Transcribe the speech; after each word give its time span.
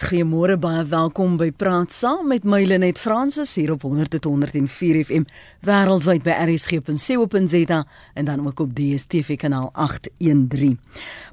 Goeiemôre 0.00 0.54
baie 0.56 0.80
welkom 0.88 1.34
by 1.36 1.50
Praat 1.52 1.92
Saam 1.92 2.30
met 2.30 2.46
my 2.48 2.62
Lenet 2.64 2.96
Fransis 2.98 3.50
hier 3.58 3.74
op 3.74 3.82
100.104 3.84 5.02
FM 5.04 5.26
wêreldwyd 5.68 6.24
by 6.24 6.32
rsg.co.za 6.46 7.82
en 8.14 8.24
dan 8.24 8.46
ook 8.46 8.62
op 8.64 8.72
DStv 8.72 9.36
kanaal 9.36 9.68
813. 9.74 10.78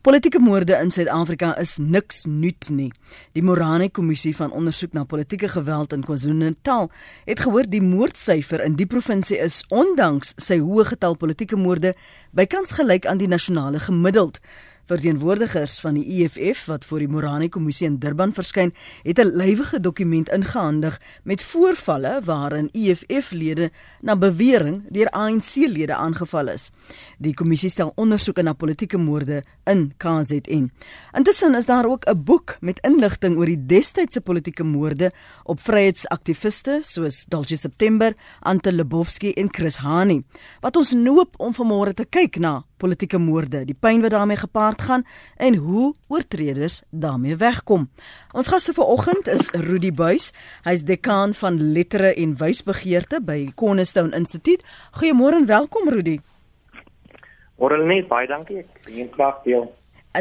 Politieke 0.03 0.43
moorde 0.43 0.75
in 0.83 0.91
Suid-Afrika 0.91 1.53
is 1.57 1.77
niks 1.79 2.25
nuut 2.27 2.67
nie. 2.69 2.91
Die 3.31 3.43
Morane 3.43 3.87
Kommissie 3.89 4.35
van 4.35 4.51
ondersoek 4.51 4.91
na 4.93 5.07
politieke 5.07 5.47
geweld 5.47 5.95
in 5.95 6.03
KwaZulu-Natal 6.03 6.91
het 7.23 7.39
gehoor 7.39 7.71
die 7.71 7.81
moordsyfer 7.81 8.65
in 8.67 8.75
die 8.75 8.89
provinsie 8.89 9.39
is 9.39 9.63
ondanks 9.71 10.35
sy 10.35 10.59
hoë 10.59 10.89
getal 10.91 11.15
politieke 11.15 11.55
moorde 11.55 11.95
bykans 12.35 12.75
gelyk 12.75 13.07
aan 13.07 13.23
die 13.23 13.31
nasionale 13.31 13.79
gemiddeld. 13.79 14.43
Verteenwoordigers 14.87 15.79
van 15.83 15.97
die 15.97 16.23
EFF 16.23 16.65
wat 16.65 16.85
voor 16.87 17.01
die 17.03 17.09
Morani 17.11 17.49
Kommissie 17.51 17.89
in 17.89 17.97
Durban 17.99 18.31
verskyn, 18.33 18.71
het 19.03 19.19
'n 19.19 19.35
lywige 19.35 19.79
dokument 19.79 20.29
ingehandig 20.29 20.99
met 21.23 21.43
voorvalle 21.43 22.21
waarin 22.23 22.69
EFF-lede 22.71 23.71
na 24.01 24.15
bewering 24.15 24.83
deur 24.89 25.09
ANC-lede 25.09 25.95
aangeval 25.95 26.47
is. 26.47 26.71
Die 27.17 27.33
kommissie 27.33 27.69
stel 27.69 27.91
ondersoeke 27.95 28.43
na 28.43 28.53
politieke 28.53 28.97
moorde 28.97 29.43
in 29.65 29.93
KZN. 29.97 30.69
Intussen 31.17 31.55
is 31.55 31.65
daar 31.65 31.85
ook 31.85 32.05
'n 32.05 32.23
boek 32.23 32.57
met 32.61 32.79
inligting 32.79 33.37
oor 33.37 33.45
die 33.45 33.65
destydse 33.65 34.21
politieke 34.21 34.63
moorde 34.63 35.11
op 35.43 35.59
vryheidsaktiviste 35.59 36.81
soos 36.83 37.25
Dulce 37.25 37.57
September, 37.57 38.15
Ante 38.39 38.73
Lebowski 38.73 39.31
en 39.33 39.47
Chris 39.51 39.77
Hani. 39.77 40.23
Wat 40.61 40.75
ons 40.75 40.93
noop 40.93 41.33
om 41.37 41.53
vanmôre 41.53 41.93
te 41.93 42.05
kyk 42.05 42.39
na 42.39 42.63
politieke 42.77 43.17
moorde, 43.17 43.65
die 43.65 43.75
pyn 43.75 44.01
wat 44.01 44.13
daarmee 44.13 44.37
gepaard 44.37 44.81
gaan 44.81 45.03
en 45.37 45.55
hoe 45.55 45.95
oortreders 46.07 46.81
daarmee 46.89 47.35
wegkom. 47.35 47.89
Ons 48.31 48.47
gaste 48.47 48.73
vanoggend 48.73 49.27
is 49.27 49.49
Rudy 49.51 49.91
Buys. 49.91 50.31
Hy's 50.63 50.85
dekaan 50.85 51.33
van 51.33 51.61
lettere 51.73 52.13
en 52.13 52.37
wysbegeerte 52.37 53.21
by 53.21 53.51
Cornerstone 53.55 54.15
Instituut. 54.15 54.63
Goeiemôre 55.01 55.41
en 55.41 55.45
welkom 55.45 55.89
Rudy. 55.89 56.19
Môre 57.57 57.77
net 57.85 58.07
baie 58.07 58.27
dankie. 58.27 58.63
Ek 58.63 58.89
neem 58.93 59.09
graag 59.13 59.43
deel. 59.43 59.67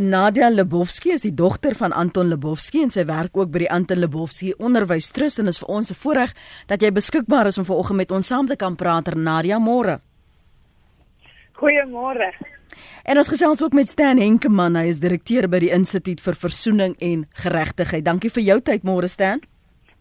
Nadia 0.01 0.49
Lebowski 0.51 1.15
is 1.15 1.23
die 1.25 1.35
dogter 1.35 1.75
van 1.75 1.93
Anton 1.93 2.29
Lebowski 2.29 2.83
en 2.85 2.91
sy 2.93 3.07
werk 3.09 3.37
ook 3.37 3.49
by 3.53 3.63
die 3.65 3.71
Anton 3.73 4.03
Lebowski 4.03 4.53
Onderwystrust 4.61 5.41
en 5.41 5.49
is 5.49 5.61
vir 5.63 5.69
ons 5.69 5.91
'n 5.91 5.95
voorreg 5.95 6.35
dat 6.69 6.83
jy 6.83 6.91
beskikbaar 6.93 7.47
is 7.47 7.59
om 7.59 7.65
vanoggend 7.65 7.97
met 7.97 8.13
ons 8.13 8.27
saam 8.27 8.47
te 8.47 8.57
kan 8.57 8.77
praat. 8.77 9.15
Nadia, 9.15 9.59
môre. 9.59 10.01
Goeiemôre. 11.55 12.33
En 13.05 13.17
ons 13.17 13.29
gesels 13.29 13.63
ook 13.63 13.73
met 13.73 13.89
Stan 13.89 14.19
Henkemann, 14.19 14.77
hy 14.77 14.89
is 14.89 14.99
direkteur 15.01 15.49
by 15.49 15.59
die 15.59 15.71
Instituut 15.71 16.21
vir 16.21 16.35
Versoening 16.35 16.97
en 16.99 17.27
Geregtigheid. 17.33 18.05
Dankie 18.05 18.31
vir 18.31 18.43
jou 18.43 18.61
tyd 18.61 18.83
môre 18.83 19.09
Stan. 19.09 19.41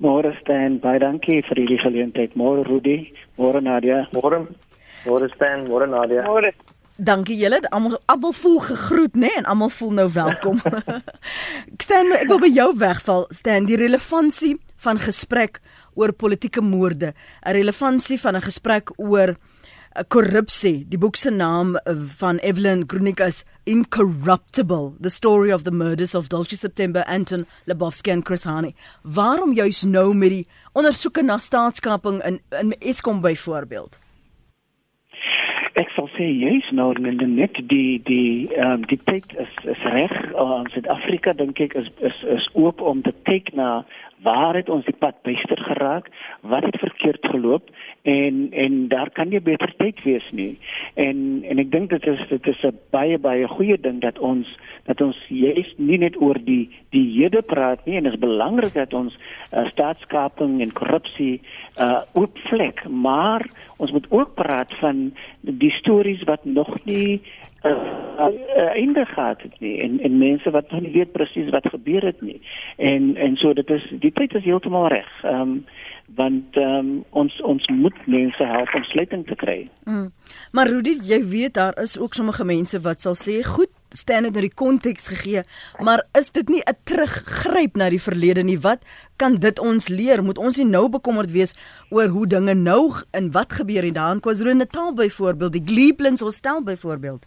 Môre 0.04 0.34
Stan, 0.42 0.80
baie 0.84 1.00
dankie 1.00 1.42
vir 1.48 1.56
die 1.56 1.78
geleentheid. 1.78 2.36
Môre 2.36 2.66
Rudy, 2.68 3.14
môre 3.38 3.62
Nadia. 3.62 4.08
Môre. 4.12 4.48
Môre 5.06 5.30
Stan, 5.36 5.68
môre 5.70 5.88
Nadia. 5.88 6.26
Môre. 6.28 6.52
Dankie 6.98 7.36
julle. 7.36 7.60
Almal 7.70 8.00
almal 8.06 8.32
voel 8.34 8.60
gegroet, 8.60 9.16
né? 9.16 9.28
Nee? 9.28 9.36
En 9.36 9.46
almal 9.46 9.70
voel 9.70 9.92
nou 9.92 10.10
welkom. 10.12 10.62
Stan, 11.84 12.12
ek 12.16 12.30
wil 12.32 12.40
by 12.40 12.52
jou 12.54 12.70
wegval. 12.80 13.26
Stan, 13.36 13.68
die 13.68 13.80
relevantie 13.80 14.56
van 14.86 15.00
gesprek 15.00 15.60
oor 15.96 16.14
politieke 16.14 16.62
moorde, 16.62 17.14
'n 17.44 17.52
relevantie 17.52 18.20
van 18.20 18.36
'n 18.36 18.48
gesprek 18.48 18.92
oor 18.96 19.36
korrupsie. 20.08 20.86
Die 20.88 21.00
boek 21.00 21.16
se 21.16 21.30
naam 21.30 21.76
eh, 21.76 21.94
van 22.18 22.38
Evelyn 22.38 22.86
Kronikas 22.86 23.44
Incorruptible: 23.64 24.94
The 25.00 25.10
Story 25.10 25.52
of 25.52 25.64
the 25.64 25.72
Murders 25.72 26.16
of 26.16 26.28
Dulce 26.28 26.58
September, 26.58 27.04
Anton 27.06 27.46
Lebowski 27.66 28.12
and 28.12 28.26
Chris 28.26 28.44
Hani. 28.44 28.76
Waarom 29.02 29.54
juis 29.54 29.84
nou 29.84 30.14
met 30.14 30.30
die 30.30 30.48
ondersoeke 30.74 31.24
na 31.24 31.38
staatskaping 31.38 32.24
in 32.24 32.42
in 32.50 32.76
Eskom 32.80 33.22
byvoorbeeld? 33.22 34.00
Ek 35.76 35.90
sal 35.92 36.06
sê 36.14 36.24
juis 36.32 36.68
nou 36.72 36.94
net 36.96 37.58
die 37.68 38.00
die 38.08 38.48
ehm 38.56 38.78
um, 38.78 38.84
die 38.88 39.00
tyd 39.10 39.34
is 39.44 39.56
is 39.74 39.82
reg 39.92 40.14
uh, 40.32 40.62
Suid-Afrika 40.72 41.34
dink 41.36 41.60
ek 41.60 41.76
is 41.82 41.90
is 42.10 42.22
is 42.38 42.46
oop 42.56 42.80
om 42.80 43.02
te 43.04 43.12
kyk 43.28 43.52
na 43.60 43.84
waar 44.24 44.56
het 44.56 44.72
ons 44.72 44.86
die 44.88 44.96
pad 44.96 45.20
byster 45.28 45.60
geraak? 45.68 46.08
Wat 46.48 46.64
het 46.64 46.80
verkeerd 46.80 47.28
geloop? 47.28 47.68
En 48.08 48.48
en 48.52 48.88
daar 48.88 49.12
kan 49.12 49.28
nie 49.30 49.42
beter 49.44 49.74
tyd 49.78 50.00
wees 50.08 50.30
nie. 50.32 50.56
En 50.96 51.44
en 51.44 51.60
ek 51.60 51.72
dink 51.76 51.92
dit 51.92 52.08
is 52.14 52.24
dit 52.32 52.48
is 52.54 52.64
'n 52.64 52.80
baie 52.96 53.20
baie 53.20 53.48
goeie 53.48 53.78
ding 53.78 54.00
dat 54.02 54.20
ons 54.20 54.48
dat 54.86 55.02
ons 55.02 55.18
juist 55.28 55.78
nie 55.78 55.98
net 56.02 56.18
oor 56.22 56.38
die 56.46 56.70
die 56.94 57.06
hede 57.18 57.42
praat 57.42 57.86
nie 57.86 57.98
en 57.98 58.08
dit 58.08 58.14
is 58.14 58.22
belangrik 58.22 58.76
dat 58.78 58.94
ons 58.94 59.16
uh, 59.16 59.66
staatskaping 59.72 60.60
en 60.62 60.74
korrupsie 60.78 61.42
uh 61.82 62.04
oopvlek, 62.14 62.86
maar 62.90 63.44
ons 63.78 63.92
moet 63.92 64.06
ook 64.10 64.36
praat 64.36 64.72
van 64.80 65.10
die 65.42 65.72
stories 65.82 66.24
wat 66.30 66.46
nog 66.46 66.70
nie 66.86 67.22
uh, 67.66 67.72
uh, 67.72 68.30
einde 68.78 69.06
gehad 69.06 69.42
het 69.42 69.60
nie 69.60 69.80
en 69.82 70.00
en 70.00 70.18
mense 70.18 70.52
wat 70.52 70.72
nog 70.72 70.82
nie 70.82 70.92
weet 70.92 71.12
presies 71.12 71.50
wat 71.50 71.68
gebeur 71.70 72.06
het 72.06 72.22
nie. 72.22 72.42
En 72.78 73.16
en 73.16 73.36
so 73.36 73.54
dit 73.54 73.70
is 73.70 73.90
die 74.00 74.12
tyd 74.12 74.36
is 74.36 74.44
heeltemal 74.44 74.88
reg. 74.88 75.12
Ehm 75.24 75.42
um, 75.42 75.66
want 76.16 76.58
um, 76.62 76.90
ons 77.10 77.42
ons 77.42 77.68
moet 77.68 77.96
mense 78.06 78.44
help 78.46 78.74
om 78.78 78.84
sluiting 78.84 79.24
te 79.26 79.36
kry. 79.36 79.70
Mm. 79.84 80.12
Maar 80.52 80.68
Rudy, 80.68 80.94
jy 81.02 81.18
weet 81.26 81.54
daar 81.54 81.74
is 81.82 81.98
ook 82.00 82.14
sommige 82.14 82.46
mense 82.46 82.82
wat 82.82 83.02
sal 83.02 83.16
sê, 83.18 83.42
"Goed, 83.44 83.74
staan 83.96 84.28
dit 84.28 84.36
nou 84.36 84.44
die 84.46 84.54
konteks 84.54 85.08
gegee, 85.08 85.44
maar 85.80 86.04
is 86.20 86.32
dit 86.32 86.50
nie 86.50 86.62
'n 86.62 86.78
teruggryp 86.84 87.76
na 87.76 87.90
die 87.90 88.02
verlede 88.02 88.44
nie? 88.44 88.60
Wat 88.60 88.80
kan 89.18 89.36
dit 89.40 89.60
ons 89.60 89.88
leer? 89.88 90.24
Moet 90.24 90.38
ons 90.38 90.58
nie 90.58 90.70
nou 90.70 90.90
bekommerd 90.90 91.32
wees 91.32 91.56
oor 91.90 92.08
hoe 92.08 92.28
dinge 92.28 92.54
nou 92.54 92.94
en 93.12 93.32
wat 93.32 93.54
gebeur 93.54 93.84
en 93.84 93.94
daar 93.94 94.12
in 94.14 94.20
KwaZulu-Natal 94.20 94.94
byvoorbeeld, 94.94 95.54
die 95.54 95.66
Gleeplins 95.66 96.22
Hostel 96.22 96.64
byvoorbeeld? 96.64 97.26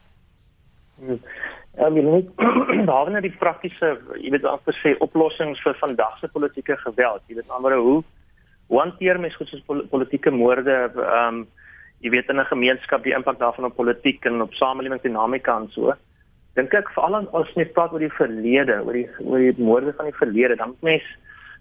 Ja, 1.78 1.86
ek 1.86 1.92
wil 1.94 2.10
net 2.10 2.86
daar 2.90 3.10
net 3.10 3.22
die 3.22 3.36
praktiese, 3.38 3.98
jy 4.18 4.30
weet 4.30 4.44
amper 4.44 4.74
sê 4.82 4.96
oplossings 4.98 5.60
vir 5.62 5.76
vandag 5.80 6.18
se 6.18 6.28
politieke 6.28 6.76
geweld. 6.76 7.22
Jy 7.26 7.34
weet 7.34 7.50
amper 7.50 7.76
hoe 7.76 8.02
hoe 8.68 8.80
hanteer 8.80 9.20
mens 9.20 9.36
goed 9.36 9.48
soos 9.48 9.86
politieke 9.90 10.30
moorde, 10.30 10.90
ehm 10.92 11.38
um, 11.38 11.46
jy 12.04 12.10
weet 12.10 12.28
in 12.30 12.38
'n 12.40 12.52
gemeenskap 12.52 13.02
die 13.02 13.14
impak 13.14 13.38
daarvan 13.38 13.64
op 13.64 13.74
politiek 13.74 14.24
en 14.24 14.42
op 14.42 14.52
samelewingsdinamika 14.54 15.56
en 15.56 15.68
so. 15.70 15.94
Dink 16.58 16.74
ek 16.74 16.91
veral 16.96 17.20
as 17.20 17.54
mens 17.54 17.72
praat 17.76 17.92
oor 17.94 18.02
die 18.02 18.14
verlede, 18.19 18.80
oor 18.82 18.96
die 18.98 19.08
oor 19.22 19.38
die 19.38 19.64
moorde 19.70 19.94
van 19.96 20.10
die 20.10 20.19
verlede, 20.19 20.56
dan 20.58 20.74
moet 20.74 20.86
mens 20.91 21.08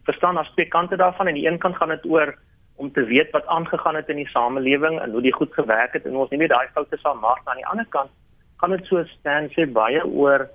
verstaan 0.09 0.40
as 0.41 0.50
twee 0.56 0.68
kante 0.74 0.97
daarvan 0.97 1.30
en 1.30 1.38
die 1.38 1.47
een 1.47 1.59
kant 1.62 1.78
gaan 1.78 1.94
dit 1.94 2.06
oor 2.09 2.34
om 2.81 2.91
te 2.94 3.03
weet 3.06 3.31
wat 3.35 3.46
aangegaan 3.53 3.96
het 3.96 4.09
in 4.09 4.22
die 4.22 4.30
samelewing 4.30 5.00
en 5.02 5.12
hoe 5.12 5.22
dit 5.22 5.34
goed 5.34 5.53
gewerk 5.53 5.94
het 5.97 6.06
en 6.06 6.16
ons 6.16 6.30
nie 6.31 6.40
net 6.44 6.53
daai 6.53 6.69
foute 6.74 6.97
sal 7.02 7.18
maak 7.22 7.41
aan 7.46 7.62
die 7.62 7.69
ander 7.74 7.88
kant 7.96 8.13
gaan 8.62 8.74
dit 8.74 8.85
so 8.90 9.03
staan 9.12 9.50
sê 9.53 9.66
baie 9.80 10.02
oor 10.06 10.47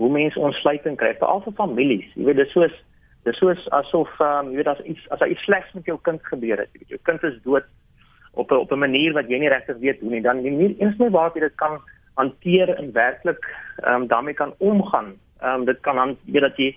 hoe 0.00 0.10
mense 0.12 0.40
ontsluiting 0.40 0.96
kry 1.00 1.12
veral 1.20 1.42
vir 1.44 1.56
families. 1.58 2.08
Jy 2.16 2.28
weet 2.28 2.40
dis 2.40 2.52
soos 2.56 2.76
dis 3.28 3.36
soos 3.36 3.66
asof 3.76 4.12
um, 4.24 4.52
jy 4.52 4.62
weet 4.62 4.72
as 4.72 4.80
iets 4.88 5.08
as 5.16 5.24
iets 5.28 5.44
slegs 5.48 5.72
met 5.76 5.88
jou 5.88 5.98
kind 6.08 6.24
gebeur 6.28 6.62
het. 6.64 6.70
Jy 6.72 6.84
weet 6.84 6.94
jou 6.96 7.00
kind 7.08 7.26
is 7.28 7.36
dood 7.44 7.66
op 8.32 8.52
'n 8.52 8.62
op 8.64 8.72
'n 8.72 8.84
manier 8.86 9.12
wat 9.12 9.28
jy 9.28 9.38
nie 9.38 9.52
regtig 9.52 9.76
weet 9.84 10.00
hoe 10.00 10.10
nie. 10.10 10.22
Dan 10.22 10.42
nie 10.42 10.50
nie 10.50 10.76
eens 10.80 10.96
meer 10.96 11.10
waar 11.10 11.32
jy 11.34 11.40
dit 11.40 11.56
kan 11.56 11.80
hanteer 12.20 12.74
en 12.76 12.92
werklik 12.92 13.50
ehm 13.82 14.02
um, 14.02 14.06
daarmee 14.12 14.34
kan 14.34 14.54
omgaan. 14.58 15.12
Ehm 15.40 15.60
um, 15.60 15.64
dit 15.64 15.80
kan 15.80 15.96
dan 15.96 16.16
weet 16.24 16.46
dat 16.48 16.56
jy 16.56 16.70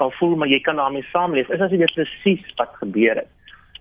kan 0.00 0.12
voel 0.12 0.36
maar 0.36 0.48
jy 0.48 0.60
kan 0.60 0.76
daarmee 0.76 1.06
saamleef. 1.12 1.48
Is 1.48 1.60
as 1.60 1.70
jy 1.70 1.82
weet 1.82 1.94
presies 1.98 2.56
wat 2.56 2.80
gebeur 2.82 3.22
het. 3.24 3.30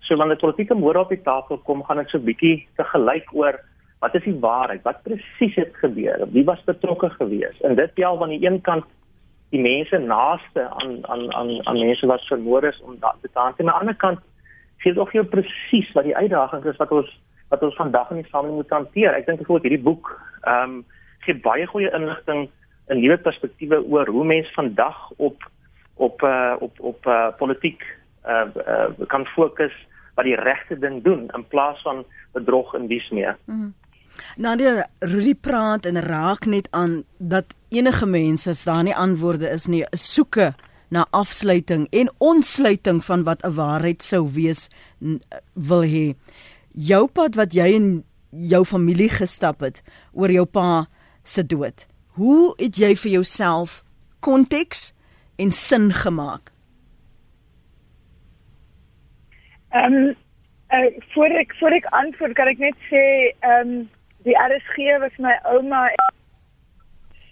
So 0.02 0.18
wanneer 0.18 0.40
die 0.40 0.46
politieke 0.46 0.75
moorde 0.75 1.00
op 1.00 1.12
die 1.13 1.22
tafel 1.22 1.57
kom, 1.57 1.84
gaan 1.84 2.02
dit 2.02 2.09
so 2.09 2.19
bietjie 2.19 2.68
te 2.75 2.84
gelyk 2.94 3.34
oor 3.34 3.59
wat 4.00 4.16
is 4.16 4.24
die 4.24 4.40
waarheid? 4.40 4.81
Wat 4.84 5.03
presies 5.03 5.56
het 5.59 5.75
gebeur? 5.81 6.24
Wie 6.31 6.46
was 6.47 6.63
betrokke 6.63 7.09
geweest? 7.09 7.62
En 7.62 7.75
dit 7.75 7.96
tel 7.96 8.18
van 8.18 8.31
die 8.31 8.40
een 8.46 8.62
kant 8.62 8.86
die 9.50 9.62
mense 9.62 9.97
naaste 9.97 10.68
aan 10.69 11.00
aan 11.09 11.34
aan 11.34 11.68
aan 11.68 11.80
mense 11.80 12.07
wat 12.07 12.25
vermoor 12.28 12.63
is 12.63 12.81
om 12.81 12.97
dat 13.00 13.16
te 13.22 13.30
aan. 13.34 13.54
Aan 13.57 13.65
die 13.65 13.69
ander 13.81 13.95
kant 13.95 14.19
sê 14.80 14.94
dit 14.94 14.98
ook 14.98 15.12
heel 15.12 15.27
presies 15.27 15.92
wat 15.98 16.07
die 16.07 16.15
uitdagings 16.15 16.65
is 16.65 16.80
wat 16.81 16.92
ons 16.92 17.12
wat 17.50 17.63
ons 17.65 17.75
vandag 17.75 18.12
in 18.13 18.22
die 18.22 18.30
samelewing 18.30 18.62
moet 18.62 18.77
hanteer. 18.77 19.13
Ek 19.18 19.25
dink 19.25 19.42
bijvoorbeeld 19.42 19.68
hierdie 19.68 19.88
boek 19.89 20.13
ehm 20.42 20.80
um, 20.80 20.86
gee 21.25 21.36
baie 21.36 21.68
goeie 21.68 21.92
inligting 21.94 22.50
en 22.88 23.01
nuwe 23.01 23.18
perspektiewe 23.18 23.81
oor 23.86 24.07
hoe 24.07 24.25
mense 24.25 24.54
vandag 24.54 25.10
op 25.18 25.44
op 25.95 26.21
uh, 26.21 26.56
op 26.60 26.80
op 26.80 27.06
uh, 27.06 27.27
politiek 27.38 27.83
uh, 28.27 28.48
uh, 28.68 29.07
kan 29.07 29.25
fokus 29.25 29.75
wat 30.16 30.25
die 30.25 30.36
regte 30.36 30.80
ding 30.80 31.04
doen 31.04 31.27
in 31.36 31.45
plaas 31.48 31.81
van 31.81 32.06
bedrog 32.31 32.74
en 32.75 32.88
dies 32.88 33.10
meer. 33.10 33.38
Mm. 33.45 33.74
Nadia 34.36 34.88
Rudy 35.00 35.36
praat 35.36 35.86
en 35.86 36.01
raak 36.04 36.45
net 36.45 36.68
aan 36.71 37.04
dat 37.18 37.56
enige 37.69 38.06
mense 38.06 38.54
staan 38.54 38.89
nie 38.89 38.95
antwoorde 38.95 39.48
is 39.50 39.68
nie, 39.72 39.86
soeke 39.92 40.54
na 40.89 41.06
afsluiting 41.15 41.88
en 41.95 42.10
ontsluiting 42.18 43.04
van 43.06 43.24
wat 43.24 43.44
'n 43.45 43.54
waarheid 43.54 44.04
sou 44.04 44.27
wees 44.33 44.69
wil 45.54 45.83
hê. 45.83 46.15
Jou 46.74 47.07
pad 47.07 47.36
wat 47.36 47.54
jy 47.54 47.75
en 47.75 48.04
jou 48.30 48.65
familie 48.65 49.10
gestap 49.10 49.60
het 49.60 49.83
oor 50.13 50.31
jou 50.31 50.45
pa 50.45 50.88
se 51.30 51.46
dood. 51.46 51.86
Hoe 52.18 52.54
het 52.58 52.78
jy 52.81 52.96
vir 52.96 53.12
jouself 53.20 53.84
konteks 54.26 54.90
en 55.38 55.52
sin 55.52 55.92
gemaak? 55.94 56.52
Ehm 59.70 59.94
um, 59.94 60.16
uh, 60.74 60.90
voor 61.14 61.38
ek 61.42 61.56
voor 61.60 61.72
ek 61.78 61.86
antwoord 61.86 62.34
kan 62.34 62.50
ek 62.50 62.58
net 62.58 62.78
sê 62.90 63.04
ehm 63.40 63.70
um, 63.70 63.90
die 64.26 64.36
RSG 64.36 64.98
was 65.00 65.16
my 65.18 65.36
ouma 65.54 65.86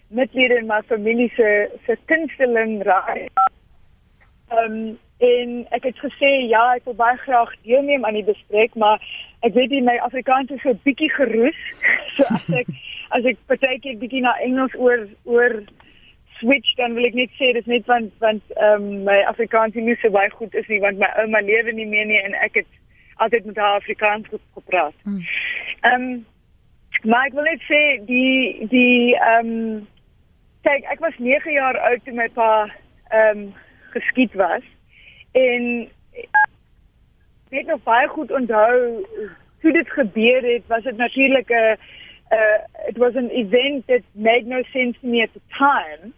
metlede 0.07 0.61
in 0.61 0.69
my 0.69 0.81
familie 0.87 1.31
se 1.35 1.49
se 1.85 1.97
kunsteling 2.05 2.83
raai. 2.85 3.27
Ehm 4.53 4.71
um, 4.71 4.97
en 5.17 5.53
ek 5.73 5.89
het 5.89 5.97
gesê 5.97 6.29
ja, 6.45 6.75
ek 6.77 6.85
wil 6.85 6.95
baie 6.99 7.17
graag 7.17 7.49
deelneem 7.65 8.05
aan 8.05 8.19
die 8.19 8.27
bespreek, 8.27 8.75
maar 8.77 9.01
ek 9.41 9.55
weet 9.57 9.73
nie 9.73 9.81
my 9.81 9.97
Afrikaans 10.05 10.53
is 10.53 10.61
so 10.61 10.77
bietjie 10.85 11.09
geroes. 11.15 11.57
so 12.15 12.27
as 12.29 12.45
ek 12.61 12.69
as 13.15 13.25
ek 13.25 13.39
partykeer 13.51 13.99
bietjie 14.01 14.23
na 14.25 14.35
Engels 14.43 14.75
oor 14.75 15.07
oor 15.23 15.61
switch 16.39 16.75
dan 16.77 16.93
wil 16.93 17.07
ek 17.07 17.17
net 17.17 17.33
sê 17.39 17.51
dis 17.55 17.69
net 17.69 17.85
want 17.89 18.13
want 18.23 18.55
ehm 18.55 18.87
um, 18.87 19.03
my 19.09 19.19
Afrikaans 19.31 19.75
nie 19.75 19.97
so 20.01 20.11
baie 20.13 20.29
goed 20.33 20.55
is 20.55 20.67
nie 20.71 20.81
want 20.83 20.99
my 21.01 21.09
ouma 21.23 21.41
lewe 21.41 21.73
nie 21.73 21.87
meer 21.93 22.05
nie 22.09 22.19
en 22.21 22.37
ek 22.47 22.61
het 22.61 22.73
altyd 23.17 23.45
met 23.49 23.57
haar 23.57 23.79
Afrikaans 23.81 24.27
gepraat. 24.31 24.97
Hmm. 25.03 25.21
Ehm 25.81 26.09
um, 26.09 26.25
maar 27.03 27.27
ek 27.29 27.37
wil 27.37 27.47
net 27.49 27.63
sê 27.69 27.81
die 28.09 28.67
die 28.73 29.15
ehm 29.15 29.53
um, 29.53 29.87
kyk 30.67 30.87
ek 30.93 31.03
was 31.05 31.17
9 31.17 31.53
jaar 31.53 31.79
oud 31.89 32.03
toe 32.05 32.13
my 32.13 32.29
pa 32.39 32.51
ehm 32.65 33.45
um, 33.45 33.53
geskiet 33.95 34.33
was 34.37 34.65
en 35.31 35.87
ek 36.23 37.53
weet 37.55 37.69
nog 37.71 37.83
baie 37.83 38.07
goed 38.07 38.31
onthou 38.31 39.05
hoe 39.61 39.71
dit 39.73 39.89
gebeur 39.89 40.43
het 40.43 40.67
was 40.67 40.83
dit 40.83 40.97
natuurlik 40.97 41.49
'n 41.49 41.63
uh, 41.71 41.77
it 42.31 42.97
was 42.97 43.15
an 43.15 43.29
event 43.31 43.87
that 43.87 44.03
made 44.15 44.45
no 44.47 44.63
sense 44.73 44.95
to 45.01 45.07
me 45.07 45.21
at 45.21 45.33
the 45.33 45.41
time 45.57 46.13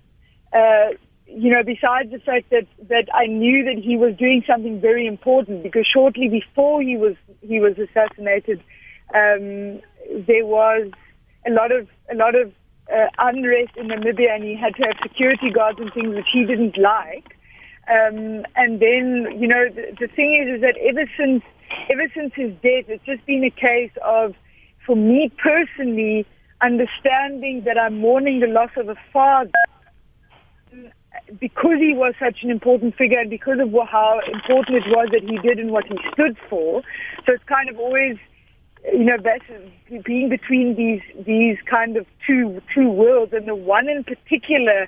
uh, 0.54 0.90
you 1.32 1.52
know, 1.52 1.64
besides 1.64 2.12
the 2.12 2.20
fact 2.20 2.50
that, 2.50 2.66
that 2.88 3.08
I 3.14 3.28
knew 3.28 3.64
that 3.66 3.78
he 3.78 3.98
was 3.98 4.16
doing 4.16 4.44
something 4.48 4.82
very 4.82 5.06
important 5.06 5.62
because 5.62 5.86
shortly 5.86 6.28
before 6.28 6.82
he 6.82 6.98
was 6.98 7.16
he 7.42 7.60
was 7.60 7.78
assassinated, 7.78 8.64
um, 9.14 9.80
there 10.26 10.46
was 10.46 10.92
a 11.46 11.52
lot 11.52 11.72
of 11.72 11.88
a 12.12 12.16
lot 12.16 12.34
of 12.34 12.52
uh, 12.92 13.08
unrest 13.20 13.78
in 13.78 13.90
Namibia, 13.90 14.36
and 14.36 14.44
he 14.44 14.56
had 14.56 14.76
to 14.76 14.84
have 14.84 14.96
security 15.04 15.52
guards 15.52 15.80
and 15.80 15.94
things 15.94 16.16
which 16.16 16.30
he 16.34 16.46
didn't 16.46 16.78
like. 16.78 17.38
Um, 17.88 18.46
and 18.56 18.80
then, 18.80 19.36
you 19.40 19.48
know, 19.48 19.68
the, 19.70 19.96
the 20.00 20.08
thing 20.08 20.34
is, 20.34 20.56
is 20.56 20.62
that 20.62 20.78
ever 20.78 21.06
since 21.16 21.44
ever 21.92 22.08
since 22.16 22.34
his 22.34 22.52
death, 22.64 22.86
it's 22.88 23.06
just 23.06 23.24
been 23.28 23.44
a 23.44 23.52
case 23.52 23.92
of, 24.04 24.34
for 24.90 24.96
me 24.96 25.32
personally, 25.38 26.26
understanding 26.62 27.62
that 27.64 27.78
I'm 27.78 28.00
mourning 28.00 28.40
the 28.40 28.48
loss 28.48 28.72
of 28.76 28.90
a 28.90 28.96
father 29.14 29.52
because 31.40 31.78
he 31.78 31.94
was 31.94 32.16
such 32.20 32.38
an 32.42 32.50
important 32.50 32.96
figure 32.96 33.20
and 33.20 33.30
because 33.30 33.60
of 33.60 33.72
how 33.88 34.20
important 34.34 34.78
it 34.78 34.88
was 34.88 35.10
that 35.12 35.22
he 35.22 35.38
did 35.48 35.60
and 35.60 35.70
what 35.70 35.86
he 35.86 35.96
stood 36.12 36.36
for. 36.50 36.82
So 37.28 37.34
it's 37.34 37.44
kind 37.44 37.70
of 37.70 37.78
always, 37.78 38.18
you 38.92 39.04
know, 39.04 39.18
being 40.04 40.28
between 40.28 40.76
these 40.76 41.04
these 41.24 41.58
kind 41.70 41.96
of 41.96 42.08
two 42.26 42.60
two 42.74 42.90
worlds. 42.90 43.32
And 43.32 43.48
the 43.48 43.54
one 43.54 43.88
in 43.88 44.04
particular 44.04 44.88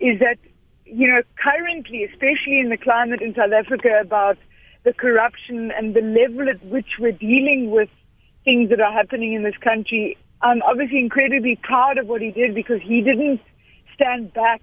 is 0.00 0.18
that, 0.20 0.38
you 0.86 1.08
know, 1.08 1.20
currently, 1.36 2.04
especially 2.04 2.58
in 2.58 2.70
the 2.70 2.78
climate 2.78 3.20
in 3.20 3.34
South 3.34 3.52
Africa, 3.52 3.98
about 4.00 4.38
the 4.84 4.94
corruption 4.94 5.70
and 5.72 5.92
the 5.92 6.00
level 6.00 6.48
at 6.48 6.64
which 6.64 6.96
we're 6.98 7.12
dealing 7.12 7.70
with 7.70 7.90
things 8.44 8.70
that 8.70 8.80
are 8.80 8.92
happening 8.92 9.32
in 9.32 9.42
this 9.42 9.56
country. 9.58 10.16
I'm 10.40 10.62
obviously 10.62 10.98
incredibly 10.98 11.56
proud 11.56 11.98
of 11.98 12.06
what 12.06 12.20
he 12.20 12.30
did 12.30 12.54
because 12.54 12.80
he 12.82 13.00
didn't 13.00 13.40
stand 13.94 14.32
back 14.34 14.62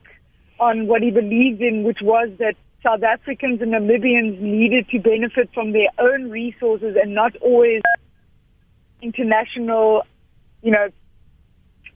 on 0.60 0.88
what 0.88 1.02
he 1.02 1.12
believed 1.12 1.62
in, 1.62 1.84
which 1.84 2.00
was 2.02 2.30
that 2.40 2.56
South 2.84 3.04
Africans 3.04 3.62
and 3.62 3.74
Namibians 3.74 4.40
needed 4.40 4.88
to 4.90 5.00
benefit 5.00 5.50
from 5.54 5.72
their 5.72 5.90
own 5.98 6.30
resources 6.30 6.96
and 7.02 7.14
not 7.14 7.36
always 7.38 7.82
international, 9.02 10.04
you 10.62 10.72
know, 10.72 10.90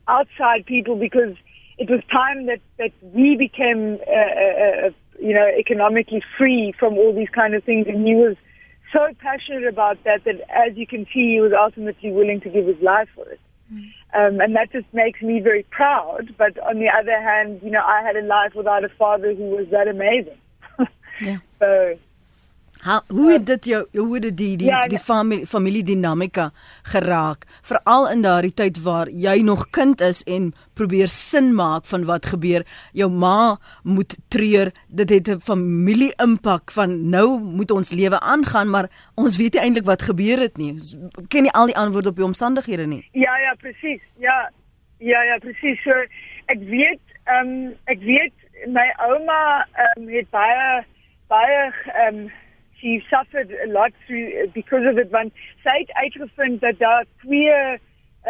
outside 0.08 0.66
people 0.66 0.96
because 0.96 1.36
it 1.78 1.90
was 1.90 2.00
time 2.10 2.46
that, 2.46 2.60
that 2.78 2.92
we 3.02 3.36
became, 3.36 3.98
uh, 4.06 4.12
uh, 4.12 4.86
uh, 4.86 4.90
you 5.20 5.34
know, 5.34 5.46
economically 5.58 6.22
free 6.38 6.72
from 6.78 6.94
all 6.94 7.14
these 7.14 7.30
kind 7.30 7.54
of 7.54 7.64
things. 7.64 7.86
And 7.88 8.06
he 8.06 8.14
was 8.14 8.36
so 8.94 9.08
passionate 9.20 9.66
about 9.66 10.02
that 10.04 10.24
that, 10.24 10.40
as 10.48 10.76
you 10.76 10.86
can 10.86 11.04
see, 11.12 11.34
he 11.34 11.40
was 11.40 11.52
ultimately 11.52 12.12
willing 12.12 12.40
to 12.42 12.48
give 12.48 12.66
his 12.66 12.80
life 12.80 13.08
for 13.14 13.28
it. 13.28 13.40
Um, 14.14 14.40
and 14.40 14.54
that 14.54 14.70
just 14.72 14.86
makes 14.92 15.20
me 15.20 15.40
very 15.40 15.64
proud. 15.64 16.34
But 16.38 16.58
on 16.60 16.78
the 16.78 16.88
other 16.88 17.20
hand, 17.20 17.60
you 17.62 17.70
know, 17.70 17.82
I 17.84 18.02
had 18.02 18.16
a 18.16 18.22
life 18.22 18.54
without 18.54 18.84
a 18.84 18.88
father 18.88 19.34
who 19.34 19.50
was 19.50 19.66
that 19.70 19.88
amazing. 19.88 20.38
yeah. 21.20 21.38
So 21.58 21.98
Ha, 22.84 22.98
hoe 23.08 23.30
het 23.32 23.46
dit 23.46 23.64
jou 23.64 23.78
hoe 23.96 24.14
het 24.14 24.36
die 24.36 24.56
die 24.60 24.66
ja, 24.68 24.82
die 24.92 24.98
familie 25.00 25.46
familiedinamika 25.48 26.50
geraak? 26.92 27.46
Veral 27.64 28.10
in 28.12 28.24
daardie 28.26 28.52
tyd 28.52 28.82
waar 28.84 29.08
jy 29.08 29.38
nog 29.40 29.70
kind 29.72 30.02
is 30.04 30.20
en 30.28 30.50
probeer 30.76 31.08
sin 31.08 31.54
maak 31.56 31.88
van 31.88 32.04
wat 32.04 32.28
gebeur. 32.28 32.66
Jou 32.92 33.08
ma 33.08 33.56
moet 33.82 34.12
treur. 34.28 34.72
Dit 34.88 35.10
het 35.10 35.28
'n 35.28 35.40
familie 35.40 36.12
impak 36.20 36.70
van 36.70 37.08
nou 37.08 37.40
moet 37.40 37.70
ons 37.70 37.90
lewe 37.90 38.20
aangaan 38.20 38.70
maar 38.70 38.90
ons 39.14 39.36
weet 39.36 39.52
nie 39.52 39.62
eintlik 39.62 39.84
wat 39.84 40.02
gebeur 40.02 40.38
het 40.38 40.56
nie. 40.56 40.76
Ken 41.28 41.42
nie 41.42 41.52
al 41.52 41.66
die 41.66 41.76
antwoorde 41.76 42.08
op 42.08 42.16
die 42.16 42.24
omstandighede 42.24 42.86
nie. 42.86 43.08
Ja 43.12 43.36
ja 43.38 43.54
presies 43.54 44.00
ja 44.18 44.50
ja 44.98 45.22
ja 45.22 45.38
presies 45.38 45.82
so 45.82 45.92
ek 46.46 46.60
weet 46.60 47.00
ehm 47.24 47.48
um, 47.48 47.72
ek 47.84 48.00
weet 48.00 48.32
my 48.66 48.92
ouma 48.96 49.66
um, 49.96 50.08
het 50.08 50.30
baie 50.30 50.84
baie 51.28 51.72
ehm 51.94 52.16
um, 52.16 52.30
she 52.84 53.02
suffered 53.08 53.50
a 53.66 53.72
lot 53.72 53.92
through 54.06 54.46
because 54.52 54.84
of 54.90 54.98
it 55.02 55.10
want 55.16 55.32
sy 55.64 55.76
het 55.80 55.92
uitgevind 56.04 56.60
dat 56.60 56.78
daar 56.78 57.04
twee 57.24 57.78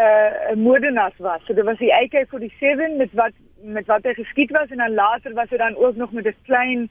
uh 0.05 0.55
moordenaars 0.55 1.19
was. 1.19 1.41
So 1.47 1.55
dit 1.55 1.65
was 1.65 1.79
die 1.79 1.93
AK47 1.95 2.95
met 2.99 3.13
wat 3.19 3.35
met 3.63 3.87
wat 3.87 4.07
hy 4.07 4.15
geskiet 4.15 4.51
was 4.55 4.71
en 4.71 4.83
dan 4.83 4.95
later 4.95 5.35
was 5.35 5.51
hy 5.51 5.59
dan 5.59 5.77
ook 5.77 5.97
nog 5.97 6.13
met 6.13 6.27
'n 6.27 6.37
klein 6.51 6.89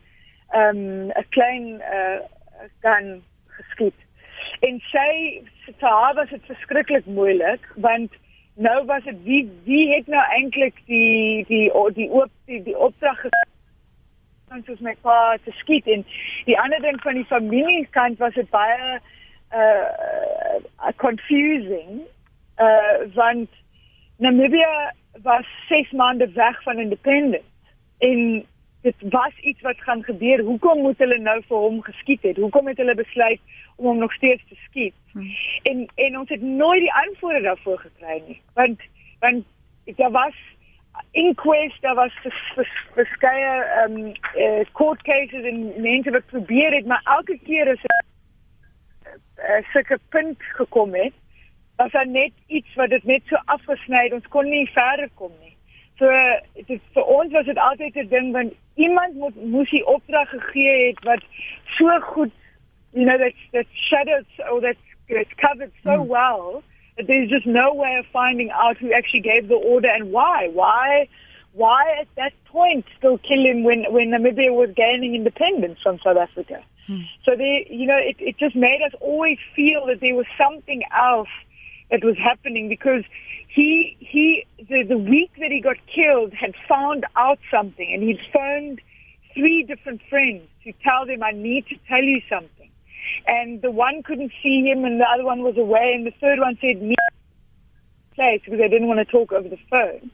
ehm 0.49 0.81
um, 0.83 1.07
'n 1.21 1.29
klein 1.29 1.65
uh 1.97 2.19
gun 2.83 3.23
geskiet. 3.47 3.99
En 4.59 4.79
sy 4.91 5.09
vir 5.79 5.89
haar 5.89 6.13
was 6.19 6.29
dit 6.29 6.51
verskriklik 6.51 7.05
moeilik 7.05 7.71
want 7.75 8.11
nou 8.55 8.85
was 8.85 9.03
dit 9.03 9.23
wie 9.23 9.51
wie 9.63 9.95
het 9.95 10.07
nou 10.07 10.23
eintlik 10.39 10.75
die 10.85 11.45
die 11.47 11.71
die 11.93 12.09
oop 12.11 12.31
die, 12.45 12.63
die 12.63 12.77
opdrag 12.77 13.19
gekry 13.19 13.52
ons 14.53 14.65
soos 14.69 14.81
my 14.85 14.93
pa 15.01 15.35
te 15.43 15.51
skiet 15.59 15.87
en 15.89 16.05
die 16.45 16.57
ander 16.59 16.81
ding 16.81 16.99
van 17.01 17.17
die 17.17 17.29
familiekant 17.29 18.19
was 18.21 18.33
dit 18.37 18.49
baie 18.53 18.99
uh 19.53 20.93
confusing 21.01 22.03
uh 22.61 22.97
want 23.17 23.49
Namibia 24.23 24.93
was 25.21 25.45
6 25.69 25.91
maande 25.91 26.31
weg 26.31 26.63
van 26.63 26.79
independence. 26.79 27.43
En 27.97 28.45
dit 28.81 28.95
was 28.99 29.39
iets 29.41 29.61
wat 29.61 29.81
gaan 29.81 30.03
gebeur. 30.03 30.39
Hoekom 30.39 30.81
moet 30.81 30.97
hulle 30.97 31.17
nou 31.17 31.41
vir 31.47 31.57
hom 31.57 31.81
geskiet 31.81 32.21
het? 32.21 32.37
Hoekom 32.37 32.67
het 32.67 32.77
hulle 32.77 32.95
besluit 32.95 33.39
om 33.75 33.85
hom 33.85 33.97
nog 33.97 34.13
steeds 34.13 34.43
te 34.49 34.55
skiet? 34.55 34.93
Hmm. 35.11 35.29
en 35.63 35.87
en 35.95 36.17
ons 36.19 36.29
het 36.29 36.41
nooit 36.41 36.79
die 36.79 36.93
antwoorde 36.93 37.41
daarvoor 37.41 37.79
gekry 37.79 38.21
nie. 38.27 38.41
Want 38.53 38.81
want 39.19 39.45
daar 39.95 40.11
was 40.11 40.35
inquest 41.11 41.81
daar 41.81 41.95
was 41.95 42.13
verskeie 42.93 43.63
ehm 43.63 43.97
um, 43.97 44.13
uh, 44.35 44.65
court 44.71 45.01
cases 45.01 45.43
en 45.43 45.81
mense 45.81 46.11
wat 46.11 46.25
probeer 46.25 46.73
het 46.73 46.85
maar 46.85 47.01
elke 47.03 47.39
keer 47.43 47.67
is 47.67 47.83
'n 47.83 48.05
uh, 49.37 49.63
sulke 49.71 49.99
punt 50.09 50.37
gekom 50.39 50.93
het 50.93 51.13
was 51.75 51.91
daar 51.91 52.07
net 52.07 52.31
iets 52.47 52.75
wat 52.75 52.89
dit 52.89 53.03
net 53.03 53.21
so 53.25 53.35
afgesny 53.45 54.03
het 54.03 54.13
ons 54.13 54.27
kon 54.27 54.49
nie 54.49 54.69
verder 54.73 55.09
kom 55.13 55.31
nie 55.41 55.55
so 55.97 56.09
dit 56.67 56.81
vir 56.93 57.03
ons 57.03 57.31
was 57.31 57.45
dit 57.45 57.57
altyd 57.57 57.95
'n 57.95 58.07
ding 58.07 58.31
want 58.31 58.53
iemand 58.75 59.13
moet 59.15 59.35
moes 59.45 59.69
die 59.69 59.85
opdrag 59.85 60.29
gegee 60.29 60.87
het 60.87 61.03
wat 61.03 61.23
so 61.77 61.99
goed 61.99 62.31
you 62.91 63.05
know 63.05 63.17
that 63.17 63.33
that 63.51 63.65
shadows 63.73 64.25
or 64.51 64.61
that 64.61 64.77
it's 65.07 65.35
covered 65.35 65.71
so 65.83 66.03
mm. 66.03 66.07
Well 66.97 67.05
there's 67.07 67.29
just 67.29 67.45
no 67.45 67.73
way 67.73 67.95
of 67.99 68.05
finding 68.11 68.51
out 68.51 68.77
who 68.77 68.93
actually 68.93 69.21
gave 69.21 69.47
the 69.47 69.55
order 69.55 69.89
and 69.89 70.11
why. 70.11 70.49
Why? 70.53 71.07
Why 71.53 71.97
at 71.99 72.07
that 72.15 72.33
point 72.45 72.85
still 72.97 73.17
kill 73.19 73.45
him 73.45 73.63
when 73.63 73.85
when 73.91 74.09
Namibia 74.09 74.53
was 74.53 74.69
gaining 74.75 75.15
independence 75.15 75.79
from 75.81 75.99
South 76.03 76.17
Africa? 76.17 76.63
Hmm. 76.87 77.01
So 77.23 77.35
they, 77.35 77.67
you 77.69 77.87
know, 77.87 77.97
it, 77.97 78.17
it 78.19 78.37
just 78.37 78.55
made 78.55 78.81
us 78.81 78.91
always 78.99 79.37
feel 79.55 79.85
that 79.87 80.01
there 80.01 80.15
was 80.15 80.25
something 80.37 80.83
else 80.95 81.29
that 81.91 82.03
was 82.03 82.17
happening 82.17 82.69
because 82.69 83.03
he 83.47 83.95
he 83.99 84.45
the, 84.57 84.83
the 84.83 84.97
week 84.97 85.31
that 85.39 85.51
he 85.51 85.61
got 85.61 85.77
killed 85.93 86.33
had 86.33 86.55
found 86.67 87.05
out 87.15 87.39
something 87.51 87.93
and 87.93 88.03
he'd 88.03 88.19
phoned 88.33 88.81
three 89.33 89.63
different 89.63 90.01
friends 90.09 90.47
to 90.63 90.73
tell 90.83 91.05
them 91.05 91.23
I 91.23 91.31
need 91.31 91.67
to 91.67 91.75
tell 91.87 92.01
you 92.03 92.21
something 92.29 92.62
and 93.27 93.61
the 93.61 93.71
one 93.71 94.03
couldn't 94.03 94.31
see 94.41 94.61
him 94.61 94.85
and 94.85 94.99
the 94.99 95.05
other 95.05 95.23
one 95.23 95.41
was 95.41 95.57
away 95.57 95.93
and 95.95 96.05
the 96.05 96.13
third 96.19 96.39
one 96.39 96.57
said 96.61 96.81
me 96.81 96.95
place 98.15 98.41
because 98.45 98.59
they 98.59 98.69
didn't 98.69 98.87
want 98.87 98.99
to 98.99 99.05
talk 99.05 99.31
over 99.31 99.49
the 99.49 99.57
phone 99.69 100.11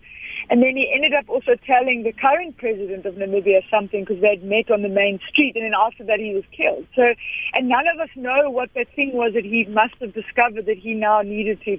And 0.50 0.64
then 0.64 0.76
he 0.76 0.92
ended 0.94 1.14
up 1.14 1.30
also 1.30 1.56
telling 1.66 2.04
the 2.04 2.12
current 2.12 2.58
president 2.58 3.06
of 3.06 3.16
Namibia 3.16 3.62
something 3.70 4.04
because 4.04 4.22
they'd 4.22 4.44
met 4.44 4.72
on 4.72 4.82
the 4.82 4.90
main 4.90 5.20
street, 5.28 5.56
and 5.56 5.64
then 5.64 5.74
after 5.80 6.04
that 6.06 6.20
he 6.20 6.34
was 6.34 6.44
killed. 6.52 6.88
So, 6.96 7.14
and 7.54 7.70
none 7.70 7.88
of 7.88 8.00
us 8.00 8.10
know 8.16 8.50
what 8.50 8.74
that 8.74 8.88
thing 8.96 9.12
was 9.14 9.34
that 9.34 9.46
he 9.46 9.66
must 9.66 9.96
have 10.02 10.14
discovered 10.14 10.66
that 10.66 10.78
he 10.78 10.94
now 10.94 11.22
needed 11.22 11.62
to 11.66 11.78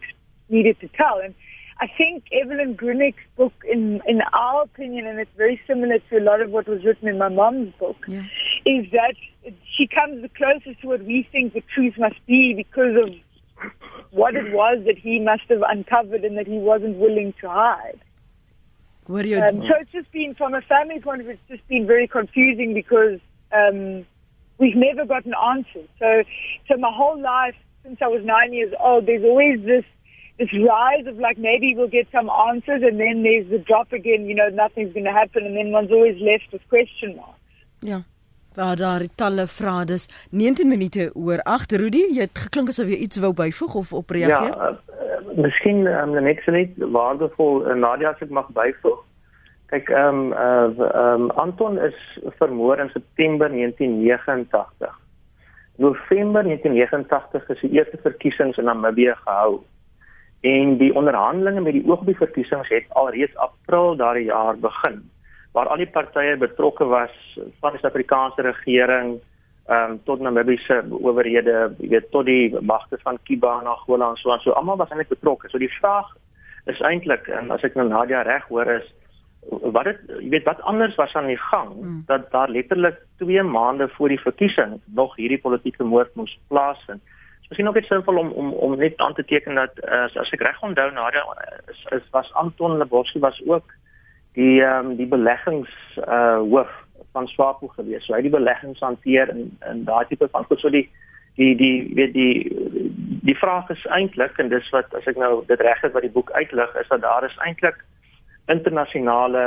needed 0.48 0.78
to 0.80 0.88
tell. 0.88 1.18
And 1.18 1.34
I 1.80 1.86
think 1.86 2.24
Evelyn 2.32 2.76
Grunick's 2.76 3.24
book, 3.36 3.54
in 3.68 4.02
in 4.06 4.20
our 4.32 4.62
opinion, 4.62 5.06
and 5.06 5.18
it's 5.18 5.36
very 5.36 5.60
similar 5.66 5.98
to 6.10 6.18
a 6.18 6.20
lot 6.22 6.40
of 6.40 6.50
what 6.50 6.68
was 6.68 6.84
written 6.84 7.08
in 7.08 7.18
my 7.18 7.28
mom's 7.28 7.74
book, 7.74 7.96
yeah. 8.06 8.24
Is 8.64 8.90
that 8.93 9.14
she 9.76 9.87
comes 9.87 10.23
the 10.23 10.29
closest 10.29 10.81
to 10.83 10.88
what 10.88 11.05
we 11.05 11.29
think 11.31 11.55
the 11.55 11.62
truth 11.75 11.95
must 11.99 12.25
be 12.26 12.55
because 12.55 12.97
of 12.97 13.14
what 14.11 14.35
it 14.35 14.52
was 14.52 14.83
that 14.87 14.99
he 14.99 15.21
must 15.21 15.43
have 15.49 15.62
uncovered 15.69 16.25
and 16.25 16.37
that 16.37 16.47
he 16.47 16.59
wasn't 16.59 16.97
willing 16.97 17.33
to 17.40 17.49
hide. 17.49 18.00
What 19.07 19.25
are 19.25 19.29
you 19.29 19.40
um, 19.40 19.62
so 19.62 19.75
it's 19.81 19.90
just 19.93 20.11
been, 20.12 20.35
from 20.35 20.55
a 20.55 20.61
family 20.62 21.00
point 21.00 21.21
of 21.21 21.26
view, 21.26 21.35
it's 21.35 21.49
just 21.49 21.67
been 21.69 21.87
very 21.87 22.07
confusing 22.07 22.75
because 22.75 23.19
um, 23.52 24.07
we've 24.59 24.76
never 24.76 25.05
gotten 25.05 25.35
answers. 25.35 25.88
So, 25.99 26.23
so 26.69 26.76
my 26.76 26.93
whole 26.93 27.21
life, 27.21 27.57
since 27.83 27.99
I 28.02 28.09
was 28.09 28.25
nine 28.25 28.52
years 28.52 28.73
old, 28.79 29.07
there's 29.07 29.25
always 29.25 29.64
this 29.64 29.85
this 30.38 30.49
rise 30.55 31.07
of 31.07 31.19
like 31.19 31.37
maybe 31.37 31.75
we'll 31.76 31.88
get 31.88 32.09
some 32.11 32.31
answers, 32.31 32.83
and 32.83 32.99
then 32.99 33.23
there's 33.23 33.49
the 33.50 33.59
drop 33.59 33.93
again. 33.93 34.26
You 34.26 34.35
know, 34.35 34.49
nothing's 34.49 34.95
going 34.95 35.05
to 35.05 35.12
happen, 35.12 35.45
and 35.45 35.57
then 35.57 35.71
one's 35.71 35.90
always 35.90 36.21
left 36.21 36.50
with 36.52 36.67
question 36.69 37.17
marks. 37.17 37.38
Yeah. 37.83 38.02
Waar 38.54 38.76
daar 38.76 39.02
talle 39.14 39.47
vrae 39.47 39.85
dis 39.87 40.09
19 40.30 40.69
minute 40.69 41.11
oor 41.14 41.38
8 41.42 41.73
Rudy, 41.73 42.02
jy 42.16 42.25
het 42.26 42.38
geklink 42.47 42.73
asof 42.73 42.88
jy 42.90 42.97
iets 43.04 43.21
wou 43.23 43.30
byvoeg 43.33 43.75
of 43.78 43.92
op 43.95 44.11
reageer? 44.11 44.57
Ja, 44.57 44.71
uh, 44.75 45.37
miskien 45.38 45.87
um, 45.87 46.16
net 46.25 46.42
so 46.42 46.50
net 46.50 46.75
waardevol 46.97 47.62
uh, 47.62 47.76
Nadia 47.78 48.11
as 48.11 48.25
ek 48.26 48.33
mag 48.35 48.49
byvoeg. 48.57 48.99
Kyk, 49.71 49.92
ehm 49.95 50.33
um, 50.35 50.80
uh, 50.83 50.88
um, 51.02 51.28
Anton 51.38 51.78
is 51.78 51.95
vermoor 52.40 52.83
in 52.83 52.90
September 52.90 53.47
1989. 53.54 54.99
November 55.78 56.42
1989 56.42 57.54
is 57.54 57.62
die 57.62 57.71
eerste 57.78 58.02
verkiesings 58.02 58.59
in 58.59 58.66
Namibië 58.66 59.14
gehou. 59.23 59.61
En 60.42 60.75
die 60.83 60.90
onderhandelinge 60.95 61.62
met 61.62 61.78
die 61.78 61.87
oog 61.87 62.02
op 62.02 62.11
die 62.11 62.19
verkiesings 62.19 62.69
het 62.75 62.90
alreeds 62.99 63.37
April 63.37 63.95
daardie 63.97 64.26
jaar 64.26 64.59
begin 64.59 65.04
waar 65.52 65.69
al 65.69 65.83
die 65.83 65.90
partye 65.90 66.37
betrokke 66.37 66.85
was 66.85 67.14
van 67.61 67.75
die 67.75 67.80
Suid-Afrikaanse 67.83 68.42
regering 68.47 69.19
ehm 69.71 69.90
um, 69.90 69.99
tot 70.04 70.21
Namibiese 70.21 70.80
owerhede, 70.90 71.75
jy 71.78 71.88
weet 71.92 72.09
tot 72.11 72.26
die 72.26 72.50
magte 72.61 72.99
van 73.04 73.19
Kiba 73.23 73.61
en 73.61 73.69
Angola 73.71 74.09
en 74.11 74.16
so 74.19 74.33
aan. 74.33 74.40
So 74.42 74.57
almal 74.59 74.80
was 74.80 74.90
eintlik 74.90 75.12
betrokke. 75.12 75.49
So 75.49 75.59
die 75.62 75.71
vraag 75.76 76.09
is 76.66 76.80
eintlik 76.80 77.28
en 77.28 77.52
as 77.54 77.62
ek 77.62 77.76
nou 77.78 77.87
Nadia 77.88 78.25
reg 78.26 78.49
hoor 78.49 78.66
is 78.73 78.88
wat 79.76 79.87
het 79.88 80.00
jy 80.19 80.33
weet 80.35 80.49
wat 80.49 80.61
anders 80.69 80.97
was 80.99 81.14
aan 81.14 81.30
die 81.30 81.38
gang 81.38 81.71
hmm. 81.76 82.02
dat 82.07 82.26
daar 82.35 82.50
letterlik 82.50 82.99
2 83.23 83.42
maande 83.42 83.88
voor 83.95 84.09
die 84.12 84.21
verkiesing 84.21 84.80
nog 84.85 85.14
hierdie 85.16 85.40
politieke 85.40 85.85
moord 85.85 86.14
moes 86.14 86.35
plaasvind. 86.49 87.02
Miskien 87.49 87.69
ook 87.69 87.78
net 87.78 87.87
sinvol 87.87 88.19
om 88.19 88.33
om 88.42 88.52
om 88.52 88.76
net 88.78 88.99
aan 88.99 89.14
te 89.14 89.25
teken 89.25 89.54
dat 89.54 89.80
as, 89.87 90.16
as 90.16 90.35
ek 90.35 90.42
reg 90.47 90.62
onthou 90.62 90.90
Nadia 90.90 91.25
is, 91.71 91.87
is 91.97 92.11
was 92.11 92.33
Anton 92.33 92.76
Leboski 92.78 93.23
was 93.23 93.40
ook 93.47 93.75
die 94.38 94.60
um, 94.62 94.96
die 94.96 95.08
beleggings 95.10 95.70
uh 96.06 96.38
hoof 96.38 96.70
van 97.12 97.26
Swapo 97.26 97.66
gewees. 97.75 98.04
So 98.06 98.14
hy 98.14 98.22
die 98.22 98.34
beleggings 98.34 98.80
hanteer 98.80 99.30
in 99.32 99.50
in 99.70 99.84
daai 99.84 100.04
tipe 100.08 100.28
van. 100.30 100.46
So 100.49 100.70
die 100.70 100.88
die 101.40 101.54
die 101.56 101.90
weet 101.94 102.12
die 102.14 102.34
die 103.22 103.37
vraag 103.38 103.70
is 103.70 103.87
eintlik 103.87 104.38
en 104.38 104.50
dis 104.52 104.68
wat 104.75 104.94
as 104.99 105.06
ek 105.10 105.18
nou 105.20 105.32
dit 105.49 105.60
reg 105.60 105.82
het 105.84 105.94
wat 105.96 106.06
die 106.06 106.14
boek 106.14 106.30
uitlig 106.37 106.76
is 106.82 106.88
dat 106.92 107.02
daar 107.04 107.26
is 107.26 107.37
eintlik 107.46 107.82
internasionale 108.52 109.44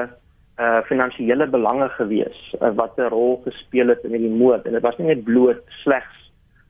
uh 0.63 0.81
finansiële 0.89 1.47
belange 1.49 1.89
gewees 1.97 2.39
uh, 2.61 2.71
wat 2.79 2.97
'n 2.97 3.09
rol 3.13 3.41
gespeel 3.45 3.89
het 3.89 4.03
in 4.03 4.15
hierdie 4.15 4.37
moord 4.43 4.65
en 4.65 4.77
dit 4.77 4.85
was 4.85 4.97
nie 4.97 5.07
net 5.07 5.23
bloot 5.23 5.61
slegs 5.83 6.19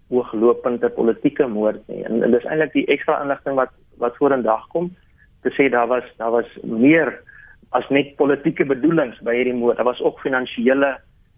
hooglopende 0.09 0.89
politieke 0.89 1.47
moord 1.47 1.81
nie 1.87 2.03
en, 2.03 2.23
en 2.23 2.31
dis 2.31 2.45
eintlik 2.45 2.73
die 2.73 2.87
ekstra 2.95 3.21
inligting 3.23 3.55
wat 3.59 3.73
wat 3.97 4.17
vorendag 4.17 4.67
kom 4.75 4.91
te 5.43 5.51
sê 5.57 5.69
daar 5.69 5.87
was 5.87 6.07
daar 6.17 6.31
was 6.31 6.49
meer 6.63 7.11
as 7.77 7.89
net 7.89 8.15
politieke 8.15 8.65
bedoelings 8.69 9.19
by 9.25 9.35
hierdie 9.35 9.57
moord. 9.57 9.77
Daar 9.77 9.89
was 9.89 10.01
ook 10.01 10.21
finansiële 10.21 10.93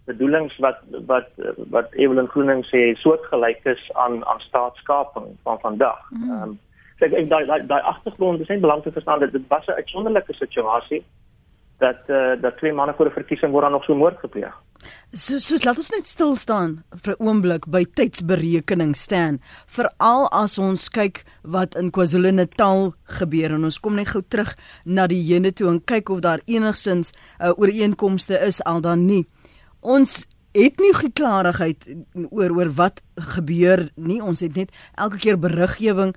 bedoelings 0.06 0.56
wat 0.62 0.78
wat 1.06 1.28
wat 1.74 1.92
Evelyn 1.92 2.28
Groening 2.28 2.62
sê 2.70 2.94
soortgelyk 3.02 3.64
is 3.64 3.82
aan 3.94 4.24
aan 4.24 4.40
staatskaping 4.40 5.32
van 5.42 5.60
vandag. 5.60 6.00
Mhm. 6.10 6.30
Ehm 6.30 6.42
um, 6.42 6.58
so 6.98 7.04
ek 7.04 7.28
daai 7.30 7.44
daai 7.46 7.66
daai 7.66 7.82
agtergrond 7.92 8.40
is 8.40 8.48
net 8.48 8.60
belangrik 8.60 8.88
te 8.88 8.98
verstaan 8.98 9.20
dat 9.20 9.32
dit 9.32 9.48
was 9.48 9.66
'n 9.66 9.78
uitsonderlike 9.80 10.34
situasie 10.34 11.04
dat 11.78 11.96
uh, 12.06 12.40
dat 12.40 12.56
twee 12.56 12.72
manne 12.72 12.94
voor 12.96 13.06
'n 13.06 13.18
verkiesing 13.20 13.52
word 13.52 13.62
dan 13.62 13.72
nog 13.72 13.84
so 13.84 13.94
moord 13.94 14.18
gepleeg. 14.18 14.54
So 15.12 15.38
so 15.38 15.56
laat 15.64 15.78
ons 15.78 15.90
net 15.90 16.06
stil 16.06 16.36
staan 16.36 16.84
vir 17.02 17.14
'n 17.14 17.26
oomblik 17.26 17.66
by 17.66 17.84
tydsberekening 17.84 18.96
staan 18.96 19.40
veral 19.66 20.28
as 20.30 20.58
ons 20.58 20.88
kyk 20.88 21.24
wat 21.42 21.74
in 21.74 21.90
KwaZulu-Natal 21.90 22.94
gebeur 23.04 23.50
en 23.50 23.64
ons 23.64 23.80
kom 23.80 23.94
net 23.94 24.08
gou 24.08 24.22
terug 24.28 24.54
na 24.84 25.06
die 25.06 25.22
hene 25.22 25.52
toe 25.52 25.68
en 25.68 25.84
kyk 25.84 26.08
of 26.08 26.20
daar 26.20 26.40
enigsins 26.46 27.12
'n 27.12 27.44
uh, 27.44 27.58
ooreenkomste 27.58 28.38
is 28.40 28.62
al 28.64 28.80
dan 28.80 29.06
nie. 29.06 29.26
Ons 29.80 30.26
het 30.56 30.80
nie 30.80 30.92
geklarigheid 30.94 31.86
oor 32.30 32.50
oor 32.56 32.70
wat 32.78 33.02
gebeur 33.34 33.88
nie. 33.94 34.22
Ons 34.22 34.40
het 34.40 34.56
net 34.56 34.72
elke 34.94 35.18
keer 35.18 35.38
beriggewing 35.38 36.14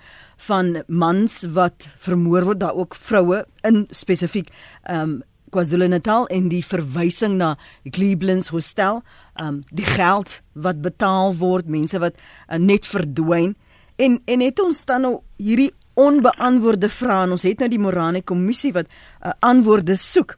van 0.47 0.83
mans 0.87 1.43
wat 1.55 1.87
vermoor 1.99 2.43
word, 2.43 2.59
daar 2.59 2.75
ook 2.75 2.95
vroue 2.95 3.45
in 3.67 3.87
spesifiek 3.89 4.49
ehm 4.83 5.01
um, 5.01 5.23
KwaZulu-Natal 5.51 6.27
en 6.33 6.49
die 6.51 6.63
verwysing 6.65 7.37
na 7.39 7.55
Cleveland's 7.91 8.51
hostel, 8.53 9.01
um 9.39 9.63
die 9.71 9.87
geld 9.87 10.39
wat 10.53 10.81
betaal 10.81 11.35
word, 11.39 11.67
mense 11.67 11.99
wat 12.01 12.17
uh, 12.17 12.57
net 12.57 12.87
verdwyn 12.89 13.55
en 13.99 14.19
en 14.25 14.43
het 14.43 14.59
ons 14.63 14.83
dan 14.87 15.03
nou 15.05 15.15
hierdie 15.37 15.71
onbeantwoorde 15.99 16.89
vrae 16.91 17.25
en 17.25 17.35
ons 17.35 17.47
het 17.47 17.59
nou 17.59 17.67
die 17.71 17.81
Morane 17.81 18.21
kommissie 18.23 18.71
wat 18.75 18.87
uh, 18.87 19.33
antwoorde 19.43 19.97
soek. 19.99 20.37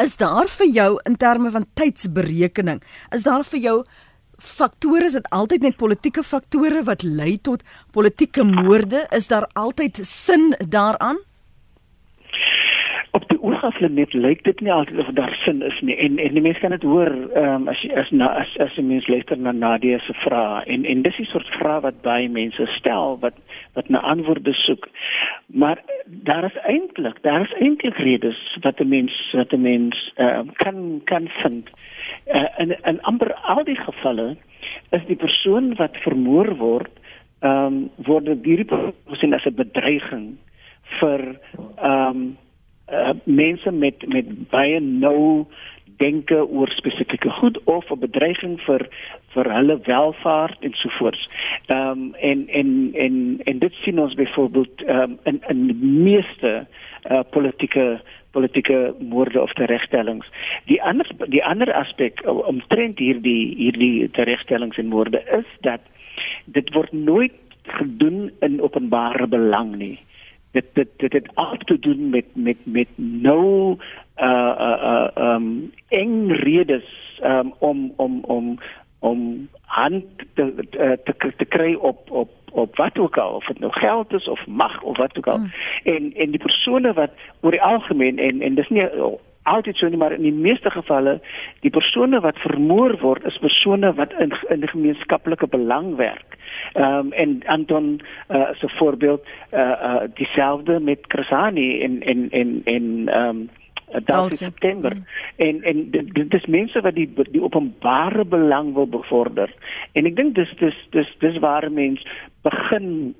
Is 0.00 0.16
daar 0.16 0.48
vir 0.48 0.70
jou 0.72 0.88
in 1.08 1.18
terme 1.20 1.50
van 1.52 1.66
tydsberekening, 1.76 2.80
is 3.12 3.26
daar 3.28 3.44
vir 3.44 3.60
jou 3.66 3.76
faktore 4.42 5.06
is 5.06 5.14
dit 5.14 5.28
altyd 5.30 5.62
net 5.62 5.76
politieke 5.78 6.24
faktore 6.26 6.82
wat 6.88 7.04
lei 7.06 7.36
tot 7.38 7.62
politieke 7.94 8.42
moorde? 8.42 9.04
Is 9.14 9.28
daar 9.30 9.46
altyd 9.54 10.00
sin 10.08 10.54
daaraan? 10.58 11.20
Op 13.12 13.28
die 13.28 13.40
oorgafle 13.44 13.88
net 13.92 14.14
lyk 14.16 14.40
dit 14.44 14.60
nie 14.64 14.72
altyd 14.72 15.00
of 15.02 15.10
daar 15.16 15.34
sin 15.44 15.60
is 15.62 15.80
nie. 15.84 15.96
En 16.00 16.18
en 16.18 16.32
die 16.32 16.42
mense 16.44 16.60
kan 16.60 16.72
dit 16.72 16.84
hoor 16.88 17.10
um, 17.36 17.66
as 17.68 17.80
jy 17.84 17.90
as 18.00 18.10
na 18.10 18.30
as 18.40 18.52
as 18.64 18.72
die 18.78 18.84
mense 18.88 19.10
luister 19.12 19.36
na 19.36 19.52
Nadia 19.52 19.98
se 20.06 20.14
vrae. 20.22 20.62
En 20.72 20.86
en 20.88 21.02
dis 21.04 21.18
die 21.20 21.26
soort 21.28 21.50
vrae 21.58 21.82
wat 21.84 22.00
baie 22.06 22.30
mense 22.32 22.66
stel 22.78 23.18
wat 23.20 23.36
wat 23.76 23.90
na 23.92 24.00
antwoorde 24.14 24.54
soek. 24.56 24.88
Maar 25.46 25.82
daar 26.06 26.48
is 26.48 26.56
eintlik 26.64 27.20
daar 27.26 27.44
is 27.44 27.52
eintlik 27.60 28.00
redes 28.00 28.40
wat 28.64 28.80
'n 28.80 28.88
mens 28.88 29.18
wat 29.32 29.52
'n 29.52 29.60
mens 29.60 30.12
uh, 30.16 30.40
kan 30.64 31.00
kan 31.04 31.28
vind. 31.42 31.68
Uh, 32.32 32.48
in 32.58 32.76
in 32.84 33.02
amper 33.02 33.34
al 33.34 33.64
die 33.64 33.80
gevalle 33.80 34.36
is 34.90 35.04
die 35.06 35.16
persoon 35.16 35.74
wat 35.76 35.96
vermoor 35.96 36.56
word 36.56 36.92
ehm 37.40 37.66
um, 37.66 37.90
word 37.96 38.26
hierdie 38.26 38.70
persoon 39.04 39.34
as 39.34 39.44
'n 39.44 39.54
bedreiging 39.54 40.38
vir 41.00 41.20
ehm 41.76 42.16
um, 42.16 42.36
uh, 42.92 43.10
mense 43.24 43.70
met 43.70 44.08
met 44.08 44.50
baie 44.50 44.80
nou 44.80 45.46
denke 46.02 46.48
oor 46.48 46.68
spesifieke 46.68 47.30
goed 47.30 47.58
of 47.64 47.90
'n 47.90 47.98
bedreiging 47.98 48.60
vir 48.66 48.86
vir 49.34 49.52
hulle 49.56 49.76
welvaart 49.84 50.58
en 50.60 50.74
so 50.74 50.88
voort. 50.98 51.28
Ehm 51.66 51.90
um, 51.90 52.14
en 52.14 52.48
en 52.48 52.90
en 52.94 53.40
en 53.44 53.58
dit 53.58 53.74
sien 53.82 54.00
ons 54.00 54.14
byvoorbeeld 54.14 54.82
ehm 54.82 54.98
um, 54.98 55.18
in 55.24 55.40
in 55.48 55.66
die 55.66 55.80
meeste 56.08 56.66
uh, 57.10 57.20
politieke 57.30 58.00
politieke 58.30 58.94
moorde 58.98 59.42
of 59.42 59.52
teregstellings. 59.52 60.26
Die 60.64 60.82
ander 60.82 61.06
die 61.26 61.44
ander 61.44 61.72
aspek 61.72 62.22
omtrent 62.26 62.98
hierdie 62.98 63.54
hierdie 63.56 64.10
teregstellings 64.10 64.76
en 64.76 64.86
moorde 64.86 65.22
is 65.38 65.48
dat 65.60 65.80
dit 66.44 66.72
word 66.74 66.92
nooit 66.92 67.32
gedoen 67.62 68.30
in 68.40 68.60
openbare 68.60 69.26
belang 69.26 69.76
nie 69.76 69.98
dit 70.52 70.64
dit 70.72 70.88
dit 70.96 71.12
het 71.12 71.28
alles 71.34 71.58
te 71.64 71.78
doen 71.78 72.10
met 72.10 72.24
met 72.32 72.56
met 72.64 72.88
nou 72.96 73.76
uh 74.18 74.54
uh 74.58 75.08
uh 75.16 75.34
um 75.34 75.72
eng 75.88 76.30
redes 76.30 77.20
um 77.24 77.54
om 77.58 77.92
om 77.96 78.24
om 78.24 78.58
om 78.98 79.48
hand 79.60 80.04
te 80.34 80.54
te 81.04 81.32
te 81.36 81.44
kry 81.44 81.74
op 81.74 82.10
op 82.10 82.30
op 82.52 82.76
wat 82.76 82.98
ook 82.98 83.16
al 83.16 83.34
of 83.34 83.46
dit 83.46 83.58
nou 83.58 83.72
geld 83.72 84.12
is 84.12 84.28
of 84.28 84.46
mag 84.46 84.82
of 84.82 84.96
wat 84.96 85.16
ook 85.16 85.26
al 85.26 85.36
hmm. 85.36 85.52
en 85.84 86.12
en 86.12 86.30
die 86.30 86.42
persone 86.42 86.92
wat 86.92 87.10
oor 87.40 87.50
die 87.50 87.62
algemeen 87.62 88.18
en 88.18 88.40
en 88.40 88.54
dis 88.54 88.68
nie 88.68 88.88
altyd 89.42 89.76
so 89.76 89.88
nie 89.88 89.98
maar 89.98 90.12
in 90.12 90.22
die 90.22 90.32
meeste 90.32 90.70
gevalle 90.70 91.18
die 91.60 91.70
persone 91.70 92.20
wat 92.20 92.38
vermoor 92.44 92.94
word 93.00 93.24
is 93.26 93.38
persone 93.42 93.92
wat 93.98 94.12
in 94.22 94.34
in 94.50 94.60
die 94.60 94.70
gemeenskaplike 94.70 95.46
belang 95.46 95.96
werk. 95.96 96.38
Ehm 96.74 96.84
um, 96.84 97.12
en 97.12 97.40
Anton 97.46 98.00
uh, 98.28 98.48
as 98.50 98.62
'n 98.62 98.76
voorbeeld 98.78 99.24
uh, 99.52 99.60
uh 99.60 100.02
dieselfde 100.14 100.80
met 100.80 101.06
Krasani 101.06 101.82
en 101.82 102.02
en 102.02 102.30
en 102.30 102.60
en 102.64 103.08
ehm 103.08 103.28
um, 103.28 103.50
11 104.06 104.32
September. 104.32 104.94
Mm. 104.96 105.04
en 105.36 105.62
en 105.62 105.90
dit, 105.90 106.14
dit 106.14 106.34
is 106.34 106.46
mense 106.46 106.80
wat 106.80 106.94
die 106.94 107.12
die 107.30 107.42
openbare 107.42 108.24
belang 108.24 108.74
wil 108.74 108.88
bevorder. 108.88 109.54
En 109.92 110.06
ek 110.06 110.16
dink 110.16 110.34
dis 110.34 110.54
dis 110.56 110.78
dis 110.90 111.16
dis 111.18 111.38
waar 111.38 111.70
mense 111.72 112.04
begin 112.42 113.14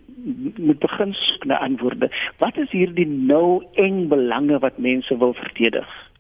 moet 0.57 0.79
begin 0.79 1.13
soek 1.13 1.45
na 1.45 1.59
antwoorde. 1.59 2.11
Wat 2.39 2.57
is 2.57 2.71
hierdie 2.71 3.09
nou 3.09 3.65
eng 3.75 4.09
belange 4.09 4.59
wat 4.59 4.79
mense 4.79 5.17
wil 5.19 5.35
verdedig 5.35 6.12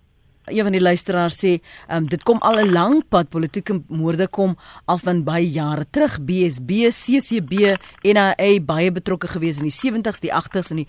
een 0.44 0.62
van 0.62 0.72
die 0.72 0.80
luisteraars 0.80 1.38
sê, 1.38 1.52
um, 1.88 2.08
dit 2.08 2.22
kom 2.22 2.38
al 2.38 2.58
'n 2.58 2.72
lang 2.72 3.02
pad 3.08 3.28
politieke 3.28 3.82
moorde 3.88 4.28
kom 4.28 4.56
af 4.84 5.00
van 5.00 5.24
baie 5.24 5.50
jare 5.50 5.86
terug. 5.90 6.20
BSB, 6.20 6.90
CCB, 6.90 7.76
NAA 8.02 8.60
baie 8.60 8.92
betrokke 8.92 9.28
gewees 9.28 9.56
in 9.56 9.68
die 9.68 9.78
70s, 9.78 10.20
die 10.20 10.32
80s 10.32 10.70
en 10.70 10.76
die 10.76 10.88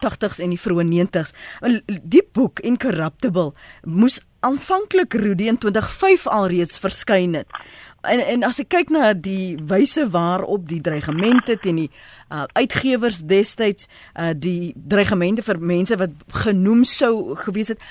80s 0.00 0.38
en 0.38 0.48
die 0.48 0.60
vroeë 0.60 0.84
90s. 0.84 1.34
Die 2.02 2.28
boek 2.32 2.60
Incorruptible 2.60 3.52
moes 3.82 4.20
aanvanklik 4.40 5.14
Rudy 5.14 5.48
in 5.48 5.58
2005 5.58 6.26
alreeds 6.26 6.78
verskyn 6.78 7.34
het. 7.34 7.46
En 8.04 8.20
en 8.20 8.42
as 8.42 8.60
ek 8.60 8.68
kyk 8.74 8.90
na 8.92 9.12
die 9.16 9.56
wyse 9.64 10.04
waarop 10.12 10.68
die 10.68 10.80
dreigemente 10.84 11.56
teen 11.60 11.78
die 11.84 11.90
uh, 12.28 12.44
uitgewers 12.52 13.22
destyds 13.24 13.88
uh, 13.88 14.32
die 14.36 14.74
dreigemente 14.76 15.44
vir 15.46 15.60
mense 15.60 15.96
wat 15.96 16.12
genoem 16.44 16.84
sou 16.88 17.36
gewees 17.46 17.72
het 17.72 17.84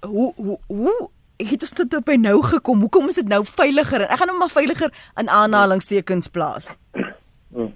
hoe 0.00 0.32
hoe 0.36 0.58
hoe 0.66 1.10
het 1.36 1.60
dit 1.60 1.90
tot 1.90 2.04
by 2.04 2.16
nou 2.18 2.42
gekom? 2.42 2.80
Hoekom 2.80 3.08
is 3.08 3.14
dit 3.14 3.28
nou 3.28 3.44
veiliger? 3.44 4.02
Ek 4.08 4.18
gaan 4.18 4.32
hom 4.32 4.38
maar 4.42 4.52
veiliger 4.52 4.90
in 5.20 5.28
aanhalingstekens 5.28 6.28
plaas. 6.28 6.74
Hmm. 7.54 7.72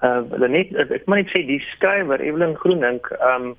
Uh 0.00 0.48
net 0.48 0.72
ek 0.76 1.06
moet 1.06 1.24
net 1.24 1.32
sê 1.32 1.44
die 1.46 1.60
skrywer 1.74 2.20
Evelyn 2.20 2.56
Groenink, 2.56 3.10
ehm 3.20 3.50
um, 3.50 3.56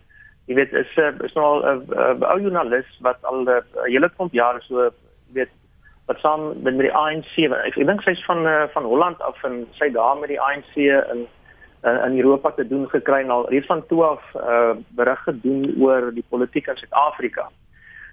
jy 0.50 0.58
weet 0.58 0.74
is 0.74 0.94
uh, 0.98 1.12
is 1.26 1.34
nou 1.38 1.46
al 1.46 1.60
'n 1.62 1.84
uh, 1.94 2.06
uh, 2.18 2.32
ou 2.34 2.40
joernalis 2.42 2.88
wat 3.06 3.18
al 3.24 3.44
'n 3.44 3.50
uh, 3.50 3.86
hele 3.86 4.10
klomp 4.16 4.34
jare 4.34 4.62
so 4.62 4.90
weet 5.34 5.52
wat 6.06 6.20
saam 6.20 6.62
met 6.64 6.80
die 6.80 6.94
ANC, 6.94 7.38
ek, 7.38 7.78
ek 7.78 7.86
dink 7.86 8.02
sy's 8.02 8.24
van 8.26 8.46
uh, 8.48 8.66
van 8.74 8.84
Holland 8.84 9.22
af 9.22 9.44
en 9.44 9.68
sy 9.78 9.92
daar 9.94 10.18
met 10.18 10.34
die 10.34 10.42
ANC 10.42 10.76
in 10.76 11.28
uh, 11.86 12.06
in 12.06 12.18
Europa 12.18 12.52
te 12.52 12.68
doen 12.68 12.90
gekry 12.90 13.22
en 13.22 13.30
al 13.30 13.50
reeds 13.50 13.70
van 13.70 13.86
toe 13.88 14.04
af 14.04 14.24
uh, 14.36 14.76
berig 14.98 15.24
gedoen 15.24 15.76
oor 15.80 16.12
die 16.14 16.26
politiek 16.30 16.68
in 16.68 16.78
Suid-Afrika. 16.78 17.50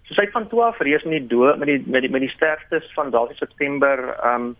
So 0.08 0.16
sy 0.16 0.24
het 0.24 0.32
van 0.32 0.48
12 0.48 0.78
reis 0.88 1.04
met 1.04 1.18
die 1.20 1.28
dood 1.36 1.58
met 1.60 1.68
die 1.68 1.82
met 1.86 2.02
die 2.04 2.10
met 2.10 2.24
die 2.24 2.32
sterftes 2.32 2.88
van 2.96 3.12
daardie 3.12 3.36
September 3.36 4.08
um 4.24 4.54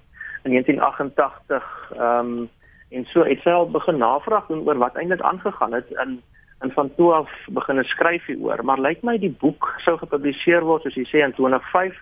in 0.45 0.53
1988 0.55 1.93
um 1.97 2.49
en 2.89 3.05
so 3.13 3.25
het 3.25 3.41
sy 3.45 3.53
al 3.53 3.71
begin 3.71 3.99
navraag 4.01 4.47
doen 4.49 4.65
oor 4.69 4.79
wat 4.81 4.97
eintlik 4.97 5.21
aangegaan 5.21 5.73
het. 5.73 5.91
In 6.05 6.21
en 6.59 6.71
van 6.71 6.95
toe 6.95 7.13
af 7.13 7.31
begin 7.47 7.85
skryf 7.85 8.27
hieroor 8.27 8.65
maar 8.65 8.81
lyk 8.81 9.03
my 9.03 9.17
die 9.19 9.35
boek 9.41 9.75
sou 9.85 9.97
gepubliseer 9.99 10.65
word 10.67 10.83
soos 10.83 10.97
jy 10.99 11.07
sê 11.07 11.23
in 11.23 11.35
2005 11.37 11.95
uh, 11.95 11.99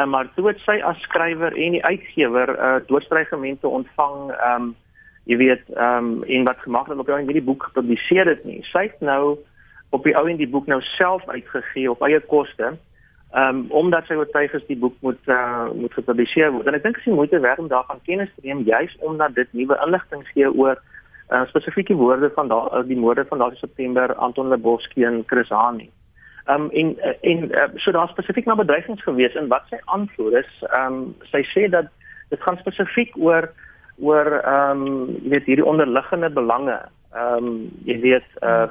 eh, 0.00 0.06
maar 0.10 0.30
toe 0.34 0.48
het 0.48 0.58
sy 0.64 0.80
as 0.82 0.98
skrywer 1.06 1.54
en 1.54 1.76
die 1.78 1.84
uitgewer 1.84 2.52
uh, 2.56 2.72
doodstrygemente 2.88 3.68
ontvang 3.68 4.18
um 4.50 4.72
jy 5.30 5.38
weet 5.38 5.70
um 5.74 6.10
en 6.22 6.48
wat 6.50 6.64
gemaak 6.64 6.90
het 6.90 6.98
op 6.98 7.12
hierdie 7.14 7.42
boek 7.42 7.64
gepubliseer 7.70 8.28
het 8.30 8.44
nie. 8.46 8.60
Sy 8.70 8.84
het 8.90 9.00
nou 9.02 9.38
op 9.90 10.04
die 10.04 10.16
ou 10.16 10.26
en 10.28 10.36
die 10.36 10.48
boek 10.48 10.66
nou 10.66 10.80
self 10.96 11.28
uitgegee 11.28 11.90
op 11.90 12.02
eie 12.02 12.20
koste. 12.20 12.74
Ehm 13.32 13.56
um, 13.56 13.64
omdat 13.70 14.06
sy 14.06 14.14
oortuig 14.14 14.52
is 14.54 14.66
die 14.66 14.78
boek 14.78 14.94
moet 15.00 15.28
uh, 15.28 15.68
moet 15.74 15.92
gepubliseer 15.92 16.52
word. 16.54 16.66
En 16.66 16.74
ek 16.78 16.82
dink 16.82 16.98
dit 16.98 17.06
is 17.06 17.18
moeite 17.18 17.40
werd 17.40 17.58
om 17.58 17.68
daarvan 17.68 18.00
kennis 18.06 18.30
te 18.34 18.46
neem 18.46 18.62
juis 18.64 18.96
omdat 19.00 19.34
dit 19.34 19.52
nuwe 19.52 19.78
inligting 19.86 20.22
gee 20.32 20.52
oor 20.52 20.78
uh, 21.30 21.42
spesifieke 21.50 21.94
woorde 21.94 22.30
van 22.34 22.48
daai 22.48 22.70
uh, 22.78 22.82
die 22.86 22.98
moorde 22.98 23.24
van 23.28 23.38
daardie 23.42 23.58
September 23.58 24.14
Anton 24.14 24.48
Leboski 24.48 25.04
en 25.04 25.22
Chris 25.26 25.48
Hani. 25.48 25.90
Ehm 26.46 26.62
um, 26.62 26.70
en 26.70 26.96
en 27.20 27.44
uh, 27.50 27.68
so 27.74 27.90
daar 27.90 28.08
spesifiek 28.08 28.46
na 28.46 28.54
bedreigings 28.54 29.02
gewees 29.02 29.34
en 29.34 29.48
wat 29.48 29.66
sy 29.70 29.80
antwoord 29.84 30.40
is, 30.44 30.52
ehm 30.70 30.92
um, 30.92 31.14
sy 31.32 31.42
sê 31.52 31.68
dat 31.70 31.90
dit 32.30 32.42
gaan 32.42 32.58
spesifiek 32.62 33.16
oor 33.18 33.50
oor 33.98 34.32
ehm 34.38 34.86
um, 34.86 35.06
jy 35.22 35.34
weet 35.34 35.50
hierdie 35.50 35.70
onderliggende 35.74 36.30
belange. 36.30 36.78
Ehm 37.12 37.46
um, 37.50 37.54
jy 37.84 38.00
weet 38.00 38.42
uh 38.42 38.68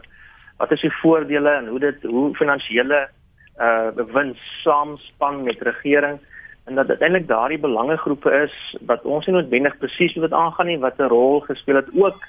wat 0.58 0.72
is 0.72 0.82
die 0.82 0.94
voordele 1.02 1.50
en 1.50 1.68
hoe 1.68 1.80
dit 1.80 2.04
hoe 2.04 2.36
finansiële 2.36 3.08
uh 3.60 4.06
wins 4.14 4.40
saamspan 4.64 5.44
met 5.44 5.62
regering 5.62 6.20
en 6.66 6.76
dat 6.76 6.90
uiteindelik 6.90 7.28
daardie 7.28 7.60
belangegroepe 7.60 8.32
is 8.32 8.78
wat 8.86 9.04
ons 9.04 9.26
nie 9.26 9.36
noodwendig 9.36 9.78
presies 9.78 10.16
wat 10.16 10.34
aangaan 10.34 10.68
nie 10.68 10.80
wat 10.80 11.00
'n 11.00 11.12
rol 11.14 11.40
gespeel 11.40 11.76
het 11.76 11.92
ook 11.94 12.20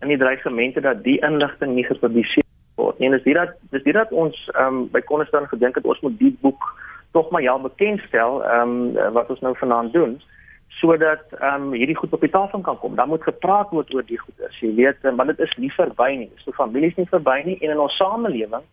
in 0.00 0.08
die 0.08 0.18
dreigemente 0.18 0.80
dat 0.80 1.02
die 1.02 1.20
inligting 1.20 1.74
nie 1.74 1.84
gepubliseer 1.84 2.44
word 2.74 2.98
nie. 2.98 3.08
En 3.08 3.14
dis 3.14 3.22
dit 3.22 3.34
dat 3.34 3.54
dis 3.70 3.82
dit 3.82 3.94
dat 3.94 4.12
ons 4.12 4.50
um 4.60 4.88
by 4.90 5.00
Konnerstan 5.00 5.48
gedink 5.48 5.74
het 5.74 5.84
ons 5.84 6.00
moet 6.00 6.18
die 6.18 6.36
boek 6.40 6.62
tog 7.12 7.30
maar 7.30 7.42
ja 7.42 7.58
bekendstel 7.58 8.44
um 8.60 8.92
wat 9.12 9.30
ons 9.30 9.40
nou 9.40 9.56
vanaand 9.56 9.92
doen. 9.92 10.20
Uh 10.20 10.37
sodat 10.78 11.24
ehm 11.40 11.68
um, 11.68 11.72
hierdie 11.72 11.96
goed 11.96 12.12
op 12.12 12.20
die 12.20 12.30
tafel 12.30 12.60
kan 12.60 12.78
kom. 12.78 12.94
Dan 12.94 13.08
moet 13.08 13.22
gepraat 13.22 13.70
word 13.74 13.94
oor 13.94 14.06
die 14.06 14.18
goed. 14.18 14.46
As 14.46 14.58
jy 14.62 14.74
weet, 14.74 15.02
want 15.02 15.32
dit 15.34 15.40
is 15.46 15.54
nie 15.56 15.72
verby 15.74 16.10
nie. 16.22 16.30
So 16.44 16.54
families 16.54 16.96
nie 16.96 17.08
verby 17.10 17.42
nie 17.44 17.58
en 17.60 17.74
in 17.74 17.82
ons 17.82 17.96
samelewing 17.98 18.64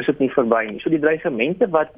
is 0.00 0.06
dit 0.06 0.24
nie 0.24 0.32
verby 0.32 0.64
nie. 0.70 0.80
So 0.82 0.90
die 0.90 1.02
dreigemente 1.02 1.68
wat 1.70 1.92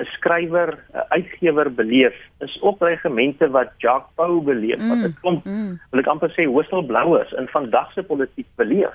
'n 0.00 0.08
skrywer, 0.16 0.78
'n 0.94 1.04
uitgewer 1.08 1.74
beleef, 1.74 2.16
is 2.40 2.58
ook 2.62 2.78
dreigemente 2.78 3.50
wat 3.50 3.70
Jacques 3.78 4.14
Pau 4.14 4.40
beleef. 4.40 4.80
Mm, 4.80 4.88
wat 4.88 5.10
ek 5.10 5.16
kom, 5.20 5.40
mm. 5.44 5.80
wil 5.90 6.00
ek 6.00 6.06
amper 6.06 6.30
sê 6.30 6.46
whistleblowers 6.46 7.32
in 7.32 7.48
vandag 7.48 7.92
se 7.92 8.02
politiek 8.02 8.46
beleef. 8.56 8.94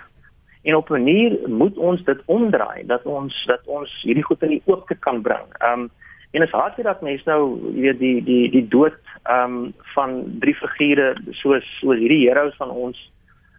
En 0.63 0.76
op 0.76 0.89
'n 0.89 0.93
manier 0.93 1.50
moet 1.50 1.78
ons 1.78 2.04
dit 2.04 2.22
omdraai 2.26 2.86
dat 2.86 3.04
ons 3.04 3.46
dat 3.46 3.62
ons 3.65 4.02
hierdie 4.02 4.24
goed 4.24 4.43
in 4.43 4.50
die 4.50 4.63
oop 4.65 4.89
kan 5.00 5.22
bring. 5.22 5.48
Ehm 5.60 5.80
um, 5.80 5.89
En 6.32 6.42
is 6.42 6.52
hartjie 6.52 6.84
dat 6.84 7.02
mense 7.02 7.24
nou 7.30 7.60
weet 7.74 8.00
die 8.00 8.24
die 8.24 8.50
die 8.52 8.68
dood 8.68 8.98
ehm 9.24 9.54
um, 9.54 9.74
van 9.96 10.18
drie 10.40 10.56
figure 10.56 11.16
soos 11.32 11.66
soos 11.80 12.00
hierdie 12.00 12.28
heroes 12.28 12.56
van 12.60 12.70
ons 12.70 13.00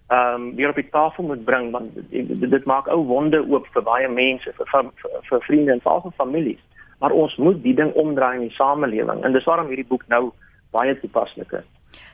ehm 0.08 0.34
um, 0.34 0.54
weer 0.56 0.68
op 0.68 0.80
die 0.80 0.90
tafel 0.90 1.24
moet 1.24 1.44
bring 1.44 1.70
want 1.70 1.96
dit, 2.10 2.50
dit 2.50 2.64
maak 2.64 2.88
ou 2.88 3.04
wonde 3.06 3.40
oop 3.48 3.66
vir 3.72 3.82
baie 3.82 4.08
mense 4.08 4.52
vir 4.56 4.70
vir, 4.72 4.90
vir, 5.02 5.16
vir 5.30 5.46
vriende 5.46 5.72
en 5.72 5.84
vir 5.84 6.12
families. 6.16 6.60
Maar 6.98 7.10
ons 7.10 7.36
moet 7.36 7.62
die 7.62 7.74
ding 7.74 7.92
omdraai 7.94 8.34
in 8.36 8.46
die 8.48 8.56
samelewing 8.56 9.24
en 9.24 9.32
dis 9.32 9.44
waarom 9.44 9.68
hierdie 9.68 9.88
boek 9.88 10.06
nou 10.08 10.30
baie 10.70 10.94
toepaslik 11.00 11.52
is. 11.52 11.66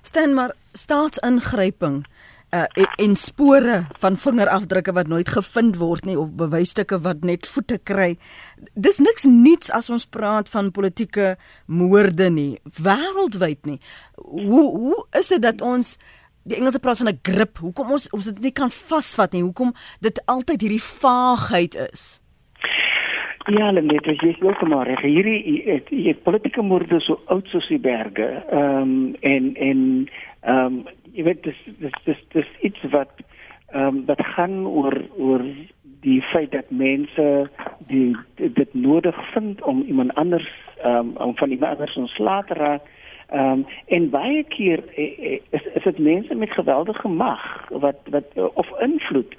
Staan 0.02 0.34
maar 0.34 0.54
staatsingryping 0.72 2.04
uh, 2.54 2.86
en 3.02 3.14
spore 3.18 3.82
van 4.02 4.16
vingerafdrukke 4.16 4.94
wat 4.94 5.10
nooit 5.10 5.28
gevind 5.28 5.78
word 5.80 6.06
nie 6.08 6.16
of 6.18 6.34
bewysstukke 6.38 7.00
wat 7.02 7.24
net 7.26 7.48
voete 7.50 7.78
kry. 7.82 8.14
Dis 8.74 9.00
niks 9.02 9.26
nuuts 9.28 9.72
as 9.74 9.90
ons 9.90 10.06
praat 10.06 10.50
van 10.52 10.72
politieke 10.74 11.34
moorde 11.66 12.30
nie, 12.30 12.58
wêreldwyd 12.80 13.66
nie. 13.66 13.80
Hoe 14.16 14.66
hoe 14.78 14.98
is 15.18 15.32
dit 15.34 15.42
dat 15.42 15.64
ons 15.64 15.96
die 16.44 16.58
Engelse 16.58 16.80
praat 16.80 17.00
van 17.02 17.08
'n 17.08 17.20
grip? 17.22 17.58
Hoekom 17.58 17.90
ons 17.90 18.10
ons 18.10 18.24
dit 18.24 18.42
nie 18.42 18.52
kan 18.52 18.70
vasvat 18.70 19.32
nie? 19.32 19.42
Hoekom 19.42 19.74
dit 20.00 20.22
altyd 20.26 20.60
hierdie 20.60 20.82
vaagheid 20.82 21.74
is? 21.92 22.20
Ja, 23.44 23.70
net 23.70 24.06
as 24.08 24.20
jy 24.24 24.32
sê 24.40 24.66
maar 24.68 24.86
reg 24.88 25.02
hierdie 25.04 25.60
het 26.06 26.22
politieke 26.24 26.62
moorde 26.62 27.00
so 27.00 27.20
oud 27.26 27.46
soos 27.52 27.66
die 27.68 27.78
berge. 27.78 28.24
Ehm 28.48 28.80
um, 28.82 29.16
en 29.20 29.54
en 29.56 29.80
ehm 30.40 30.64
um, 30.64 30.84
jy 31.14 31.22
weet 31.28 31.42
dis 31.46 31.60
dis 31.78 31.94
dis 32.08 32.20
dis 32.34 32.50
iets 32.66 32.90
wat 32.94 33.22
ehm 33.74 33.86
um, 33.86 34.02
wat 34.06 34.22
gaan 34.34 34.66
oor 34.66 34.94
oor 35.18 35.42
die 36.04 36.20
feit 36.32 36.52
dat 36.52 36.70
mense 36.70 37.26
die 37.88 38.16
dit 38.36 38.74
nodig 38.74 39.18
vind 39.32 39.62
om 39.62 39.82
iemand 39.82 40.14
anders 40.14 40.50
ehm 40.82 40.96
um, 40.96 41.16
om 41.26 41.36
van 41.36 41.50
iemand 41.50 41.72
anders 41.72 41.96
ontslae 41.96 42.44
te 42.44 42.54
raak. 42.54 42.90
Ehm 43.28 43.52
um, 43.52 43.66
en 43.86 44.10
baie 44.10 44.42
keer 44.56 44.84
eh, 44.96 45.32
eh, 45.32 45.40
is 45.50 45.64
is 45.74 45.82
dit 45.82 45.98
mense 45.98 46.34
met 46.34 46.58
geweldige 46.58 47.08
mag 47.08 47.68
wat 47.70 48.00
wat 48.10 48.28
of 48.54 48.68
invloed. 48.80 49.34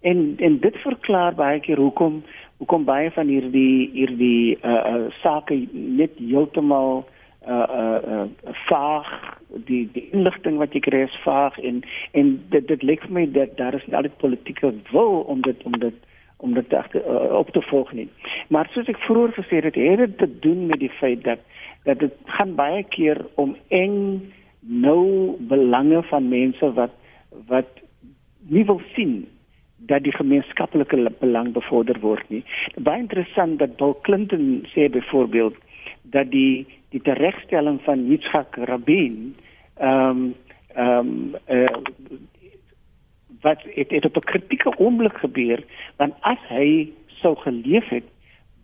En 0.00 0.34
en 0.38 0.58
dit 0.60 0.76
verklaar 0.76 1.34
baie 1.34 1.60
keer 1.60 1.78
hoekom 1.78 2.22
hoekom 2.56 2.84
baie 2.84 3.10
van 3.10 3.26
hierdie 3.26 3.90
hierdie 3.92 4.58
uh, 4.62 4.70
uh 4.92 5.10
sake 5.22 5.66
net 5.72 6.10
heeltemal 6.18 7.04
uh 7.06 7.19
uh, 7.48 7.98
uh 8.08 8.24
vaag 8.68 9.08
die 9.66 9.88
die 9.92 10.08
inligting 10.12 10.58
wat 10.60 10.74
jy 10.76 10.80
kry 10.84 11.02
is 11.06 11.16
vaag 11.24 11.58
en 11.58 11.82
en 12.12 12.36
dit 12.50 12.68
dit 12.68 12.82
lyk 12.82 13.02
vir 13.06 13.16
my 13.16 13.26
dat 13.32 13.56
daar 13.56 13.74
is 13.74 13.86
nie 13.86 13.96
altyd 13.96 14.18
politieke 14.22 14.72
wil 14.92 15.20
om 15.34 15.40
dit 15.46 15.62
om 15.64 15.78
dit 15.78 16.06
om 16.40 16.54
dit 16.54 16.68
te, 16.68 17.02
uh, 17.04 17.36
op 17.36 17.50
te 17.50 17.62
volg 17.62 17.92
nie. 17.92 18.08
Maar 18.48 18.68
soos 18.72 18.88
ek 18.88 19.00
vroeër 19.04 19.34
gesê 19.36 19.60
het, 19.60 19.76
het 19.76 19.98
dit 20.04 20.18
te 20.18 20.28
doen 20.46 20.66
met 20.66 20.80
die 20.80 20.92
feit 21.00 21.24
dat 21.24 21.42
dat 21.84 21.98
dit 21.98 22.16
gaan 22.24 22.54
baie 22.54 22.82
keer 22.92 23.20
om 23.40 23.56
eng 23.68 24.32
nou 24.60 25.36
belange 25.48 26.02
van 26.12 26.28
mense 26.28 26.72
wat 26.76 26.96
wat 27.48 27.80
nie 28.48 28.64
wil 28.64 28.80
sien 28.94 29.26
dat 29.88 30.02
die 30.04 30.12
gemeenskaplike 30.12 30.98
belang 31.20 31.52
bevorder 31.52 32.00
word 32.00 32.24
nie. 32.28 32.42
Baie 32.76 33.00
interessant 33.00 33.58
dat 33.58 33.76
Bill 33.76 33.94
Clinton 34.02 34.66
sê 34.74 34.88
byvoorbeeld 34.92 35.56
dat 36.02 36.30
die 36.30 36.66
die 36.90 37.02
teregstelling 37.02 37.80
van 37.86 38.06
Yitzhak 38.10 38.56
Rabin 38.70 39.34
ehm 39.76 40.08
um, 40.10 40.34
ehm 40.74 41.08
um, 41.08 41.36
uh, 41.48 41.66
wat 43.40 43.62
het, 43.74 43.90
het 43.90 44.04
op 44.04 44.16
'n 44.16 44.30
kritieke 44.30 44.78
oomblik 44.78 45.16
gebeur 45.18 45.64
want 45.96 46.14
as 46.20 46.38
hy 46.48 46.92
sou 47.06 47.36
geleef 47.36 47.88
het 47.88 48.04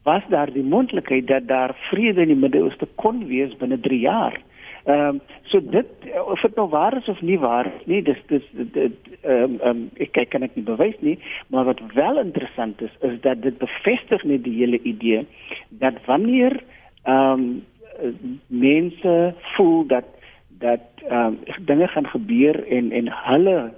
was 0.03 0.23
daar 0.29 0.53
die 0.53 0.63
moontlikheid 0.63 1.27
dat 1.27 1.49
daar 1.49 1.75
vrede 1.91 2.21
in 2.21 2.31
die 2.31 2.37
Midde-Ooste 2.37 2.87
kon 2.95 3.27
wees 3.27 3.57
binne 3.57 3.81
3 3.81 4.01
jaar. 4.01 4.39
Ehm 4.85 5.09
um, 5.09 5.21
so 5.51 5.61
dit 5.71 5.87
of 6.27 6.41
dit 6.41 6.55
nou 6.55 6.69
waar 6.71 6.97
is 6.97 7.09
of 7.09 7.21
nie 7.21 7.39
waar 7.39 7.67
nie, 7.85 8.03
dis 8.03 8.19
dis 8.27 8.45
dit 8.55 8.93
ehm 9.23 9.57
um, 9.71 9.81
ek 9.99 10.13
kyk 10.15 10.31
kan 10.31 10.47
ek 10.47 10.55
nie 10.55 10.65
bewys 10.65 10.95
nie, 11.01 11.19
maar 11.51 11.65
wat 11.67 11.81
wel 11.95 12.21
interessant 12.23 12.83
is 12.83 12.95
is 13.01 13.19
dat 13.21 13.43
dit 13.43 13.59
bevestig 13.59 14.23
net 14.23 14.45
die 14.45 14.55
hele 14.61 14.79
idee 14.83 15.27
dat 15.83 15.99
wanneer 16.07 16.61
ehm 17.03 17.33
um, 17.33 17.65
mense 18.47 19.35
voel 19.57 19.87
dat 19.87 20.05
dat 20.59 20.81
ehm 21.09 21.27
um, 21.27 21.39
dinge 21.65 21.87
gaan 21.89 22.07
gebeur 22.07 22.67
en 22.69 22.93
en 22.93 23.09
hulle 23.11 23.73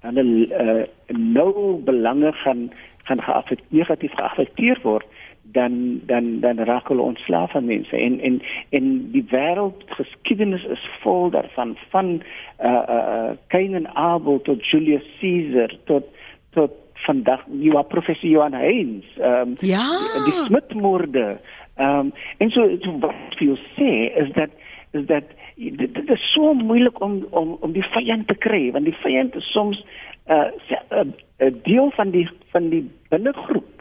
hulle 0.00 0.24
uh, 0.24 1.16
nou 1.16 1.82
belange 1.84 2.32
gaan 2.32 2.70
gaan 3.02 3.22
geaffekteer 3.22 3.78
negatief 3.78 4.12
geaffekteer 4.14 4.78
word 4.82 5.06
dan 5.52 6.00
dan 6.06 6.40
dan 6.40 6.58
raak 6.58 6.88
hulle 6.88 7.02
ontslaaf 7.02 7.50
van 7.50 7.64
mense. 7.64 7.96
En 7.96 8.20
en 8.20 8.42
en 8.68 9.10
die 9.10 9.24
wêreld 9.30 9.84
geskiedenis 9.86 10.64
is 10.64 10.88
vol 11.00 11.30
daarvan 11.30 11.76
van 11.88 12.22
uh 12.60 12.82
uh 12.88 13.30
Cain 13.46 13.74
en 13.74 13.94
Abel 13.94 14.40
tot 14.42 14.66
Julius 14.66 15.06
Caesar 15.20 15.76
tot 15.84 16.04
tot 16.50 16.72
vandag 16.92 17.46
nuwe 17.46 17.84
professor 17.84 18.28
Johan 18.28 18.52
Heinz 18.52 19.04
um, 19.18 19.54
ja. 19.54 19.86
die, 20.14 20.24
die 20.24 20.44
Smithmoorde 20.46 21.38
um, 21.78 22.12
en 22.38 22.50
so 22.50 22.68
so 22.80 22.98
wat 22.98 23.38
jy 23.38 23.56
sê 23.76 23.92
is 24.22 24.32
dat 24.32 24.50
is 24.92 25.06
dat 25.06 25.24
dit, 25.56 25.94
dit 25.94 26.10
is 26.10 26.32
so 26.32 26.54
moeilik 26.54 27.00
om 27.00 27.26
om 27.30 27.56
om 27.60 27.72
die 27.72 27.86
vyand 27.94 28.28
te 28.28 28.34
kry 28.34 28.70
want 28.72 28.84
die 28.84 29.00
vyand 29.02 29.34
is 29.34 29.50
soms 29.52 29.84
'n 30.28 30.52
uh, 30.92 31.04
'n 31.38 31.60
deel 31.62 31.90
van 31.90 32.10
die 32.10 32.28
van 32.52 32.68
die 32.68 32.84
binnegroep 33.08 33.78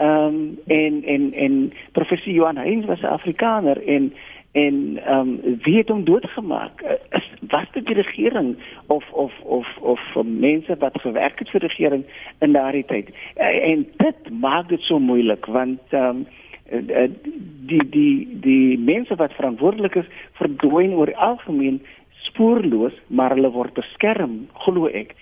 Ehm 0.00 0.34
um, 0.34 0.58
en 0.66 1.02
en 1.04 1.32
en 1.32 1.72
professor 1.92 2.32
Johan 2.32 2.56
Heinz 2.56 2.86
was 2.86 3.00
'n 3.00 3.06
Afrikaner 3.06 3.86
en 3.86 4.12
en 4.52 4.98
ehm 5.04 5.18
um, 5.18 5.58
wie 5.62 5.76
het 5.76 5.88
hom 5.88 6.04
doodgemaak? 6.04 6.80
Is 7.10 7.30
was 7.40 7.66
dit 7.72 7.86
die 7.86 7.94
regering 7.94 8.56
of 8.86 9.10
of 9.12 9.40
of 9.40 9.76
of 9.80 10.00
mense 10.24 10.76
wat 10.78 11.00
gewerk 11.00 11.38
het 11.38 11.50
vir 11.50 11.60
die 11.60 11.68
regering 11.68 12.04
in 12.38 12.52
daardie 12.52 12.84
tyd? 12.84 13.08
En 13.34 13.86
dit 13.96 14.30
maak 14.30 14.68
dit 14.68 14.80
so 14.80 14.98
moeilik 14.98 15.46
want 15.46 15.80
ehm 15.88 16.04
um, 16.04 16.26
die 16.70 17.82
die 17.90 18.38
die 18.40 18.78
mense 18.78 19.14
wat 19.18 19.34
verantwoordelik 19.34 19.94
is 19.94 20.10
verdwyn 20.38 20.94
oor 20.94 21.10
algemeen 21.14 21.80
spoorloos 22.30 22.94
maar 23.06 23.34
hulle 23.34 23.50
word 23.54 23.74
beskerm 23.74 24.44
glo 24.64 24.86
ek 24.86 25.14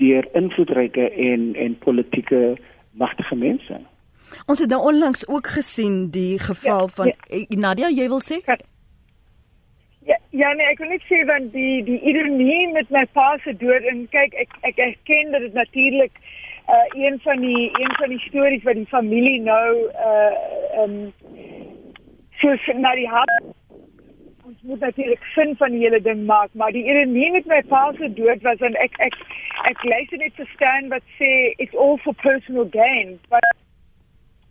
deur 0.00 0.26
invloedryke 0.38 1.10
en 1.30 1.52
en 1.54 1.76
politieke 1.84 2.56
magtige 2.96 3.36
mense. 3.36 3.80
Ons 4.50 4.58
het 4.58 4.70
nou 4.72 4.80
onlangs 4.90 5.26
ook 5.28 5.46
gesien 5.58 6.08
die 6.10 6.38
geval 6.38 6.88
ja, 6.88 6.94
van 6.98 7.06
ja. 7.06 7.18
Eh, 7.28 7.44
Nadia, 7.48 7.90
jy 7.90 8.08
wil 8.10 8.22
sê? 8.24 8.40
Ja, 10.06 10.18
ja 10.30 10.52
nee, 10.58 10.66
ek 10.72 10.82
wil 10.82 10.90
net 10.94 11.06
sê 11.10 11.22
want 11.28 11.52
die 11.54 11.84
die 11.86 12.00
ironie 12.10 12.72
met 12.74 12.90
my 12.94 13.04
pa 13.14 13.36
se 13.44 13.54
dood 13.62 13.86
en 13.92 14.06
kyk 14.10 14.34
ek 14.46 14.58
ek 14.72 14.82
erken 14.88 15.32
dat 15.34 15.46
dit 15.46 15.54
natuurlik 15.54 16.18
uh 16.68 16.86
een 17.04 17.20
van 17.22 17.40
die 17.40 17.70
een 17.72 17.94
van 17.98 18.08
die 18.08 18.22
stories 18.28 18.62
wat 18.62 18.74
die 18.74 18.86
familie 18.86 19.40
nou 19.40 19.90
uh 20.08 20.82
um 20.82 21.12
so 22.40 22.56
na 22.74 22.94
die 22.94 23.08
hart 23.08 23.54
ons 24.46 24.62
moet 24.62 24.80
natuurlik 24.80 25.22
sin 25.34 25.56
van 25.56 25.70
die 25.70 25.80
hele 25.80 26.00
ding 26.00 26.24
maak, 26.26 26.50
maar 26.52 26.72
die 26.72 26.84
ironie 26.86 27.30
met 27.34 27.46
my 27.50 27.62
pa 27.70 27.80
se 27.98 28.08
dood 28.14 28.42
was 28.46 28.60
en 28.68 28.76
ek 28.82 28.94
ek 29.06 29.16
ek 29.70 29.82
lees 29.90 30.12
net 30.20 30.38
verstaan 30.38 30.90
wat 30.92 31.02
sê 31.18 31.30
it's 31.64 31.74
all 31.74 31.98
for 32.04 32.14
personal 32.22 32.68
gain, 32.76 33.16
but 33.32 33.48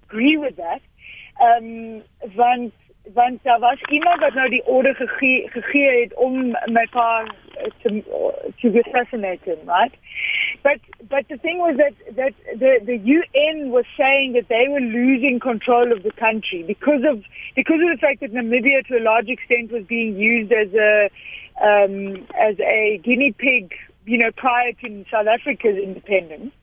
agree 0.07 0.35
with 0.39 0.57
that. 0.59 0.83
Ehm 1.39 1.69
um, 1.69 2.33
want 2.35 2.73
want 3.13 3.43
daar 3.43 3.59
was 3.59 3.81
iemand 3.97 4.19
wat 4.19 4.33
nou 4.33 4.49
die 4.49 4.65
order 4.65 4.95
gegee 4.95 5.49
gegee 5.55 6.01
het 6.01 6.13
om 6.27 6.51
my 6.79 6.85
pa 6.91 7.07
te 7.83 8.01
to 8.61 8.79
assassinate 8.79 9.41
him, 9.43 9.59
right? 9.65 9.93
But 10.63 10.79
but 11.09 11.27
the 11.29 11.37
thing 11.37 11.59
was 11.59 11.77
that 11.77 11.93
that 12.15 12.33
the 12.57 12.79
the 12.83 12.97
UN 12.97 13.71
was 13.71 13.85
saying 13.97 14.33
that 14.33 14.47
they 14.49 14.67
were 14.69 14.79
losing 14.79 15.39
control 15.39 15.91
of 15.91 16.03
the 16.03 16.11
country 16.11 16.63
because 16.63 17.03
of 17.03 17.23
because 17.55 17.79
of 17.81 17.89
the 17.89 17.97
fact 17.99 18.21
that 18.21 18.33
Namibia 18.33 18.85
to 18.87 18.97
a 18.97 19.03
large 19.03 19.29
extent 19.29 19.71
was 19.71 19.83
being 19.85 20.17
used 20.17 20.51
as 20.51 20.73
a 20.73 21.09
um, 21.61 22.27
as 22.39 22.59
a 22.59 22.99
guinea 23.03 23.31
pig, 23.31 23.73
you 24.05 24.17
know, 24.17 24.31
prior 24.31 24.73
to 24.73 25.05
South 25.09 25.27
Africa's 25.27 25.77
independence 25.77 26.53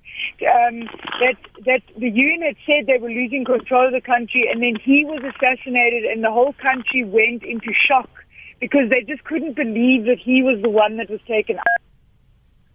um, 0.43 0.89
that 1.21 1.37
that 1.67 1.83
the 1.97 2.11
UN 2.11 2.43
had 2.43 2.57
said 2.67 2.87
they 2.87 2.99
were 2.99 3.11
losing 3.11 3.45
control 3.45 3.87
of 3.87 3.93
the 3.93 4.01
country, 4.01 4.49
and 4.51 4.63
then 4.63 4.77
he 4.83 5.05
was 5.05 5.23
assassinated, 5.23 6.05
and 6.05 6.25
the 6.25 6.31
whole 6.31 6.55
country 6.55 7.05
went 7.05 7.43
into 7.45 7.73
shock 7.73 8.22
because 8.63 8.89
they 8.91 9.03
just 9.03 9.25
couldn't 9.25 9.57
believe 9.57 10.05
that 10.05 10.21
he 10.21 10.41
was 10.41 10.63
the 10.63 10.71
one 10.71 10.97
that 10.99 11.11
was 11.11 11.19
taken 11.27 11.59
out. 11.59 11.83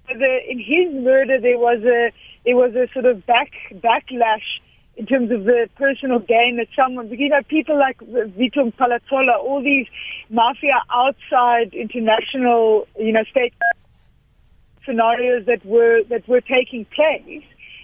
The, 0.10 0.52
in 0.52 0.60
his 0.60 0.94
murder, 0.94 1.40
there 1.40 1.58
was 1.58 1.82
a 1.86 2.12
there 2.44 2.58
was 2.58 2.76
a 2.76 2.90
sort 2.92 3.06
of 3.06 3.26
back 3.26 3.54
backlash 3.76 4.60
in 4.98 5.06
terms 5.06 5.32
of 5.32 5.46
the 5.46 5.70
personal 5.78 6.20
gain 6.20 6.58
that 6.58 6.68
someone, 6.76 7.08
you 7.10 7.30
know, 7.30 7.42
people 7.44 7.80
like 7.80 8.00
Vitor 8.00 8.74
Palatola, 8.74 9.38
all 9.40 9.64
these 9.64 9.88
mafia 10.30 10.84
outside 10.92 11.74
international, 11.74 12.86
you 13.00 13.14
know, 13.14 13.24
state 13.32 13.54
scenarios 14.86 15.46
that 15.46 15.66
were 15.66 16.04
that 16.10 16.28
were 16.28 16.42
taking 16.42 16.84
place 16.84 17.44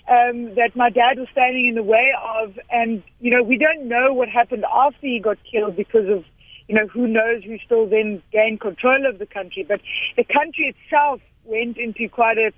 um, 0.09 0.55
that 0.55 0.75
my 0.75 0.89
dad 0.89 1.19
was 1.19 1.29
standing 1.31 1.67
in 1.67 1.75
the 1.75 1.83
way 1.83 2.11
of, 2.21 2.59
and 2.69 3.01
you 3.21 3.31
know 3.31 3.41
we 3.41 3.57
don't 3.57 3.87
know 3.87 4.11
what 4.11 4.27
happened 4.27 4.65
after 4.65 5.07
he 5.07 5.19
got 5.19 5.37
killed 5.49 5.77
because 5.77 6.09
of 6.09 6.25
you 6.67 6.75
know 6.75 6.87
who 6.87 7.07
knows 7.07 7.43
who 7.43 7.57
still 7.59 7.87
then 7.87 8.21
gained 8.31 8.61
control 8.61 9.05
of 9.05 9.19
the 9.19 9.25
country, 9.25 9.63
but 9.67 9.81
the 10.15 10.23
country 10.23 10.75
itself 10.75 11.21
went 11.45 11.77
into 11.77 12.07
quite 12.09 12.37
a 12.37 12.51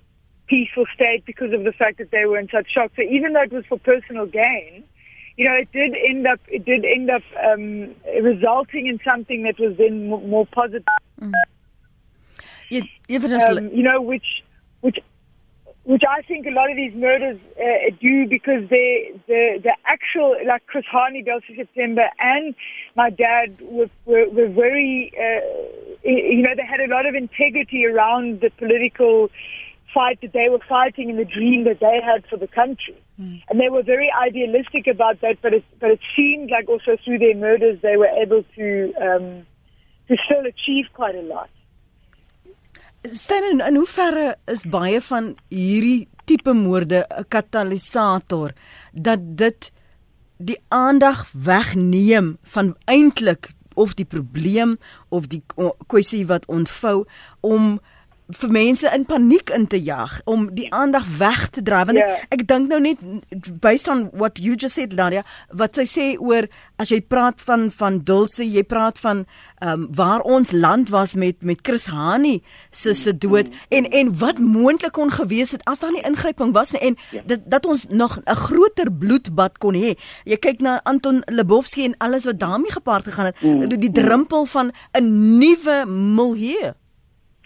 peaceful 0.47 0.85
state 0.93 1.25
because 1.25 1.53
of 1.53 1.63
the 1.63 1.71
fact 1.71 1.97
that 1.97 2.11
they 2.11 2.25
were 2.25 2.37
in 2.37 2.47
such 2.49 2.69
shock. 2.71 2.91
So 2.95 3.01
even 3.01 3.33
though 3.33 3.41
it 3.41 3.51
was 3.51 3.65
for 3.65 3.79
personal 3.79 4.25
gain, 4.25 4.83
you 5.37 5.45
know, 5.45 5.53
it 5.55 5.71
did 5.71 5.95
end 5.95 6.27
up 6.27 6.39
it 6.47 6.65
did 6.65 6.85
end 6.85 7.09
up 7.09 7.23
um, 7.43 7.93
resulting 8.21 8.87
in 8.87 8.99
something 9.03 9.43
that 9.43 9.59
was 9.59 9.75
then 9.77 10.07
more 10.07 10.45
positive. 10.45 10.85
Mm. 11.21 11.31
You, 12.69 12.83
um, 13.09 13.69
you 13.69 13.83
know, 13.83 14.01
which 14.01 14.43
which 14.81 14.97
which 15.85 16.01
I 16.07 16.21
think 16.23 16.47
a 16.47 16.51
lot 16.51 16.69
of 16.69 16.75
these 16.75 16.93
murders 16.95 17.39
uh, 17.59 17.95
do 18.01 18.27
because 18.27 18.67
they 18.69 19.13
the 19.27 19.59
the 19.63 19.73
actual 19.85 20.35
like 20.45 20.65
Chris 20.65 20.85
Harney, 20.91 21.21
Delta 21.21 21.53
September, 21.55 22.09
and 22.19 22.55
my 22.95 23.09
dad 23.09 23.57
were 23.61 23.89
were, 24.05 24.27
were 24.29 24.49
very 24.49 25.13
uh, 25.17 25.41
you 26.03 26.41
know 26.41 26.55
they 26.55 26.65
had 26.65 26.79
a 26.79 26.87
lot 26.87 27.05
of 27.05 27.13
integrity 27.15 27.85
around 27.85 28.41
the 28.41 28.49
political 28.57 29.29
fight 29.93 30.19
that 30.21 30.33
they 30.33 30.49
were 30.49 30.59
fighting 30.67 31.09
and 31.09 31.17
the 31.17 31.25
dream 31.25 31.63
that 31.63 31.79
they 31.79 32.01
had 32.03 32.25
for 32.27 32.35
the 32.35 32.47
country. 32.47 33.01
Mm. 33.19 33.41
And 33.49 33.59
they 33.59 33.69
were 33.69 33.83
very 33.83 34.11
idealistic 34.11 34.87
about 34.87 35.21
that, 35.21 35.37
but 35.41 35.53
it, 35.53 35.63
but 35.79 35.89
it 35.91 36.01
seemed 36.15 36.51
like 36.51 36.67
also 36.67 36.97
through 37.03 37.19
their 37.19 37.35
murders 37.35 37.79
they 37.81 37.95
were 37.95 38.07
able 38.07 38.43
to 38.55 38.93
um, 39.01 39.45
to 40.09 40.17
still 40.25 40.45
achieve 40.45 40.87
quite 40.93 41.15
a 41.15 41.21
lot. 41.21 41.49
Stan 43.13 43.43
in, 43.43 43.59
in 43.61 43.75
hoeverre 43.75 44.35
is 44.49 44.63
baie 44.71 45.01
van 45.01 45.33
hierdie 45.53 46.07
tipe 46.25 46.53
moorde 46.53 47.05
'n 47.05 47.25
katalisator 47.29 48.53
dat 48.93 49.19
dit 49.37 49.71
die 50.37 50.57
aandag 50.67 51.29
wegneem 51.31 52.37
van 52.41 52.75
eintlik 52.85 53.49
of 53.73 53.93
die 53.93 54.05
probleem 54.05 54.77
of 55.09 55.27
die 55.27 55.43
kwessie 55.87 56.25
wat 56.25 56.45
ontvou 56.45 57.05
om 57.41 57.79
vir 58.33 58.49
mense 58.49 58.89
in 58.89 59.05
paniek 59.05 59.51
in 59.53 59.67
te 59.67 59.77
jag 59.83 60.21
om 60.25 60.47
die 60.55 60.65
aandag 60.73 61.05
weg 61.17 61.49
te 61.53 61.61
dra 61.61 61.83
want 61.85 61.99
yeah. 61.99 62.17
ek, 62.25 62.39
ek 62.41 62.45
dink 62.49 62.71
nou 62.71 62.79
net 62.81 63.01
based 63.61 63.87
on 63.91 64.07
what 64.17 64.39
you 64.41 64.55
just 64.55 64.79
said 64.79 64.95
Nadia 64.97 65.21
wat 65.53 65.77
sy 65.77 65.85
sê 65.85 66.05
oor 66.17 66.47
as 66.81 66.89
jy 66.89 67.03
praat 67.05 67.41
van 67.45 67.67
van 67.69 67.99
Dulce 68.07 68.45
jy 68.45 68.63
praat 68.65 68.97
van 69.03 69.25
um, 69.61 69.85
waar 69.93 70.25
ons 70.25 70.51
land 70.55 70.89
was 70.89 71.13
met 71.15 71.43
met 71.45 71.61
Chris 71.61 71.85
Hani 71.93 72.39
se 72.71 72.95
se 72.97 73.13
dood 73.13 73.51
en 73.69 73.89
en 73.91 74.09
wat 74.17 74.41
moontlik 74.41 74.95
kon 74.97 75.13
gewees 75.13 75.53
het 75.53 75.61
as 75.69 75.83
daar 75.83 75.93
nie 75.93 76.05
ingryping 76.07 76.55
was 76.57 76.73
nie 76.73 76.81
en 76.81 76.97
yeah. 77.11 77.27
dat 77.29 77.45
dat 77.45 77.65
ons 77.69 77.85
nog 77.89 78.17
'n 78.25 78.35
groter 78.47 78.89
bloedbad 78.91 79.57
kon 79.57 79.77
hê 79.77 79.93
jy 80.25 80.37
kyk 80.37 80.65
na 80.65 80.79
Anton 80.83 81.21
Lebowski 81.29 81.85
en 81.85 81.97
alles 81.97 82.25
wat 82.25 82.39
daarmee 82.39 82.71
gepaard 82.71 83.05
gegaan 83.05 83.25
het 83.25 83.37
mm. 83.41 83.69
die 83.69 83.91
drempel 83.91 84.45
van 84.45 84.71
'n 84.97 85.37
nuwe 85.37 85.85
milieu 85.85 86.73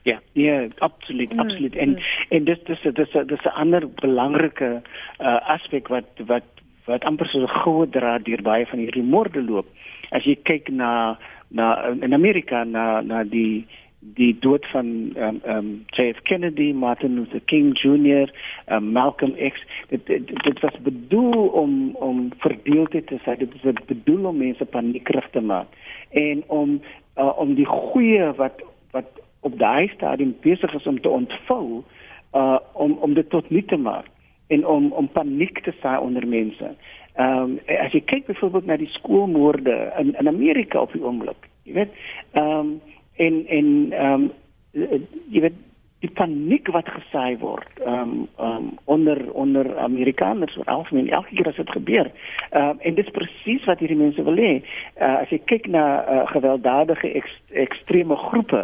Ja, 0.04 0.20
ja, 0.34 0.68
absoluut, 0.78 1.34
mm, 1.34 1.40
absoluut. 1.40 1.76
En 1.76 1.90
mm. 1.90 1.98
en 2.30 2.44
dis 2.44 2.64
dis 2.64 2.82
dis 2.94 3.12
dis 3.26 3.44
'n 3.44 3.56
ander 3.56 3.90
belangrike 4.02 4.82
uh, 5.20 5.50
aspek 5.50 5.88
wat 5.88 6.08
wat 6.26 6.48
wat 6.86 7.04
amper 7.04 7.28
so 7.28 7.40
'n 7.40 7.48
goue 7.48 7.90
draad 7.90 8.26
deur 8.26 8.42
baie 8.42 8.66
van 8.66 8.80
hierdie 8.80 9.04
moorde 9.04 9.44
loop. 9.44 9.68
As 10.10 10.24
jy 10.24 10.36
kyk 10.44 10.70
na 10.70 11.18
na 11.48 11.90
in 12.02 12.14
Amerika 12.14 12.64
na 12.64 13.02
na 13.02 13.24
die 13.24 13.66
die 14.00 14.40
dood 14.40 14.66
van 14.72 15.12
ehm 15.16 15.40
um, 15.44 15.56
um, 15.56 15.86
JF 15.86 16.22
Kennedy, 16.22 16.72
Martin 16.74 17.16
Luther 17.16 17.42
King 17.46 17.76
Jr, 17.76 18.32
um, 18.72 18.92
Malcolm 18.92 19.36
X, 19.36 19.60
dit, 19.90 20.06
dit 20.06 20.44
dit 20.44 20.60
was 20.60 20.76
bedoel 20.82 21.48
om 21.48 21.96
om 21.96 22.30
verdeeldheid 22.38 23.08
te 23.08 23.20
sê, 23.26 23.36
dit 23.38 23.54
is 23.54 23.84
bedoel 23.86 24.26
om 24.26 24.38
mense 24.38 24.66
paniekerig 24.66 25.30
te 25.30 25.42
maak 25.42 25.68
en 26.10 26.44
om 26.48 26.82
uh, 27.18 27.40
om 27.40 27.54
die 27.56 27.66
goeie 27.66 28.32
wat 28.40 28.64
wat 28.92 29.20
op 29.40 29.60
daai 29.60 29.88
stadium 29.88 30.36
besig 30.42 30.74
is 30.74 30.88
om 30.88 31.02
te 31.02 31.10
ontvou 31.10 31.84
uh 32.34 32.60
om 32.74 32.98
om 33.02 33.14
dit 33.14 33.30
tot 33.30 33.50
nul 33.50 33.66
te 33.66 33.78
maak 33.78 34.06
en 34.48 34.66
om 34.68 34.92
om 34.92 35.10
paniek 35.10 35.64
te 35.64 35.74
saai 35.82 36.00
onder 36.00 36.28
mense. 36.28 36.76
Ehm 37.14 37.42
um, 37.42 37.60
as 37.66 37.92
jy 37.92 38.02
kyk 38.02 38.26
byvoorbeeld 38.26 38.66
na 38.66 38.78
die 38.78 38.92
skoolmoorde 38.98 39.94
in 39.98 40.14
in 40.20 40.28
Amerika 40.28 40.82
op 40.82 40.94
die 40.94 41.04
oomblik, 41.04 41.50
jy 41.64 41.74
weet, 41.74 41.98
ehm 42.32 42.60
um, 42.60 42.82
en 43.16 43.42
en 43.48 43.92
ehm 43.92 44.30
um, 44.30 44.30
jy 45.30 45.42
weet 45.42 45.58
die 46.00 46.12
paniek 46.16 46.70
wat 46.72 46.88
gesaai 46.88 47.38
word 47.42 47.82
ehm 47.84 48.14
um, 48.14 48.28
um, 48.40 48.70
onder 48.86 49.20
onder 49.34 49.78
Amerikaners 49.78 50.58
oor 50.58 50.72
algemeen 50.72 51.10
elke 51.10 51.36
keer 51.36 51.52
as 51.52 51.60
dit 51.60 51.72
gebeur. 51.76 52.12
Ehm 52.50 52.70
um, 52.70 52.80
en 52.80 52.96
dit 52.96 53.06
is 53.06 53.16
presies 53.18 53.66
wat 53.66 53.80
hierdie 53.80 54.00
mense 54.00 54.24
wil 54.24 54.40
hê. 54.40 54.54
Uh, 54.96 55.16
as 55.24 55.30
jy 55.30 55.42
kyk 55.52 55.68
na 55.68 55.86
uh, 56.02 56.28
gewelddadige 56.32 57.12
ekst, 57.22 57.42
ekstreme 57.68 58.16
groepe, 58.16 58.64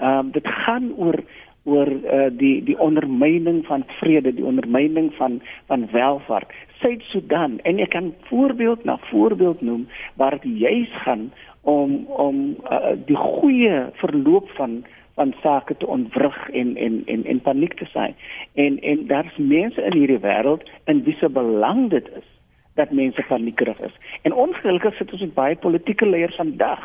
ehm 0.00 0.18
um, 0.18 0.30
dit 0.36 0.46
gaan 0.64 0.92
oor 0.96 1.22
oor 1.68 1.88
uh, 1.92 2.28
die 2.32 2.62
die 2.64 2.78
ondermyning 2.80 3.64
van 3.68 3.84
vrede, 3.98 4.32
die 4.34 4.44
ondermyning 4.44 5.12
van 5.14 5.40
van 5.68 5.88
welvaart. 5.92 6.52
Suid-Sudan 6.80 7.58
en 7.68 7.78
ek 7.78 7.92
kan 7.92 8.14
voorbeeld 8.30 8.84
na 8.84 8.96
voorbeeld 9.10 9.60
noem 9.60 9.88
waar 10.16 10.38
dit 10.40 10.58
juis 10.64 10.94
gaan 11.04 11.28
om 11.60 12.06
om 12.06 12.56
uh, 12.70 12.96
die 13.06 13.16
goeie 13.16 13.84
verloop 14.00 14.48
van 14.56 14.80
van 15.14 15.34
sake 15.42 15.76
te 15.76 15.86
ontwrig 15.86 16.38
en 16.50 16.76
en 16.76 17.02
en 17.06 17.24
en 17.24 17.40
paniek 17.40 17.74
te 17.76 17.84
saai. 17.92 18.14
En 18.54 18.80
en 18.80 19.06
daar's 19.06 19.36
mense 19.36 19.82
in 19.82 19.96
hierdie 19.98 20.22
wêreld 20.24 20.64
in 20.84 21.04
wie 21.04 21.16
se 21.20 21.28
belang 21.28 21.90
dit 21.90 22.08
is 22.16 22.28
dat 22.74 22.90
mense 22.90 23.22
paniekerig 23.28 23.80
is. 23.80 23.96
En 24.22 24.32
ongelukkig 24.32 24.96
sit 24.96 25.12
ons 25.12 25.20
met 25.20 25.34
baie 25.34 25.56
politieke 25.56 26.06
leiers 26.06 26.36
vandag 26.36 26.80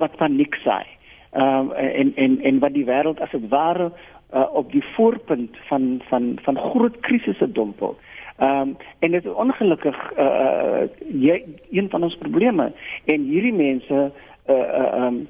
wat 0.00 0.16
paniek 0.16 0.54
saai. 0.64 0.86
Um, 1.34 1.72
en 1.72 2.12
en 2.14 2.40
en 2.40 2.58
wat 2.58 2.72
die 2.72 2.84
wêreld 2.86 3.20
as 3.20 3.30
dit 3.30 3.48
ware 3.48 3.88
uh, 4.34 4.44
op 4.54 4.72
die 4.72 4.84
voorpunt 4.94 5.56
van 5.66 6.02
van 6.08 6.38
van 6.42 6.58
groot 6.58 7.00
krisisse 7.00 7.52
dompel. 7.52 7.96
Ehm 8.36 8.60
um, 8.60 8.76
en 8.98 9.10
dit 9.10 9.24
is 9.24 9.32
ongelukkig 9.32 10.12
uh, 10.18 10.86
jy, 10.98 11.42
een 11.70 11.90
van 11.90 12.02
ons 12.02 12.16
probleme 12.18 12.72
en 13.04 13.26
hierdie 13.26 13.52
mense 13.52 14.12
uh 14.46 14.54
ehm 14.54 15.02
uh, 15.02 15.04
um, 15.06 15.28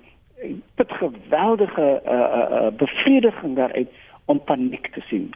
dit 0.75 0.93
geweldige 0.93 2.03
uh, 2.07 2.13
uh, 2.13 2.51
uh, 2.51 2.69
bevrediging 2.77 3.57
daaruit 3.57 3.89
om 4.25 4.45
paniek 4.45 4.93
te 4.93 5.01
sien. 5.01 5.31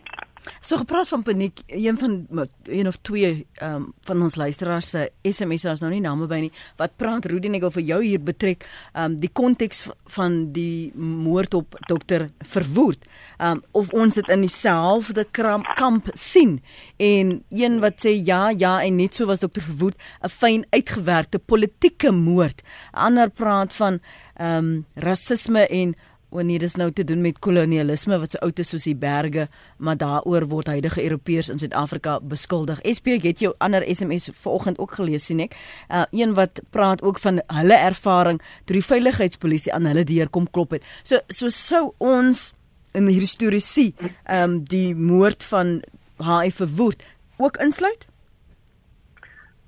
So 0.61 0.77
gepraat 0.77 1.09
van 1.09 1.23
paniek, 1.23 1.61
een 1.67 1.99
van 1.99 2.27
een 2.65 2.87
of 2.87 2.97
twee 3.03 3.47
ehm 3.55 3.75
um, 3.75 3.93
van 4.01 4.23
ons 4.23 4.35
luisteraars 4.35 4.91
se 4.91 5.11
SMS 5.23 5.65
is 5.65 5.81
nou 5.81 5.93
nie 5.93 6.01
name 6.01 6.27
by 6.27 6.39
nie. 6.41 6.53
Wat 6.77 6.97
praat 6.97 7.25
Rudy 7.25 7.49
net 7.49 7.63
oor 7.63 7.81
jou 7.81 8.03
hier 8.05 8.21
betrek 8.21 8.65
ehm 8.93 9.05
um, 9.05 9.17
die 9.21 9.31
konteks 9.33 9.87
van 10.05 10.53
die 10.53 10.93
moord 10.97 11.55
op 11.55 11.77
dokter 11.87 12.29
Verwoerd. 12.39 13.05
Ehm 13.39 13.51
um, 13.51 13.63
of 13.73 13.93
ons 13.93 14.15
dit 14.15 14.29
in 14.29 14.41
dieselfde 14.41 15.27
kamp 15.75 16.09
sien 16.13 16.59
en 16.97 17.43
een 17.49 17.81
wat 17.81 18.05
sê 18.05 18.15
ja, 18.25 18.51
ja 18.51 18.83
en 18.83 18.97
net 18.97 19.15
so 19.15 19.27
was 19.27 19.41
dokter 19.41 19.63
Verwoerd 19.63 19.97
'n 20.23 20.29
fyn 20.29 20.67
uitgewerkte 20.71 21.39
politieke 21.39 22.13
moord. 22.13 22.63
Ander 22.93 23.31
praat 23.31 23.75
van 23.75 24.01
ehm 24.37 24.65
um, 24.65 24.87
rasisme 24.95 25.67
en 25.67 25.97
wanneer 26.35 26.59
dit 26.59 26.77
nou 26.77 26.91
te 26.93 27.05
doen 27.05 27.21
met 27.25 27.39
kolonialisme 27.39 28.19
wat 28.19 28.35
so 28.35 28.43
oud 28.45 28.59
is 28.59 28.69
soos 28.69 28.85
die 28.85 28.97
berge, 28.97 29.47
maar 29.79 29.97
daaroor 29.97 30.49
word 30.51 30.67
huidige 30.67 31.03
Europeërs 31.03 31.49
in 31.49 31.59
Suid-Afrika 31.59 32.19
beskuldig. 32.21 32.83
SP 32.97 33.17
het 33.23 33.41
jou 33.41 33.55
ander 33.65 33.85
SMS 33.87 34.31
vanoggend 34.35 34.79
ook 34.79 34.99
gelees 35.01 35.27
sien 35.27 35.41
ek. 35.41 35.57
Uh, 35.89 36.05
een 36.11 36.35
wat 36.35 36.61
praat 36.71 37.03
ook 37.03 37.19
van 37.25 37.41
hulle 37.47 37.79
ervaring 37.79 38.43
toe 38.65 38.77
die 38.77 38.85
veiligheidspolisie 38.85 39.73
aan 39.73 39.89
hulle 39.89 40.05
deur 40.05 40.29
kom 40.29 40.51
klop 40.51 40.77
het. 40.77 40.87
So 41.03 41.21
so 41.29 41.49
sou 41.55 41.93
ons 41.99 42.53
in 42.97 43.09
historiese 43.09 43.93
ehm 44.25 44.43
um, 44.43 44.61
die 44.65 44.95
moord 44.95 45.45
van 45.45 45.81
HI 46.19 46.51
verwoed 46.51 47.05
ook 47.37 47.57
insluit? 47.57 48.07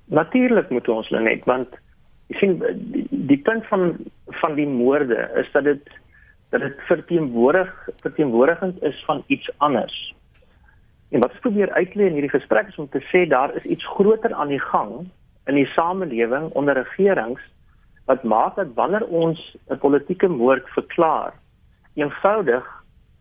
Natuurlik 0.05 0.69
moet 0.69 0.87
ons 0.87 1.09
net 1.09 1.45
want 1.45 1.77
jy 2.31 2.39
sien 2.39 2.57
die, 2.93 3.05
die 3.09 3.39
punt 3.39 3.65
van 3.69 3.95
van 4.41 4.55
die 4.55 4.67
moorde 4.67 5.29
is 5.39 5.49
dat 5.53 5.63
dit 5.63 5.89
dat 6.51 6.61
dit 6.61 6.79
verteenwoordig 6.87 7.71
verteenwoordigend 8.03 8.83
is 8.83 9.03
van 9.05 9.23
iets 9.27 9.49
anders. 9.57 10.15
En 11.09 11.19
wat 11.19 11.31
ek 11.31 11.43
probeer 11.43 11.71
uitlei 11.71 12.07
in 12.07 12.17
hierdie 12.19 12.33
gesprek 12.35 12.67
is 12.71 12.79
om 12.79 12.89
te 12.91 13.01
sê 13.11 13.23
daar 13.27 13.55
is 13.55 13.63
iets 13.63 13.87
groter 13.95 14.33
aan 14.33 14.51
die 14.51 14.63
gang 14.71 15.07
in 15.49 15.55
die 15.55 15.67
samelewing 15.75 16.51
onder 16.59 16.75
regerings 16.79 17.41
wat 18.05 18.23
maak 18.23 18.55
dat 18.55 18.73
wanneer 18.75 19.07
ons 19.07 19.39
'n 19.69 19.79
politieke 19.79 20.27
moord 20.27 20.67
verklaar 20.75 21.33
eenvoudig 21.95 22.67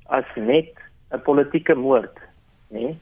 as 0.07 0.27
net 0.35 0.75
'n 1.15 1.23
politieke 1.23 1.75
moord, 1.75 2.19
nê? 2.71 2.83
Nee, 2.83 2.99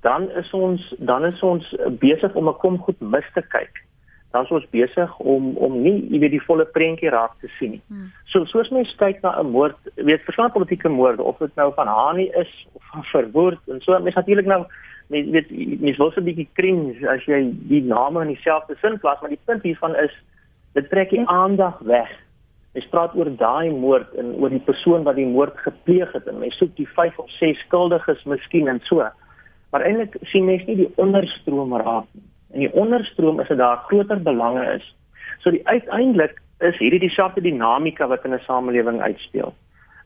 dan 0.00 0.30
is 0.30 0.50
ons 0.50 0.94
dan 0.98 1.24
is 1.24 1.40
ons 1.42 1.76
besig 1.98 2.34
om 2.34 2.48
'n 2.48 2.58
kom 2.62 2.78
goed 2.78 3.00
mis 3.00 3.26
te 3.34 3.42
kyk 3.42 3.86
dan 4.32 4.44
is 4.44 4.50
ons 4.50 4.66
besig 4.70 5.18
om 5.18 5.56
om 5.56 5.78
nie 5.82 5.96
jy 6.12 6.20
weet 6.20 6.34
die 6.36 6.44
volle 6.44 6.66
prentjie 6.74 7.10
raak 7.12 7.38
te 7.40 7.48
sien 7.58 7.76
nie. 7.76 7.82
Hmm. 7.88 8.10
So 8.32 8.44
soos 8.50 8.68
mens 8.74 8.92
kyk 9.00 9.22
na 9.22 9.38
'n 9.40 9.50
moord, 9.50 9.78
weet 9.96 10.26
verskeie 10.26 10.52
politieke 10.52 10.88
moorde 10.88 11.22
of 11.22 11.38
dit 11.38 11.54
nou 11.56 11.72
van 11.74 11.86
Hani 11.86 12.28
is 12.42 12.52
of 12.72 12.82
van 12.92 13.04
Verwoerd 13.12 13.68
en 13.68 13.80
so 13.80 13.98
mens 13.98 14.14
natuurlik 14.14 14.46
nou 14.46 14.64
mens 15.08 15.30
weet 15.30 15.80
mens 15.80 15.96
wil 15.96 16.10
so 16.10 16.20
'n 16.20 16.24
bietjie 16.24 16.48
cringe 16.52 17.08
as 17.08 17.24
jy 17.24 17.52
die 17.68 17.82
name 17.82 18.20
in 18.20 18.34
dieselfde 18.34 18.76
sin 18.80 18.98
plaas, 18.98 19.20
maar 19.20 19.30
die 19.30 19.44
punt 19.44 19.62
hiervan 19.62 19.96
is 19.96 20.12
dit 20.74 20.90
trek 20.90 21.10
die 21.10 21.26
aandag 21.26 21.78
weg. 21.78 22.10
Mens 22.74 22.88
praat 22.88 23.14
oor 23.14 23.36
daai 23.36 23.70
moord 23.70 24.14
en 24.14 24.34
oor 24.34 24.50
die 24.50 24.66
persoon 24.70 25.02
wat 25.02 25.16
die 25.16 25.26
moord 25.26 25.56
gepleeg 25.56 26.12
het 26.12 26.26
en 26.26 26.38
mens 26.38 26.56
soek 26.56 26.76
die 26.76 26.88
5 26.88 27.18
of 27.18 27.30
6 27.30 27.58
skuldiges 27.58 28.24
miskien 28.24 28.68
en 28.68 28.80
so. 28.82 29.08
Maar 29.70 29.80
eintlik 29.80 30.16
sien 30.22 30.44
mens 30.44 30.64
nie 30.66 30.76
die 30.76 30.92
onderstroom 30.96 31.74
raak 31.76 32.06
nie. 32.12 32.28
In 32.52 32.64
die 32.64 32.72
onderstroom 32.72 33.40
is 33.40 33.48
dit 33.48 33.58
daar 33.58 33.84
groter 33.86 34.22
belange 34.22 34.64
is. 34.74 34.94
So 35.38 35.50
die 35.50 35.66
uiteindelik 35.68 36.40
is 36.58 36.78
hierdie 36.78 37.00
dieselfde 37.00 37.40
dinamika 37.40 38.06
wat 38.06 38.24
in 38.24 38.34
'n 38.34 38.44
samelewing 38.46 39.00
uitspeel. 39.00 39.54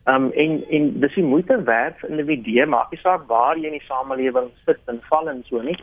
Um 0.05 0.31
en 0.33 0.63
en 0.71 1.01
dis 1.01 1.15
die 1.15 1.25
moeite 1.25 1.63
werd 1.63 1.99
vir 1.99 2.11
individue, 2.11 2.67
maak 2.67 2.91
nie 2.91 3.01
saak 3.01 3.27
waar 3.29 3.57
jy 3.57 3.67
in 3.67 3.79
die 3.79 3.87
samelewing 3.87 4.51
sit 4.67 4.81
en 4.87 5.01
val 5.11 5.29
en 5.29 5.45
so 5.47 5.63
nie, 5.63 5.77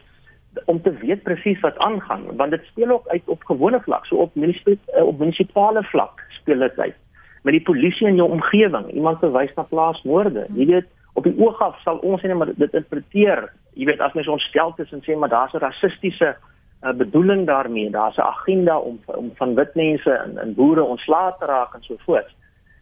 om 0.66 0.82
te 0.82 0.92
weet 0.92 1.24
presies 1.24 1.60
wat 1.60 1.78
aangaan, 1.78 2.26
want 2.36 2.52
dit 2.52 2.66
speel 2.66 2.92
ook 2.92 3.08
uit 3.08 3.22
op 3.26 3.44
gewone 3.44 3.80
vlak, 3.86 4.06
so 4.06 4.16
op 4.16 4.36
munisipale 4.36 5.06
op 5.06 5.20
munisipale 5.20 5.84
vlak 5.84 6.24
speel 6.30 6.60
dit 6.60 6.80
uit. 6.80 6.96
Met 7.44 7.54
die 7.54 7.64
polisie 7.64 8.08
in 8.08 8.16
jou 8.16 8.30
omgewing, 8.32 8.92
iemand 8.92 9.20
verwys 9.20 9.54
na 9.56 9.64
plaasmoorde, 9.64 10.48
jy 10.56 10.66
weet 10.66 10.88
op 11.14 11.24
die 11.24 11.36
oog 11.40 11.62
af 11.62 11.80
sal 11.84 12.02
ons 12.04 12.22
net 12.22 12.36
maar 12.36 12.52
dit 12.52 12.74
interpreteer. 12.74 13.48
Jy 13.80 13.86
weet 13.88 14.02
as 14.04 14.16
mens 14.18 14.28
ons 14.28 14.48
stel 14.52 14.74
tussen 14.76 15.04
sê 15.06 15.16
maar 15.16 15.32
daar's 15.32 15.54
'n 15.54 15.64
rassistiese 15.64 16.36
uh, 16.36 16.94
bedoeling 16.94 17.46
daarmee. 17.48 17.90
Daar's 17.90 18.18
'n 18.18 18.32
agenda 18.36 18.78
om 18.80 19.00
om 19.06 19.32
van 19.36 19.56
wit 19.56 19.76
mense 19.76 20.12
en 20.12 20.38
en 20.38 20.54
boere 20.54 20.84
ontslae 20.84 21.34
te 21.40 21.46
raak 21.46 21.74
en 21.74 21.84
so 21.84 21.96
voort. 22.06 22.32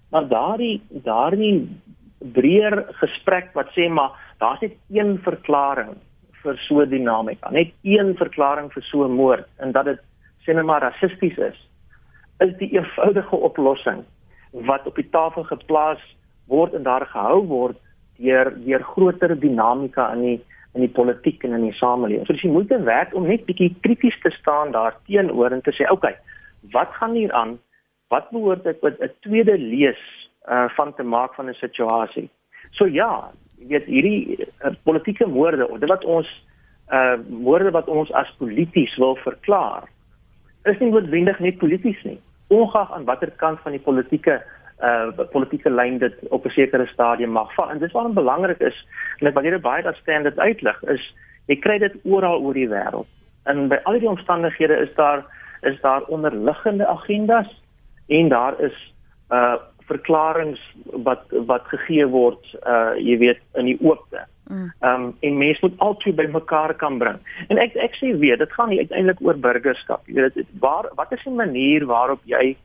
Maar 0.09 0.27
daardie 0.27 0.81
daardie 0.89 1.69
breër 2.19 2.85
gesprek 3.01 3.53
wat 3.53 3.69
sê 3.75 3.89
maar 3.89 4.11
daar's 4.37 4.59
net 4.59 4.75
een 4.89 5.19
verklaring 5.21 5.93
vir 6.41 6.57
so 6.57 6.81
'n 6.81 6.89
dinamika. 6.89 7.49
Net 7.49 7.71
een 7.83 8.15
verklaring 8.15 8.73
vir 8.73 8.83
so 8.83 9.03
'n 9.05 9.11
moord 9.11 9.45
en 9.57 9.71
dat 9.71 9.85
dit 9.85 9.99
sê 10.45 10.53
net 10.53 10.65
maar 10.65 10.81
rassisties 10.81 11.37
is. 11.37 11.69
Is 12.39 12.57
die 12.57 12.71
eenvoudige 12.73 13.35
oplossing 13.35 14.03
wat 14.51 14.87
op 14.87 14.95
die 14.95 15.09
tafel 15.09 15.43
geplaas 15.43 16.01
word 16.47 16.73
en 16.73 16.83
daar 16.83 17.05
gehou 17.05 17.45
word 17.45 17.77
deur 18.17 18.53
deur 18.65 18.83
groter 18.83 19.39
dinamika 19.39 20.13
in 20.13 20.21
die 20.21 20.45
in 20.73 20.83
die 20.85 20.93
politiek 20.93 21.43
en 21.43 21.55
in 21.57 21.67
die 21.69 21.77
samelewing. 21.79 22.25
So 22.25 22.33
dis 22.33 22.43
moeite 22.43 22.79
werd 22.83 23.13
om 23.13 23.27
net 23.27 23.45
bietjie 23.45 23.75
krities 23.81 24.17
te 24.21 24.31
staan 24.35 24.71
daarteenoor 24.71 25.51
en 25.51 25.61
te 25.61 25.71
sê, 25.71 25.83
"Oké, 25.89 25.93
okay, 25.93 26.15
wat 26.71 26.89
gaan 26.99 27.13
hier 27.13 27.31
aan? 27.31 27.59
Wat 28.09 28.29
behoort 28.29 28.65
ek 28.65 28.81
met 28.81 28.99
'n 29.01 29.11
tweede 29.21 29.57
lees 29.57 30.29
uh 30.49 30.69
van 30.75 30.93
te 30.95 31.03
maak 31.03 31.33
van 31.33 31.49
'n 31.49 31.53
situasie?" 31.53 32.29
So 32.71 32.85
ja, 32.85 33.31
jy 33.57 33.67
weet 33.67 33.85
hierdie 33.85 34.47
uh, 34.63 34.71
politieke 34.83 35.27
moorde, 35.27 35.67
dit 35.79 35.89
wat 35.89 36.05
ons 36.05 36.27
uh 36.91 37.17
moorde 37.29 37.71
wat 37.71 37.87
ons 37.87 38.11
as 38.11 38.35
polities 38.37 38.95
wil 38.95 39.15
verklaar, 39.15 39.89
is 40.63 40.79
nie 40.79 40.91
noodwendig 40.91 41.39
net 41.39 41.57
polities 41.57 42.03
nie. 42.03 42.19
Ongeag 42.47 42.91
aan 42.91 43.05
watter 43.05 43.31
kant 43.31 43.59
van 43.59 43.71
die 43.71 43.83
politieke 43.83 44.43
uh 44.83 45.25
politieke 45.31 45.69
lyn 45.69 45.97
dit 45.97 46.13
op 46.29 46.45
'n 46.45 46.49
sekere 46.49 46.87
stadium 46.87 47.31
mag 47.31 47.53
val. 47.53 47.69
En 47.69 47.79
dis 47.79 47.91
waarom 47.91 48.13
belangrik 48.13 48.59
is 48.59 48.85
en 49.19 49.27
ek 49.27 49.33
wanneer 49.33 49.59
baie 49.59 49.83
dat 49.83 49.95
standaard 49.95 50.39
uitlig 50.39 50.83
is, 50.83 51.13
jy 51.45 51.55
kry 51.55 51.77
dit 51.77 51.93
oral 52.03 52.41
oor 52.41 52.53
die 52.53 52.69
wêreld. 52.69 53.07
En 53.45 53.67
by 53.67 53.79
al 53.83 53.99
die 53.99 54.09
omstandighede 54.09 54.77
is 54.77 54.93
daar 54.95 55.25
is 55.61 55.81
daar 55.81 56.01
onderliggende 56.01 56.87
agendas 56.87 57.63
en 58.07 58.29
daar 58.29 58.61
is 58.61 58.93
uh 59.31 59.55
verklaringe 59.87 60.59
wat 60.83 61.23
wat 61.31 61.63
gegee 61.71 62.05
word 62.07 62.43
uh 62.67 62.93
jy 62.99 63.17
weet 63.17 63.39
in 63.55 63.65
die 63.65 63.77
oopte. 63.81 64.25
Mm. 64.47 64.73
Ehm 64.79 65.03
um, 65.03 65.15
en 65.19 65.37
mense 65.37 65.59
moet 65.61 65.79
altyd 65.79 66.15
by 66.15 66.25
mekaar 66.31 66.73
kan 66.73 66.97
bring. 66.97 67.17
En 67.47 67.57
ek 67.57 67.75
ek 67.75 67.95
sê 67.99 68.13
weer, 68.19 68.37
dit 68.37 68.53
gaan 68.53 68.69
nie 68.69 68.79
uiteindelik 68.79 69.21
oor 69.21 69.39
burgerskap. 69.39 70.07
Jy 70.07 70.21
weet 70.21 70.33
dit 70.33 70.47
waar 70.59 70.87
wat 70.95 71.11
is 71.11 71.23
die 71.23 71.33
manier 71.33 71.85
waarop 71.85 72.19
jy 72.23 72.55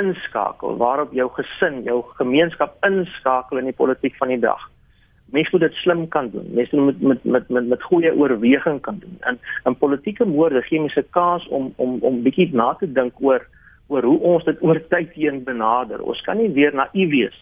inskakel, 0.00 0.76
waarop 0.76 1.12
jou 1.12 1.28
gesin, 1.36 1.82
jou 1.86 2.02
gemeenskap 2.20 2.76
inskakel 2.86 3.58
in 3.58 3.70
die 3.70 3.76
politiek 3.76 4.16
van 4.20 4.32
die 4.32 4.40
dag. 4.42 4.62
Mense 5.34 5.52
moet 5.52 5.66
dit 5.66 5.80
slim 5.82 6.06
kan 6.08 6.30
doen. 6.32 6.46
Mense 6.56 6.76
moet 6.76 7.00
met 7.00 7.24
met 7.24 7.48
met 7.48 7.66
met 7.68 7.82
goeie 7.82 8.14
oorweging 8.14 8.80
kan 8.80 8.98
doen. 8.98 9.16
En 9.20 9.38
in 9.64 9.76
politieke 9.76 10.24
moorde 10.24 10.62
gee 10.62 10.80
mense 10.80 11.04
kans 11.10 11.48
om 11.48 11.72
om 11.76 11.98
om 12.00 12.22
bietjie 12.22 12.48
na 12.52 12.74
te 12.74 12.92
dink 12.92 13.20
oor 13.20 13.44
oor 13.88 14.02
hoe 14.02 14.18
ons 14.20 14.44
dit 14.44 14.62
oor 14.62 14.80
tyd 14.88 15.12
heen 15.12 15.44
benader. 15.44 16.00
Ons 16.02 16.20
kan 16.24 16.36
nie 16.36 16.52
weer 16.52 16.74
naïef 16.74 17.10
wees 17.10 17.38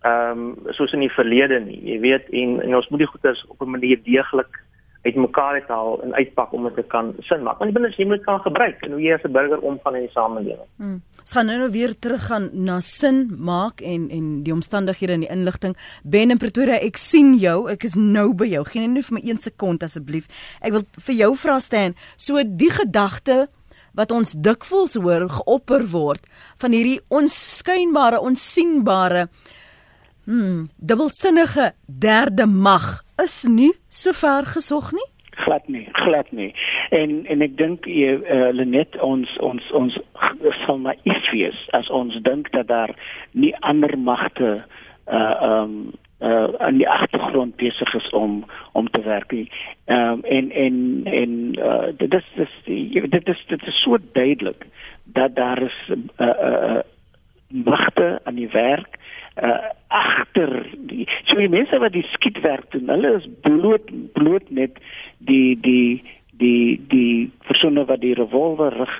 ehm 0.00 0.38
um, 0.38 0.72
soos 0.72 0.92
in 0.96 1.02
die 1.04 1.12
verlede 1.12 1.58
nie. 1.60 1.76
Jy 1.84 1.98
weet 2.00 2.28
en 2.32 2.60
en 2.64 2.74
ons 2.78 2.86
moet 2.88 3.02
die 3.02 3.10
goeders 3.10 3.42
op 3.52 3.60
'n 3.60 3.70
manier 3.76 3.98
deeglik 4.04 4.60
uitmekaar 5.02 5.60
uithaal 5.60 6.02
en 6.02 6.14
uitpak 6.14 6.52
om 6.52 6.66
dit 6.68 6.74
te 6.74 6.82
kan 6.92 7.14
sin 7.24 7.42
maak. 7.42 7.58
Want 7.58 7.72
binne 7.72 7.88
jy 7.96 8.04
moet 8.08 8.24
kan 8.26 8.40
gebruik 8.44 8.82
en 8.84 8.92
hoe 8.92 9.00
jy 9.00 9.14
as 9.14 9.24
'n 9.24 9.32
burger 9.32 9.60
omgaan 9.60 9.96
in 9.96 10.02
die 10.06 10.12
samelewing. 10.12 10.68
Hmm. 10.76 11.02
Ons 11.20 11.32
gaan 11.32 11.46
nou 11.46 11.58
nou 11.58 11.70
weer 11.70 11.98
teruggaan 11.98 12.50
na 12.52 12.80
sin 12.80 13.30
maak 13.38 13.80
en 13.80 14.10
en 14.10 14.42
die 14.42 14.52
omstandighede 14.52 15.12
en 15.12 15.20
die 15.20 15.30
inligting. 15.30 15.76
Ben 16.04 16.30
in 16.30 16.38
Pretoria, 16.38 16.80
ek 16.80 16.96
sien 16.96 17.34
jou. 17.34 17.70
Ek 17.70 17.84
is 17.84 17.94
nou 17.94 18.34
by 18.34 18.46
jou. 18.46 18.64
Geen 18.64 18.92
net 18.92 19.04
vir 19.04 19.14
my 19.14 19.20
1 19.30 19.38
sekond 19.38 19.82
asseblief. 19.82 20.26
Ek 20.60 20.72
wil 20.72 20.84
vir 21.06 21.14
jou 21.14 21.36
vra 21.36 21.58
staan. 21.58 21.94
So 22.16 22.42
die 22.44 22.70
gedagte 22.70 23.48
wat 23.92 24.12
ons 24.12 24.32
dikwels 24.32 24.94
hoor 24.94 25.28
geopper 25.28 25.86
word 25.90 26.26
van 26.58 26.72
hierdie 26.72 27.00
onskynbare, 27.08 28.20
onsigbare 28.20 29.28
Hmm, 30.24 30.68
dubbelsinnige 30.76 31.72
derde 31.86 32.46
mag 32.46 33.02
is 33.24 33.44
nie 33.48 33.72
so 33.88 34.12
ver 34.12 34.46
gesog 34.46 34.92
nie. 34.92 35.08
Glad 35.30 35.68
nie, 35.68 35.88
glad 35.92 36.32
nie. 36.32 36.54
En 36.90 37.26
en 37.26 37.40
ek 37.40 37.56
dink 37.56 37.86
jy 37.88 38.18
uh, 38.18 38.50
Lenet 38.52 38.98
ons 39.00 39.30
ons 39.40 39.70
ons 39.72 39.96
sal 40.66 40.78
naïef 40.84 41.30
wees 41.32 41.56
as 41.76 41.88
ons 41.88 42.18
dink 42.26 42.50
dat 42.52 42.68
daar 42.68 42.92
nie 43.32 43.54
ander 43.60 43.96
magte 43.98 44.52
uh 45.08 45.34
um 45.48 45.74
uh 46.20 46.52
aan 46.60 46.76
die 46.76 46.88
agtergrond 46.88 47.56
besig 47.56 47.94
is 47.94 48.10
om 48.12 48.44
om 48.72 48.90
te 48.90 49.02
werk. 49.02 49.32
Ehm 49.32 50.20
um, 50.20 50.24
en 50.24 50.50
en 50.50 50.76
en 51.04 51.32
uh 51.56 51.88
dit 51.96 52.14
is 52.14 52.28
dit 52.36 52.48
is 52.68 53.10
dit 53.16 53.28
is 53.28 53.44
dit 53.48 53.66
is 53.66 53.82
so 53.82 53.96
duidelik 54.12 54.66
dat 55.04 55.34
daar 55.34 55.62
is 55.62 55.78
uh 55.88 56.26
uh 56.26 56.80
magte 57.48 58.20
aan 58.24 58.34
die 58.34 58.50
werk 58.52 58.98
uh, 59.42 59.58
agter 59.88 60.54
die 60.90 61.06
so 61.24 61.36
die 61.40 61.50
mense 61.52 61.78
wat 61.82 61.96
die 61.96 62.06
skietwerk 62.14 62.70
doen 62.74 62.90
hulle 62.92 63.16
is 63.18 63.28
bloot 63.46 63.92
bloot 64.16 64.50
net 64.50 64.80
die 65.18 65.58
die 65.60 66.02
die 66.40 66.80
die 66.88 67.30
persone 67.46 67.84
wat 67.88 68.00
die 68.00 68.14
revolver 68.16 68.72
rig 68.78 68.92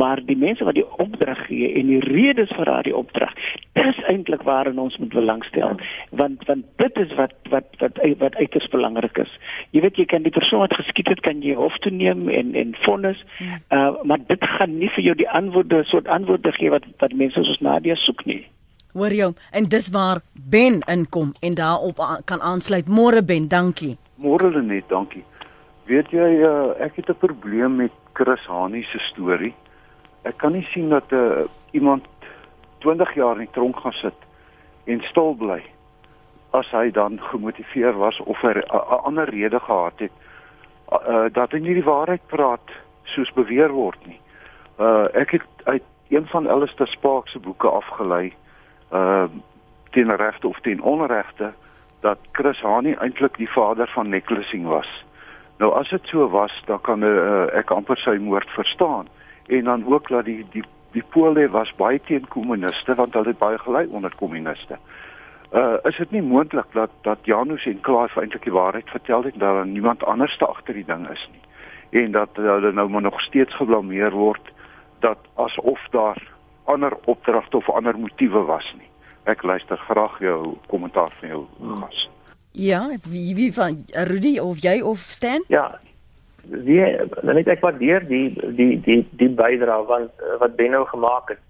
maar 0.00 0.20
die 0.30 0.36
mense 0.36 0.66
wat 0.66 0.76
die 0.78 0.86
opdrag 1.04 1.44
gee 1.46 1.70
en 1.80 1.92
die 1.92 2.00
redes 2.04 2.52
vir 2.56 2.70
daardie 2.70 2.96
opdrag 2.96 3.34
dis 3.78 4.00
eintlik 4.10 4.42
waarin 4.48 4.80
ons 4.82 4.96
moet 5.02 5.14
belangstel 5.14 5.78
want 6.20 6.44
want 6.50 6.66
dit 6.82 7.00
is 7.04 7.14
wat 7.20 7.34
wat 7.54 7.68
wat 7.82 8.02
wat 8.22 8.36
uiters 8.42 8.68
belangrik 8.74 9.18
is. 9.22 9.32
Jy 9.76 9.82
weet 9.84 10.00
jy 10.00 10.06
kan 10.10 10.26
die 10.26 10.34
persoon 10.34 10.64
wat 10.64 10.76
geskiet 10.80 11.10
het 11.12 11.22
kan 11.26 11.42
jy 11.44 11.54
hof 11.58 11.78
toe 11.84 11.94
neem 11.94 12.28
en 12.40 12.54
en 12.58 12.74
vonnis 12.84 13.22
uh, 13.40 13.94
maar 14.02 14.22
dit 14.26 14.52
gaan 14.58 14.78
nie 14.78 14.90
vir 14.96 15.10
jou 15.10 15.16
die 15.22 15.30
antwoorde 15.40 15.84
soort 15.92 16.08
antwoorde 16.18 16.52
gee 16.58 16.74
wat 16.74 16.86
wat 17.02 17.18
mense 17.24 17.44
soos 17.44 17.62
Nadia 17.64 17.98
soek 18.06 18.26
nie 18.26 18.42
Hoor 18.98 19.14
jou, 19.14 19.32
en 19.54 19.68
dis 19.70 19.88
waar 19.94 20.18
Ben 20.50 20.80
inkom 20.90 21.32
en 21.40 21.54
daarop 21.54 22.00
kan 22.24 22.40
aansluit. 22.42 22.88
Môre 22.88 23.22
Ben, 23.22 23.48
dankie. 23.48 23.96
Môre 24.18 24.62
net, 24.62 24.88
dankie. 24.88 25.24
Weet 25.86 26.10
jy, 26.10 26.42
uh, 26.42 26.74
ek 26.82 26.96
het 26.96 27.08
'n 27.08 27.18
probleem 27.18 27.76
met 27.76 27.92
Chris 28.12 28.46
Hani 28.46 28.82
se 28.82 28.98
storie. 28.98 29.54
Ek 30.22 30.36
kan 30.36 30.52
nie 30.52 30.66
sien 30.72 30.88
dat 30.88 31.10
'n 31.10 31.14
uh, 31.14 31.46
iemand 31.70 32.06
20 32.78 33.14
jaar 33.14 33.32
in 33.38 33.46
die 33.46 33.52
tronk 33.52 33.76
gaan 33.76 33.92
sit 33.92 34.18
en 34.84 35.00
stil 35.00 35.34
bly 35.34 35.62
as 36.50 36.66
hy 36.70 36.90
dan 36.90 37.20
gemotiveer 37.20 37.92
was 37.92 38.18
of 38.20 38.42
'n 38.42 38.62
ander 39.04 39.30
rede 39.30 39.60
gehad 39.60 39.98
het 39.98 40.12
uh, 41.08 41.24
dat 41.32 41.52
hy 41.52 41.58
nie 41.58 41.74
die 41.74 41.84
waarheid 41.84 42.26
praat 42.26 42.70
soos 43.04 43.32
beweer 43.32 43.70
word 43.70 44.06
nie. 44.06 44.20
Uh 44.80 45.06
ek 45.12 45.30
het 45.30 45.46
uit 45.64 45.82
een 46.08 46.26
van 46.26 46.48
Alistair 46.48 46.88
Sparks 46.88 47.32
se 47.32 47.38
boeke 47.38 47.68
afgelei 47.68 48.32
uh 48.92 49.24
teen 49.90 50.16
regte 50.16 50.48
of 50.48 50.60
teen 50.60 50.82
onregte 50.82 51.52
dat 52.00 52.18
Chris 52.32 52.60
Hani 52.60 52.92
eintlik 52.94 53.36
die 53.36 53.50
vader 53.50 53.88
van 53.88 54.08
necklacing 54.08 54.66
was. 54.66 55.04
Nou 55.58 55.72
as 55.74 55.88
dit 55.88 56.06
so 56.06 56.28
was, 56.28 56.62
dan 56.66 56.80
kan 56.80 57.02
uh, 57.02 57.46
ek 57.56 57.70
amper 57.70 57.96
sy 57.98 58.18
moord 58.20 58.50
verstaan 58.50 59.08
en 59.46 59.64
dan 59.64 59.86
ook 59.86 60.08
dat 60.08 60.24
die 60.24 60.46
die 60.52 60.64
die 60.92 61.02
Pole 61.02 61.48
was 61.50 61.72
baie 61.76 62.00
teen 62.00 62.28
kommuniste 62.28 62.94
want 62.94 63.12
hulle 63.14 63.32
het 63.32 63.38
baie 63.38 63.58
gelei 63.58 63.86
onder 63.90 64.14
kommuniste. 64.16 64.78
Uh 65.52 65.76
is 65.82 65.96
dit 65.96 66.10
nie 66.10 66.22
moontlik 66.22 66.72
dat 66.72 66.90
dat 67.02 67.18
Janus 67.22 67.66
en 67.66 67.80
Klaas 67.80 68.16
eintlik 68.16 68.44
die 68.44 68.52
waarheid 68.52 68.90
vertel 68.90 69.22
het 69.24 69.38
dat 69.38 69.40
daar 69.40 69.66
niemand 69.66 70.04
anders 70.04 70.36
te 70.36 70.46
agter 70.46 70.74
die 70.74 70.84
ding 70.84 71.08
is 71.10 71.28
nie 71.32 71.48
en 71.90 72.12
dat 72.12 72.28
hulle 72.32 72.72
nou 72.72 72.88
maar 72.88 73.02
nog 73.02 73.20
steeds 73.20 73.56
geblameer 73.56 74.10
word 74.10 74.52
dat 74.98 75.18
asof 75.34 75.80
daar 75.90 76.22
ander 76.68 76.96
opdragte 77.04 77.56
of 77.56 77.70
ander 77.70 77.98
motiewe 77.98 78.44
was 78.48 78.68
nie. 78.78 78.88
Ek 79.24 79.42
luister 79.42 79.80
graag 79.88 80.20
jou 80.24 80.56
kommentaar 80.72 81.12
van 81.20 81.28
jou 81.28 81.42
gas. 81.80 82.06
Ja, 82.52 82.82
wie 83.04 83.34
wie 83.34 83.52
van 83.52 83.84
Rudy 84.08 84.38
of 84.38 84.62
jy 84.64 84.80
of 84.80 84.98
Stan? 84.98 85.44
Ja. 85.48 85.78
Wie 86.48 86.80
dan 87.22 87.34
net 87.34 87.48
ek 87.48 87.60
waardeer 87.60 88.06
die 88.08 88.32
die 88.56 88.80
die 88.80 89.02
die 89.20 89.28
bydrae 89.28 89.84
wat 89.90 90.24
wat 90.40 90.56
Benno 90.56 90.84
gemaak 90.84 91.34
het. 91.34 91.42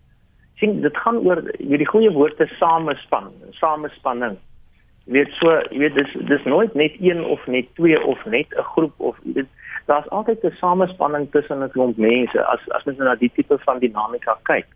sien 0.58 0.80
dit 0.82 0.96
gaan 0.96 1.20
oor 1.26 1.42
hierdie 1.58 1.86
goeie 1.86 2.10
woorde 2.10 2.46
samespan, 2.58 3.30
samespanning. 3.60 4.38
Jy 5.06 5.14
weet 5.16 5.36
so, 5.38 5.54
jy 5.72 5.84
weet 5.84 5.94
dis 5.96 6.16
dis 6.28 6.48
nooit 6.50 6.74
net 6.76 6.96
een 7.00 7.22
of 7.24 7.44
net 7.46 7.70
twee 7.78 7.98
of 8.12 8.24
net 8.26 8.50
'n 8.50 8.66
groep 8.74 8.94
of 9.10 9.16
dit 9.22 9.46
daar's 9.86 10.08
altyd 10.08 10.44
'n 10.44 10.56
samespanning 10.60 11.30
tussen 11.30 11.62
'n 11.62 11.70
klomp 11.70 11.96
mense 11.96 12.44
as 12.44 12.60
as 12.76 12.84
mens 12.84 12.98
na 12.98 13.14
die 13.14 13.30
tipe 13.34 13.58
van 13.58 13.78
dinamika 13.78 14.36
kyk 14.42 14.66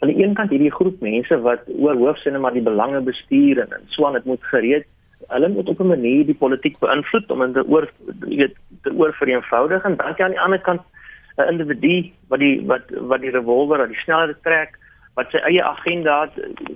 aan 0.00 0.12
die 0.12 0.22
een 0.22 0.34
kant 0.34 0.50
hierdie 0.50 0.72
groep 0.72 1.00
mense 1.00 1.40
wat 1.40 1.68
oor 1.78 1.96
hoofsinne 1.96 2.38
maar 2.38 2.52
die 2.52 2.68
belange 2.68 3.00
bestuur 3.00 3.62
en, 3.64 3.72
en 3.72 3.86
so 3.94 4.06
aan 4.06 4.18
dit 4.18 4.24
moet 4.24 4.44
gereed 4.52 4.86
hulle 5.32 5.48
moet 5.48 5.68
op 5.68 5.80
'n 5.80 5.92
manier 5.94 6.26
die 6.26 6.40
politiek 6.44 6.78
beïnvloed 6.78 7.30
om 7.30 7.52
dit 7.52 7.68
oor 7.68 7.90
jy 8.26 8.36
weet 8.36 8.56
te 8.82 8.92
oor 8.92 9.12
vereenvoudig 9.12 9.84
en 9.84 9.96
dan 9.96 10.18
aan 10.18 10.36
die 10.36 10.40
ander 10.40 10.60
kant 10.60 10.82
'n 11.36 11.48
individu 11.52 12.10
wat 12.28 12.38
die 12.38 12.66
wat 12.66 12.82
wat 13.12 13.20
die 13.20 13.30
revolver 13.30 13.80
aan 13.80 13.94
die 13.94 14.04
sneller 14.04 14.36
trek 14.42 14.78
wat 15.16 15.30
sy 15.32 15.40
eie 15.48 15.64
agenda 15.64 16.28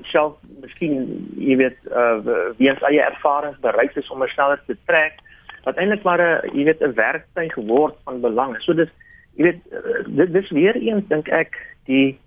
self 0.02 0.36
miskien 0.62 1.26
jy 1.36 1.56
weet 1.60 1.76
uh, 1.92 2.16
wie 2.56 2.70
as 2.72 2.82
eie 2.88 3.02
ervarings 3.04 3.60
bereid 3.60 3.96
is 3.96 4.10
om 4.10 4.24
sneller 4.26 4.60
te 4.66 4.76
trek 4.86 5.20
wat 5.64 5.76
eintlik 5.76 6.02
maar 6.02 6.20
'n 6.20 6.56
jy 6.56 6.64
weet 6.64 6.80
'n 6.80 6.94
werktuig 6.94 7.52
geword 7.52 7.96
van 8.04 8.20
belang. 8.20 8.56
So 8.60 8.72
dis 8.72 8.88
jy 9.36 9.42
weet 9.44 9.60
dit 10.06 10.32
dis 10.32 10.50
weer 10.50 10.76
eens 10.76 11.08
dink 11.08 11.28
ek 11.28 11.56
die 11.84 12.18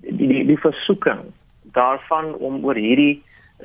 die 0.00 0.28
die, 0.28 0.44
die 0.46 0.60
versoeking 0.60 1.20
daarvan 1.76 2.34
om 2.34 2.64
oor 2.64 2.78
hierdie 2.78 3.22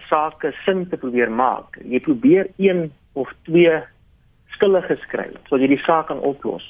sake 0.09 0.53
sin 0.65 0.85
te 0.89 0.97
probeer 0.97 1.31
maak. 1.31 1.77
Jy 1.83 1.99
probeer 1.99 2.49
een 2.57 2.89
of 3.13 3.31
twee 3.47 3.81
skuldige 4.55 4.97
skryf 5.05 5.37
sodat 5.47 5.65
jy 5.65 5.75
die 5.75 5.85
saak 5.85 6.07
kan 6.11 6.19
oplos. 6.19 6.65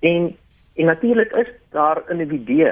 En 0.00 0.32
en 0.74 0.86
natuurlik 0.86 1.32
is 1.36 1.48
daar 1.74 2.02
individue 2.08 2.70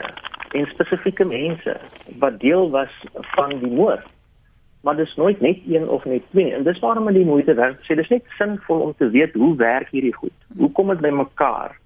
en 0.56 0.68
spesifieke 0.70 1.24
mense 1.24 1.74
wat 2.22 2.38
deel 2.40 2.70
was 2.70 2.92
van 3.34 3.58
die 3.58 3.70
moord. 3.70 4.06
Maar 4.80 4.96
dis 4.96 5.14
nooit 5.16 5.40
net 5.40 5.58
een 5.66 5.88
of 5.88 6.04
net 6.04 6.22
twee 6.30 6.54
en 6.54 6.62
dis 6.64 6.78
waarom 6.78 7.12
dit 7.12 7.26
moeite 7.26 7.54
werd. 7.54 7.82
Sê 7.84 7.98
dis 7.98 8.08
net 8.08 8.24
sinvol 8.38 8.80
om 8.80 8.94
te 8.96 9.10
weet 9.10 9.34
hoe 9.34 9.56
werk 9.56 9.90
hierdie 9.90 10.14
goed. 10.14 10.34
Hoe 10.56 10.72
kom 10.72 10.88
dit 10.88 11.00
bymekaar? 11.00 11.76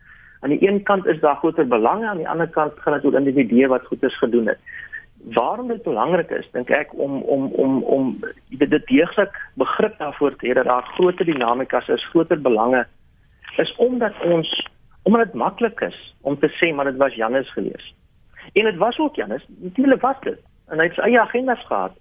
Aan 0.43 0.51
die 0.51 0.69
een 0.69 0.83
kant 0.83 1.07
is 1.07 1.21
daar 1.21 1.37
groter 1.37 1.67
belange 1.69 2.07
aan 2.09 2.17
die 2.17 2.29
ander 2.29 2.49
kant 2.49 2.73
gaan 2.77 2.93
dit 2.93 3.05
oor 3.05 3.19
individue 3.19 3.69
wat 3.71 3.87
goeders 3.87 4.19
gedoen 4.19 4.47
het. 4.47 4.59
Waarom 5.35 5.69
dit 5.69 5.83
belangrik 5.83 6.31
is, 6.31 6.49
dink 6.53 6.71
ek 6.75 6.95
om 6.99 7.21
om 7.23 7.47
om 7.65 7.83
om 7.83 8.09
dit 8.49 8.87
deeglik 8.87 9.38
begrip 9.55 9.99
daarvoor 9.99 10.37
te 10.37 10.49
hê 10.49 10.57
dat 10.59 10.67
daar 10.67 10.90
groter 10.97 11.25
dinamikas 11.25 11.88
is, 11.88 12.09
groter 12.11 12.40
belange 12.40 12.87
is 13.57 13.75
omdat 13.77 14.19
ons 14.27 14.51
omdat 15.03 15.25
dit 15.25 15.35
maklik 15.35 15.81
is 15.81 15.99
om 16.21 16.38
te 16.38 16.51
sê 16.59 16.75
maar 16.75 16.90
dit 16.90 16.99
was 16.99 17.15
Janus 17.15 17.53
gewees. 17.53 17.95
En 18.53 18.65
dit 18.65 18.77
was 18.77 18.99
ook 18.99 19.15
Janus, 19.15 19.47
natuurlik 19.49 20.01
was 20.01 20.21
dit. 20.21 20.38
En 20.69 20.79
hy 20.79 20.90
het 20.90 20.99
sy 20.99 21.07
eie 21.07 21.21
agendas 21.21 21.67
gehad 21.67 21.95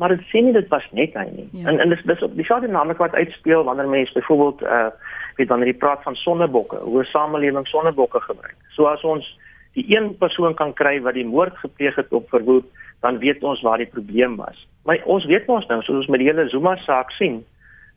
maar 0.00 0.14
dit 0.14 0.22
sê 0.32 0.40
nie 0.40 0.56
dit 0.56 0.68
was 0.72 0.86
net 0.96 1.14
hy 1.18 1.26
nie. 1.28 1.48
Ja. 1.52 1.68
En 1.68 1.80
en 1.84 1.92
dis 1.92 2.02
dis 2.08 2.22
op 2.24 2.36
die 2.36 2.44
soort 2.48 2.64
dinamika 2.64 3.04
wat 3.04 3.18
uitspeel 3.20 3.64
wanneer 3.68 3.88
mense 3.88 4.16
byvoorbeeld 4.16 4.62
uh 4.62 4.88
weet 5.36 5.52
wanneer 5.52 5.70
jy 5.72 5.76
praat 5.80 6.02
van 6.02 6.16
sonnebokke, 6.16 6.76
hoe 6.76 7.02
'n 7.02 7.12
samelewing 7.12 7.68
sonnebokke 7.68 8.20
gebruik. 8.20 8.56
So 8.76 8.88
as 8.88 9.04
ons 9.04 9.28
die 9.76 9.84
een 9.96 10.16
persoon 10.18 10.54
kan 10.54 10.72
kry 10.72 11.00
wat 11.00 11.14
die 11.14 11.26
moord 11.26 11.56
gepleeg 11.56 11.94
het 11.96 12.12
op 12.12 12.28
verwoed, 12.28 12.64
dan 13.00 13.18
weet 13.18 13.42
ons 13.42 13.60
waar 13.60 13.78
die 13.78 13.92
probleem 13.92 14.36
was. 14.36 14.66
Maar 14.84 15.00
ons 15.04 15.24
weet 15.24 15.46
mos 15.46 15.66
nou 15.66 15.82
soos 15.82 15.96
ons 15.96 16.06
met 16.06 16.20
die 16.20 16.28
hele 16.28 16.48
Zuma 16.48 16.76
saak 16.76 17.10
sien 17.10 17.44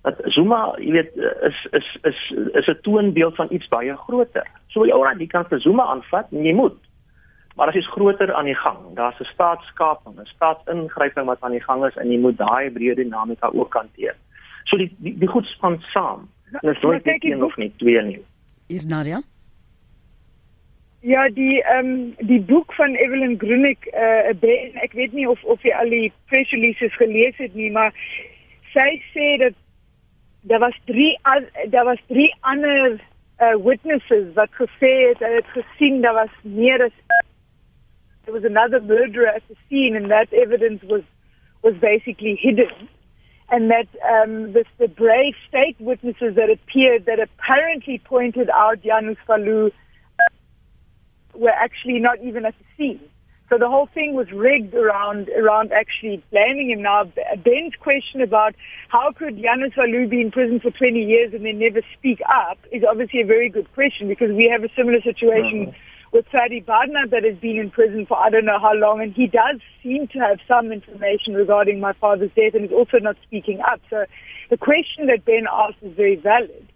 dat 0.03 0.19
Zuma, 0.35 0.73
jy 0.77 0.91
weet, 0.91 1.15
is 1.47 1.67
is 1.71 1.97
is 2.03 2.19
is 2.53 2.67
'n 2.67 2.79
toonbeeld 2.81 3.35
van 3.35 3.47
iets 3.49 3.67
baie 3.67 3.95
groter. 3.95 4.47
So 4.67 4.85
jy 4.85 4.91
oor 4.91 5.15
die 5.17 5.27
kant 5.27 5.47
van 5.47 5.59
Zuma 5.59 5.83
aanvat, 5.83 6.27
jy 6.29 6.53
moet. 6.53 6.77
Maar 7.55 7.67
as 7.67 7.73
jy's 7.77 7.91
groter 7.93 8.33
aan 8.33 8.45
die 8.49 8.57
gang, 8.57 8.79
daar's 8.97 9.19
'n 9.19 9.29
staatskaping, 9.33 10.19
'n 10.19 10.25
staatsingryping 10.35 11.25
wat 11.25 11.41
aan 11.41 11.51
die 11.51 11.63
gang 11.63 11.85
is 11.85 11.95
en 11.95 12.11
jy 12.11 12.19
moet 12.19 12.37
daai 12.37 12.71
breë 12.71 12.95
dinamika 12.95 13.49
ook 13.53 13.73
hanteer. 13.73 14.15
So 14.63 14.77
die 14.77 14.95
die, 14.97 15.17
die 15.17 15.27
goed 15.27 15.45
span 15.45 15.81
saam. 15.81 16.29
En 16.51 16.59
dit 16.61 16.75
is 16.75 16.81
nooit 16.81 17.23
een 17.23 17.43
of 17.43 17.55
nie 17.57 17.73
twee 17.77 18.01
nie. 18.01 18.25
Hier 18.67 18.85
Nadia. 18.87 19.21
Ja, 20.99 21.29
die 21.29 21.63
ehm 21.63 21.85
um, 21.85 22.13
die 22.17 22.41
boek 22.41 22.73
van 22.73 22.95
Evelyn 22.95 23.39
Grunig 23.39 23.85
eh 23.85 24.33
uh, 24.41 24.83
ek 24.83 24.91
weet 24.91 25.13
nie 25.13 25.29
of 25.29 25.43
of 25.43 25.61
jy 25.61 25.73
al 25.73 25.89
die 25.89 26.11
press 26.25 26.51
releases 26.51 26.95
gelees 26.95 27.37
het 27.37 27.53
nie, 27.53 27.71
maar 27.71 27.93
sy 28.73 29.01
sê 29.13 29.37
dat 29.37 29.53
daar 30.41 30.59
was 30.59 30.79
drie 30.85 31.19
daar 31.69 31.85
was 31.85 31.99
drie 32.07 32.35
ander 32.39 32.99
uh, 33.39 33.55
witnesses 33.65 34.33
wat 34.33 34.49
gesê 34.51 34.91
het 35.09 35.19
hulle 35.19 35.41
het 35.41 35.51
gesien 35.57 36.01
daar 36.01 36.13
was 36.13 36.33
meer 36.41 36.83
as 36.83 36.95
there 38.25 38.33
was 38.33 38.43
another 38.43 38.79
murderer 38.79 39.27
at 39.27 39.43
the 39.47 39.55
scene 39.69 39.95
and 39.95 40.11
that 40.11 40.31
evidence 40.33 40.81
was 40.83 41.03
was 41.61 41.75
basically 41.75 42.35
hidden 42.35 42.89
and 43.49 43.69
that 43.69 43.87
um, 44.09 44.53
the 44.53 44.87
brave 44.87 45.35
state 45.47 45.75
witnesses 45.79 46.35
that 46.35 46.49
appeared 46.49 47.05
that 47.05 47.19
apparently 47.19 47.99
pointed 47.99 48.49
out 48.49 48.81
Janus 48.81 49.17
Falu 49.27 49.71
were 51.33 51.49
actually 51.49 51.99
not 51.99 52.19
even 52.21 52.45
at 52.45 52.55
the 52.57 52.65
scene. 52.77 52.99
So 53.49 53.59
the 53.59 53.69
whole 53.69 53.87
thing 53.93 54.15
was 54.15 54.31
rigged 54.31 54.73
around 54.73 55.29
around 55.29 55.71
actually 55.71 56.23
blaming 56.31 56.71
him. 56.71 56.81
Now, 56.81 57.03
Ben's 57.03 57.75
question 57.79 58.21
about 58.21 58.55
how 58.87 59.11
could 59.11 59.37
Yanis 59.37 59.75
Valu 59.75 60.09
be 60.09 60.21
in 60.21 60.31
prison 60.31 60.59
for 60.59 60.71
20 60.71 61.03
years 61.03 61.33
and 61.33 61.45
then 61.45 61.59
never 61.59 61.81
speak 61.97 62.21
up 62.27 62.57
is 62.71 62.83
obviously 62.83 63.21
a 63.21 63.25
very 63.25 63.49
good 63.49 63.71
question 63.73 64.07
because 64.07 64.31
we 64.31 64.49
have 64.49 64.63
a 64.63 64.69
similar 64.75 65.01
situation 65.01 65.67
mm-hmm. 65.67 65.77
With 66.13 66.25
Fadi 66.27 66.63
Badna 66.63 67.09
that 67.09 67.23
has 67.23 67.35
been 67.37 67.57
in 67.57 67.71
prison 67.71 68.05
for 68.05 68.17
I 68.17 68.29
don't 68.29 68.45
know 68.45 68.59
how 68.59 68.73
long, 68.73 69.01
and 69.01 69.13
he 69.13 69.27
does 69.27 69.59
seem 69.81 70.07
to 70.09 70.19
have 70.19 70.39
some 70.47 70.71
information 70.71 71.33
regarding 71.33 71.79
my 71.79 71.93
father's 71.93 72.31
death 72.35 72.53
and 72.53 72.65
is 72.65 72.71
also 72.71 72.99
not 72.99 73.17
speaking 73.23 73.59
up. 73.61 73.81
So 73.89 74.05
the 74.49 74.57
question 74.57 75.07
that 75.07 75.25
Ben 75.25 75.47
asked 75.51 75.81
is 75.81 75.95
very 75.95 76.15
valid. 76.15 76.67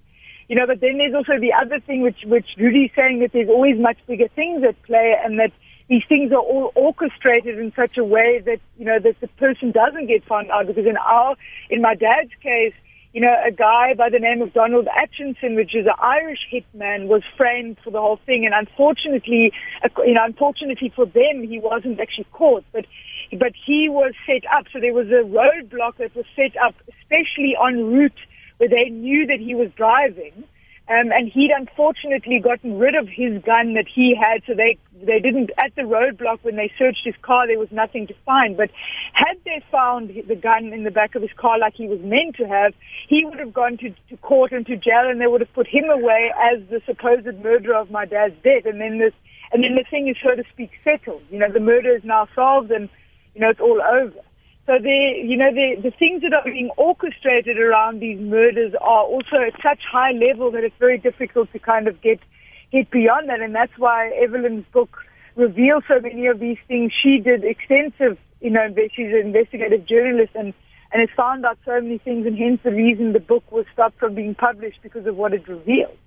You 0.49 0.55
know, 0.55 0.65
but 0.65 0.79
then 0.79 0.97
there's 0.97 1.13
also 1.13 1.39
the 1.39 1.53
other 1.53 1.79
thing 1.79 2.01
which 2.01 2.23
which 2.25 2.47
Rudy's 2.57 2.91
saying 2.95 3.19
that 3.19 3.31
there's 3.33 3.49
always 3.49 3.77
much 3.79 3.97
bigger 4.07 4.27
things 4.29 4.63
at 4.63 4.81
play 4.83 5.15
and 5.23 5.39
that 5.39 5.51
these 5.87 6.03
things 6.09 6.31
are 6.31 6.39
all 6.39 6.71
orchestrated 6.75 7.59
in 7.59 7.71
such 7.75 7.97
a 7.97 8.03
way 8.03 8.39
that 8.45 8.59
you 8.77 8.85
know 8.85 8.99
that 8.99 9.19
the 9.19 9.27
person 9.27 9.71
doesn't 9.71 10.07
get 10.07 10.23
found 10.25 10.49
out. 10.49 10.67
Because 10.67 10.85
in 10.85 10.97
our, 10.97 11.35
in 11.69 11.81
my 11.81 11.95
dad's 11.95 12.31
case, 12.41 12.73
you 13.17 13.21
know, 13.21 13.35
a 13.43 13.49
guy 13.49 13.95
by 13.95 14.11
the 14.11 14.19
name 14.19 14.43
of 14.43 14.53
Donald 14.53 14.87
Atchinson, 14.95 15.55
which 15.55 15.73
is 15.73 15.87
an 15.87 15.95
Irish 15.97 16.41
hitman, 16.53 17.07
was 17.07 17.23
framed 17.35 17.77
for 17.83 17.89
the 17.89 17.99
whole 17.99 18.19
thing. 18.27 18.45
And 18.45 18.53
unfortunately, 18.53 19.51
you 20.05 20.13
know, 20.13 20.23
unfortunately 20.23 20.93
for 20.95 21.07
them, 21.07 21.41
he 21.41 21.57
wasn't 21.57 21.99
actually 21.99 22.27
caught, 22.31 22.63
but 22.71 22.85
but 23.31 23.53
he 23.65 23.89
was 23.89 24.13
set 24.27 24.43
up. 24.55 24.65
So 24.71 24.79
there 24.79 24.93
was 24.93 25.07
a 25.07 25.25
roadblock 25.25 25.97
that 25.97 26.15
was 26.15 26.25
set 26.35 26.55
up, 26.57 26.75
especially 26.87 27.57
en 27.59 27.91
route 27.91 28.19
where 28.57 28.69
they 28.69 28.89
knew 28.91 29.25
that 29.25 29.39
he 29.39 29.55
was 29.55 29.71
driving 29.71 30.43
um, 30.89 31.11
and 31.11 31.27
he'd 31.27 31.51
unfortunately 31.51 32.39
gotten 32.39 32.79
rid 32.79 32.95
of 32.95 33.09
his 33.09 33.41
gun 33.43 33.73
that 33.73 33.87
he 33.87 34.15
had, 34.15 34.41
so 34.47 34.53
they 34.53 34.77
they 35.03 35.19
didn't 35.19 35.51
at 35.63 35.75
the 35.75 35.83
roadblock 35.83 36.39
when 36.43 36.55
they 36.55 36.71
searched 36.77 37.01
his 37.03 37.15
car 37.21 37.45
there 37.45 37.59
was 37.59 37.71
nothing 37.71 38.07
to 38.07 38.15
find. 38.25 38.55
But 38.55 38.71
had 39.13 39.37
they 39.45 39.61
found 39.71 40.09
the 40.27 40.35
gun 40.35 40.73
in 40.73 40.83
the 40.83 40.91
back 40.91 41.15
of 41.15 41.21
his 41.21 41.33
car 41.33 41.59
like 41.59 41.75
he 41.75 41.87
was 41.87 41.99
meant 41.99 42.37
to 42.37 42.47
have, 42.47 42.73
he 43.07 43.25
would 43.25 43.37
have 43.37 43.53
gone 43.53 43.77
to, 43.77 43.93
to 44.09 44.17
court 44.17 44.51
and 44.53 44.65
to 44.65 44.77
jail, 44.77 45.09
and 45.09 45.19
they 45.19 45.27
would 45.27 45.41
have 45.41 45.53
put 45.53 45.67
him 45.67 45.89
away 45.89 46.31
as 46.41 46.61
the 46.69 46.81
supposed 46.85 47.25
murderer 47.43 47.75
of 47.75 47.91
my 47.91 48.05
dad's 48.05 48.35
death. 48.43 48.65
And 48.65 48.79
then 48.79 48.97
this 48.97 49.13
and 49.51 49.63
then 49.63 49.75
the 49.75 49.83
thing 49.89 50.07
is, 50.07 50.17
so 50.23 50.35
to 50.35 50.43
speak, 50.51 50.71
settled. 50.83 51.21
You 51.29 51.39
know, 51.39 51.51
the 51.51 51.59
murder 51.59 51.95
is 51.95 52.03
now 52.03 52.27
solved, 52.33 52.71
and 52.71 52.89
you 53.35 53.41
know 53.41 53.49
it's 53.49 53.59
all 53.59 53.81
over. 53.81 54.13
So 54.67 54.73
the, 54.79 55.13
you 55.23 55.37
know, 55.37 55.53
the, 55.53 55.81
the 55.81 55.91
things 55.91 56.23
that 56.23 56.33
are 56.33 56.43
being 56.43 56.69
orchestrated 56.75 57.57
around 57.57 58.01
these 58.01 58.19
murders 58.19 58.73
are 58.81 59.03
also 59.03 59.37
at 59.37 59.53
such 59.63 59.79
high 59.89 60.11
level 60.11 60.51
that 60.51 60.65
it's 60.65 60.75
very 60.77 60.97
difficult 60.97 61.51
to 61.53 61.59
kind 61.59 61.87
of 61.87 62.01
get, 62.01 62.19
get 62.69 62.91
beyond 62.91 63.29
that. 63.29 63.39
And 63.39 63.55
that's 63.55 63.71
why 63.77 64.11
Evelyn's 64.21 64.65
book 64.73 64.97
reveals 65.37 65.83
so 65.87 66.01
many 66.01 66.27
of 66.27 66.39
these 66.39 66.57
things. 66.67 66.91
She 67.01 67.19
did 67.19 67.45
extensive, 67.45 68.17
you 68.41 68.49
know, 68.49 68.67
she's 68.93 69.07
an 69.07 69.27
investigative 69.27 69.85
journalist 69.85 70.31
and, 70.35 70.53
and 70.91 70.99
has 70.99 71.09
found 71.15 71.45
out 71.45 71.57
so 71.63 71.79
many 71.79 71.99
things 71.99 72.25
and 72.25 72.37
hence 72.37 72.59
the 72.63 72.71
reason 72.71 73.13
the 73.13 73.21
book 73.21 73.49
was 73.49 73.65
stopped 73.71 73.97
from 73.99 74.15
being 74.15 74.35
published 74.35 74.79
because 74.83 75.05
of 75.05 75.15
what 75.15 75.33
it 75.33 75.47
revealed. 75.47 75.97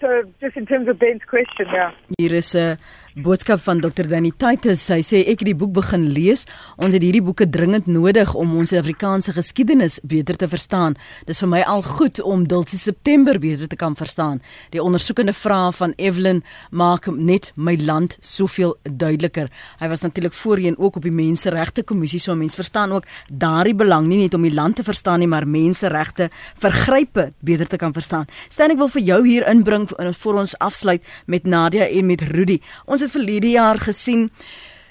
So 0.00 0.22
just 0.40 0.56
in 0.56 0.64
terms 0.64 0.88
of 0.88 0.98
Ben's 0.98 1.22
question, 1.28 1.66
yeah. 1.74 1.92
Hier 2.18 2.34
is 2.34 2.54
'n 2.54 2.78
boodskap 3.22 3.60
van 3.60 3.80
Dr. 3.80 4.06
Danny 4.06 4.30
Titus. 4.36 4.84
Hy 4.92 5.00
sê 5.02 5.20
ek 5.26 5.42
het 5.42 5.48
die 5.50 5.56
boek 5.58 5.72
begin 5.74 6.04
lees. 6.14 6.44
Ons 6.78 6.94
het 6.94 7.02
hierdie 7.02 7.22
boeke 7.24 7.48
dringend 7.50 7.88
nodig 7.90 8.30
om 8.38 8.52
ons 8.60 8.72
Afrikaanse 8.76 9.32
geskiedenis 9.34 9.98
beter 10.06 10.38
te 10.38 10.48
verstaan. 10.50 10.94
Dis 11.26 11.42
vir 11.42 11.50
my 11.50 11.62
al 11.66 11.82
goed 11.82 12.20
om 12.22 12.44
Dulcie 12.48 12.78
September 12.78 13.40
beter 13.42 13.66
te 13.70 13.78
kan 13.78 13.96
verstaan. 13.98 14.38
Die 14.74 14.82
ondersoekende 14.82 15.34
vrae 15.34 15.72
van 15.74 15.94
Evelyn 15.98 16.44
maak 16.70 17.08
net 17.10 17.50
my 17.56 17.74
land 17.82 18.16
soveel 18.22 18.76
duideliker. 18.84 19.50
Hy 19.82 19.90
was 19.90 20.06
natuurlik 20.06 20.36
voorheen 20.38 20.78
ook 20.78 21.00
op 21.00 21.08
die 21.08 21.14
Menseregte 21.14 21.82
Kommissie, 21.82 22.20
so 22.22 22.38
mense 22.38 22.60
verstaan 22.60 22.94
ook 22.94 23.08
daardie 23.26 23.74
belang 23.74 24.06
nie 24.06 24.20
net 24.22 24.38
om 24.38 24.46
die 24.46 24.54
land 24.54 24.78
te 24.78 24.86
verstaan 24.86 25.24
nie, 25.24 25.30
maar 25.30 25.48
menseregte 25.48 26.30
vergrype 26.62 27.32
beter 27.42 27.66
te 27.66 27.80
kan 27.80 27.92
verstaan. 27.92 28.30
Stan 28.48 28.70
ek 28.70 28.78
wil 28.78 28.92
vir 28.94 29.06
jou 29.10 29.20
hier 29.26 29.48
inbring 29.50 29.88
vir 29.90 30.38
ons 30.38 30.56
afsluit 30.62 31.02
met 31.26 31.46
Nadia 31.46 31.90
en 31.90 32.06
met 32.06 32.22
Rudy. 32.30 32.60
Ons 32.86 33.07
het 33.08 33.16
verlede 33.16 33.50
jaar 33.56 33.80
gesien 33.80 34.28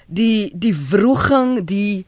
die 0.06 0.50
die 0.54 0.74
wroging, 0.74 1.62
die 1.68 2.06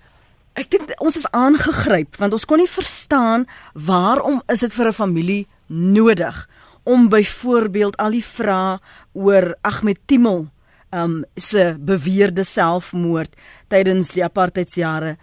ek 0.59 0.71
dink 0.73 0.95
ons 0.99 1.17
is 1.21 1.29
aangegryp 1.37 2.19
want 2.21 2.35
ons 2.35 2.47
kon 2.49 2.59
nie 2.61 2.71
verstaan 2.71 3.47
waarom 3.75 4.41
is 4.51 4.65
dit 4.65 4.73
vir 4.75 4.89
'n 4.89 4.99
familie 4.99 5.47
nodig 5.69 6.49
om 6.83 7.09
byvoorbeeld 7.09 7.97
al 7.97 8.11
die 8.11 8.25
vrae 8.25 8.81
oor 9.13 9.55
Ahmed 9.63 9.99
Timel 10.07 10.49
um 10.91 11.25
se 11.37 11.77
beweerde 11.79 12.45
selfmoord 12.45 13.37
tydens 13.69 14.13
die 14.13 14.25
apartheidsjare 14.25 15.17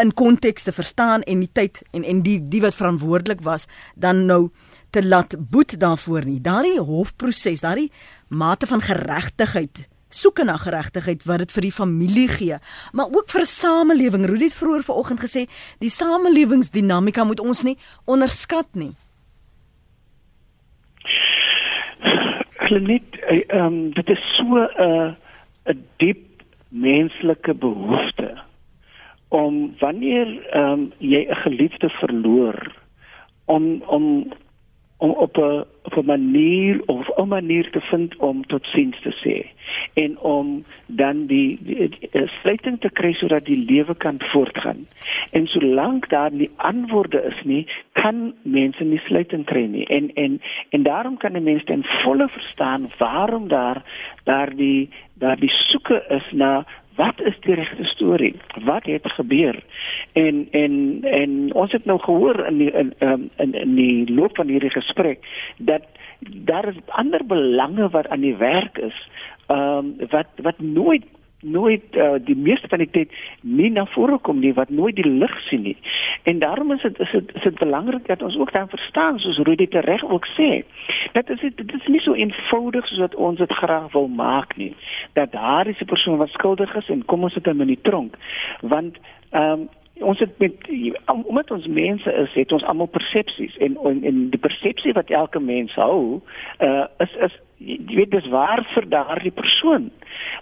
in 0.00 0.12
konteks 0.14 0.62
te 0.62 0.72
verstaan 0.72 1.22
en 1.22 1.40
die 1.40 1.52
tyd 1.52 1.82
en 1.92 2.04
en 2.04 2.22
die 2.22 2.40
die 2.48 2.60
wat 2.60 2.76
verantwoordelik 2.76 3.40
was 3.40 3.66
dan 3.96 4.26
nou 4.26 4.50
te 4.92 5.00
laat 5.06 5.34
boet 5.38 5.80
daarvoor 5.80 6.24
nie. 6.24 6.40
Daardie 6.40 6.80
hofproses, 6.80 7.60
daardie 7.60 7.90
mate 8.28 8.66
van 8.66 8.80
geregtigheid 8.80 9.88
soeke 10.14 10.44
na 10.44 10.56
geregtigheid 10.56 11.24
wat 11.24 11.38
dit 11.38 11.52
vir 11.52 11.62
die 11.62 11.72
familie 11.72 12.28
gee, 12.28 12.56
maar 12.92 13.06
ook 13.06 13.30
vir 13.30 13.40
'n 13.40 13.46
samelewing. 13.46 14.26
Rudy 14.26 14.44
het 14.44 14.54
vroeër 14.54 14.82
vanoggend 14.82 15.20
gesê, 15.20 15.46
die 15.78 15.90
samelewingsdinamika 15.90 17.24
moet 17.24 17.40
ons 17.40 17.62
nie 17.62 17.78
onderskat 18.04 18.68
nie. 18.72 18.94
Net 22.72 23.02
ehm 23.28 23.66
um, 23.66 23.90
dit 23.92 24.08
is 24.08 24.22
so 24.36 24.44
'n 24.44 24.68
uh, 24.80 25.12
'n 25.66 25.84
diep 25.96 26.42
menslike 26.68 27.54
behoefte 27.54 28.42
om 29.28 29.74
wanneer 29.78 30.28
ehm 30.50 30.72
um, 30.72 30.92
jy 30.98 31.26
'n 31.28 31.42
geliefde 31.44 31.88
verloor 31.88 32.72
om 33.44 33.82
om 33.86 34.32
om 34.96 35.10
op 35.10 35.36
'n 35.36 35.64
op 35.82 35.96
'n 35.96 36.04
manier 36.04 36.82
of 36.86 37.08
'n 37.16 37.28
manier 37.28 37.70
te 37.70 37.80
vind 37.80 38.16
om 38.16 38.46
tot 38.46 38.64
siens 38.64 39.00
te 39.00 39.12
sê 39.22 39.36
en 39.94 40.18
om 40.18 40.64
dan 40.86 41.26
die, 41.26 41.58
die, 41.62 41.88
die 41.88 42.26
sluiting 42.40 42.80
te 42.80 42.90
kry 42.90 43.12
sodat 43.12 43.44
die 43.44 43.58
lewe 43.68 43.94
kan 43.94 44.20
voortgaan. 44.32 44.86
En 45.30 45.46
solank 45.46 46.08
daar 46.08 46.32
nie 46.32 46.50
antwoorde 46.56 47.22
is 47.22 47.42
nie, 47.44 47.66
kan 47.92 48.32
mense 48.42 48.84
nie 48.84 49.00
sluiting 49.06 49.44
kry 49.44 49.64
nie. 49.66 49.86
En 49.86 50.10
en 50.14 50.40
en 50.70 50.82
daarom 50.82 51.16
kan 51.16 51.32
'n 51.36 51.42
mens 51.42 51.64
ten 51.64 51.84
volle 51.84 52.28
verstaan 52.28 52.90
waarom 52.98 53.48
daar 53.48 53.82
daar 54.24 54.56
die 54.56 54.88
daar 55.14 55.36
die 55.36 55.52
soeke 55.70 56.04
is 56.08 56.32
na 56.32 56.64
wat 56.96 57.20
is 57.20 57.36
die 57.40 57.54
regte 57.54 57.84
storie? 57.84 58.34
Wat 58.64 58.84
het 58.84 59.12
gebeur? 59.16 59.62
En 60.12 60.48
en 60.50 60.98
en 61.02 61.52
ons 61.54 61.72
het 61.72 61.84
nou 61.84 61.98
gehoor 62.00 62.46
in 62.46 62.58
die, 62.58 62.70
in, 62.70 62.92
um, 62.98 63.30
in 63.36 63.54
in 63.54 63.74
die 63.74 64.14
loop 64.14 64.36
van 64.36 64.48
hierdie 64.48 64.70
gesprek 64.70 65.24
dat 65.56 65.82
daar 66.20 66.68
is 66.68 66.76
ander 66.86 67.24
belange 67.26 67.88
wat 67.88 68.08
aan 68.08 68.20
die 68.20 68.36
werk 68.36 68.78
is. 68.78 69.08
Ehm 69.52 69.76
um, 69.76 70.08
wat 70.10 70.30
wat 70.42 70.58
nooit 70.58 71.04
nooit 71.42 71.82
uh, 71.90 72.12
die 72.24 72.36
meeste 72.36 72.68
van 72.68 72.78
die 72.78 72.90
tyd 72.90 73.10
nie 73.40 73.70
na 73.70 73.84
vore 73.94 74.18
kom 74.18 74.38
nie 74.40 74.52
wat 74.54 74.70
nooit 74.70 74.96
die 74.96 75.08
lig 75.08 75.34
sien 75.48 75.62
nie. 75.62 75.76
En 76.22 76.38
daarom 76.38 76.72
is 76.72 76.82
dit 76.82 76.98
is 77.00 77.10
dit 77.10 77.34
is 77.34 77.42
dit 77.42 77.58
belangrik 77.58 78.06
dat 78.06 78.22
ons 78.22 78.36
ook 78.38 78.52
dan 78.52 78.68
verstaan 78.68 79.18
soos 79.18 79.38
Rudy 79.38 79.66
dit 79.66 79.84
reg 79.84 80.04
ook 80.04 80.26
sê. 80.36 80.62
Dat 81.12 81.30
is 81.30 81.40
dit 81.40 81.74
is 81.74 81.86
nie 81.86 82.00
so 82.00 82.14
eenvoudig 82.14 82.86
soos 82.86 82.98
wat 82.98 83.14
ons 83.14 83.38
dit 83.38 83.52
graag 83.52 83.92
wil 83.92 84.08
maak 84.08 84.56
nie. 84.56 84.74
Dat 85.12 85.32
daar 85.32 85.66
is 85.66 85.80
'n 85.80 85.84
persoon 85.84 86.16
wat 86.16 86.28
skuldig 86.28 86.74
is 86.74 86.88
en 86.88 87.04
kom 87.04 87.22
ons 87.22 87.32
sit 87.32 87.46
hom 87.46 87.60
in 87.60 87.74
die 87.74 87.82
tronk. 87.82 88.16
Want 88.60 88.98
ehm 89.30 89.60
um, 89.60 89.68
ons 90.02 90.18
het 90.18 90.38
met 90.38 90.54
omdat 91.06 91.50
ons 91.50 91.66
mense 91.66 92.12
is, 92.12 92.34
het 92.34 92.52
ons 92.52 92.64
almal 92.64 92.86
persepsies. 92.86 93.56
En 93.56 93.76
en, 93.84 94.02
en 94.04 94.28
die 94.30 94.40
persepsie 94.40 94.92
wat 94.92 95.10
elke 95.10 95.40
mens 95.40 95.74
hou, 95.74 96.20
uh, 96.58 96.84
is 96.98 97.16
is 97.28 97.38
jy 97.62 97.78
weet 97.94 98.10
dis 98.10 98.26
waar 98.32 98.64
vir 98.74 98.88
daardie 98.90 99.34
persoon. 99.34 99.90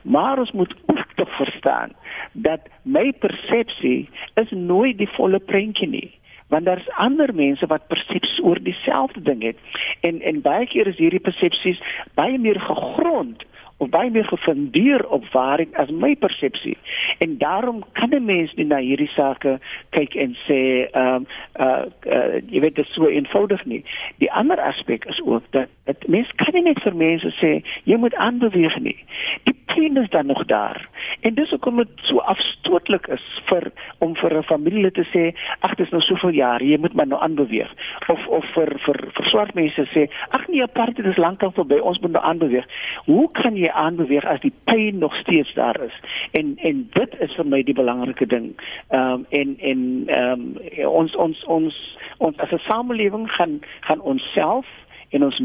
Maar 0.03 0.39
ons 0.39 0.53
moet 0.57 0.75
ook 0.87 1.13
tog 1.17 1.37
verstaan 1.37 1.93
dat 2.33 2.69
my 2.83 3.13
persepsie 3.13 4.09
is 4.41 4.51
nooit 4.51 4.99
die 4.99 5.11
volle 5.17 5.39
prentjie 5.39 5.89
nie. 5.89 6.11
Want 6.51 6.65
daar's 6.65 6.89
ander 6.99 7.35
mense 7.35 7.67
wat 7.67 7.87
persepsies 7.87 8.41
oor 8.43 8.59
dieselfde 8.63 9.23
ding 9.23 9.43
het. 9.43 9.57
En 10.01 10.21
en 10.21 10.41
baie 10.43 10.67
keer 10.67 10.87
is 10.87 10.99
hierdie 10.99 11.23
persepsies 11.23 11.83
baie 12.15 12.39
meer 12.39 12.61
gegrond 12.61 13.45
baie 13.89 14.11
meer 14.11 14.25
gefundeer 14.25 15.09
op 15.09 15.25
waarheid 15.33 15.75
as 15.75 15.91
my 15.91 16.15
persepsie. 16.17 16.77
En 17.19 17.39
daarom 17.39 17.83
kan 17.93 18.11
'n 18.15 18.25
mens 18.25 18.55
nie 18.55 18.67
na 18.67 18.77
hierdie 18.77 19.09
sake 19.09 19.59
kyk 19.91 20.15
en 20.15 20.37
sê 20.47 20.89
ehm 20.91 21.15
um, 21.15 21.27
uh, 21.61 21.85
uh 22.07 22.41
jy 22.51 22.61
weet 22.61 22.75
dit 22.75 22.87
so 22.87 23.07
eenvoudig 23.07 23.65
nie. 23.65 23.85
Die 24.19 24.33
ander 24.33 24.61
aspek 24.61 25.05
is 25.05 25.21
ook 25.25 25.43
dat 25.51 25.69
dit 25.85 26.09
mens 26.09 26.31
kan 26.37 26.55
nie 26.55 26.63
net 26.63 26.83
vir 26.83 26.97
mense 26.97 27.31
sê 27.41 27.63
jy 27.85 27.97
moet 27.97 28.15
aanbeweeg 28.15 28.79
nie. 28.79 29.05
Die 29.43 29.55
pyn 29.75 29.97
is 30.03 30.11
dan 30.11 30.27
nog 30.27 30.45
daar. 30.45 30.89
En 31.21 31.35
dis 31.35 31.51
hoekom 31.51 31.77
dit 31.77 31.89
so 32.09 32.19
afstootlik 32.19 33.07
is 33.07 33.25
vir 33.49 33.71
om 33.99 34.17
vir 34.17 34.37
'n 34.39 34.43
familie 34.43 34.91
te 34.91 35.05
sê 35.15 35.35
ag 35.61 35.75
dis 35.75 35.91
nou 35.91 36.03
soveel 36.03 36.31
jaar 36.31 36.63
jy 36.63 36.79
moet 36.79 36.95
maar 36.95 37.07
nou 37.07 37.21
aanbeweeg 37.21 37.71
of 38.09 38.27
of 38.27 38.45
vir 38.55 38.79
vir 38.85 38.99
vir 39.17 39.27
swart 39.31 39.55
mense 39.55 39.87
sê 39.95 40.09
ag 40.31 40.49
nee 40.49 40.63
apartheid 40.63 41.07
is 41.07 41.17
lankal 41.17 41.51
verby 41.51 41.79
ons 41.79 41.99
moet 41.99 42.13
nou 42.13 42.25
aanbeweeg. 42.25 42.67
Hoe 43.05 43.31
kan 43.33 43.57
jy 43.57 43.69
aanbeweeg 43.69 44.25
as 44.25 44.41
die 44.41 44.53
pyn 44.65 44.99
nog 44.99 45.15
steeds 45.17 45.55
daar 45.55 45.81
is. 45.81 45.97
En 46.33 46.55
en 46.57 46.89
dit 46.93 47.21
is 47.21 47.35
vir 47.35 47.47
my 47.47 47.63
die 47.63 47.75
belangrike 47.75 48.27
ding. 48.27 48.53
Ehm 48.89 49.13
um, 49.13 49.27
en 49.31 49.57
en 49.59 50.03
ehm 50.07 50.33
um, 50.33 50.87
ons 50.87 51.17
ons 51.17 51.45
ons 51.45 51.99
ons 52.19 52.37
as 52.37 52.53
'n 52.53 52.63
samelewing 52.69 53.31
gaan 53.31 53.61
gaan 53.81 54.01
onsself 54.01 54.67
en 55.11 55.25
ons 55.27 55.39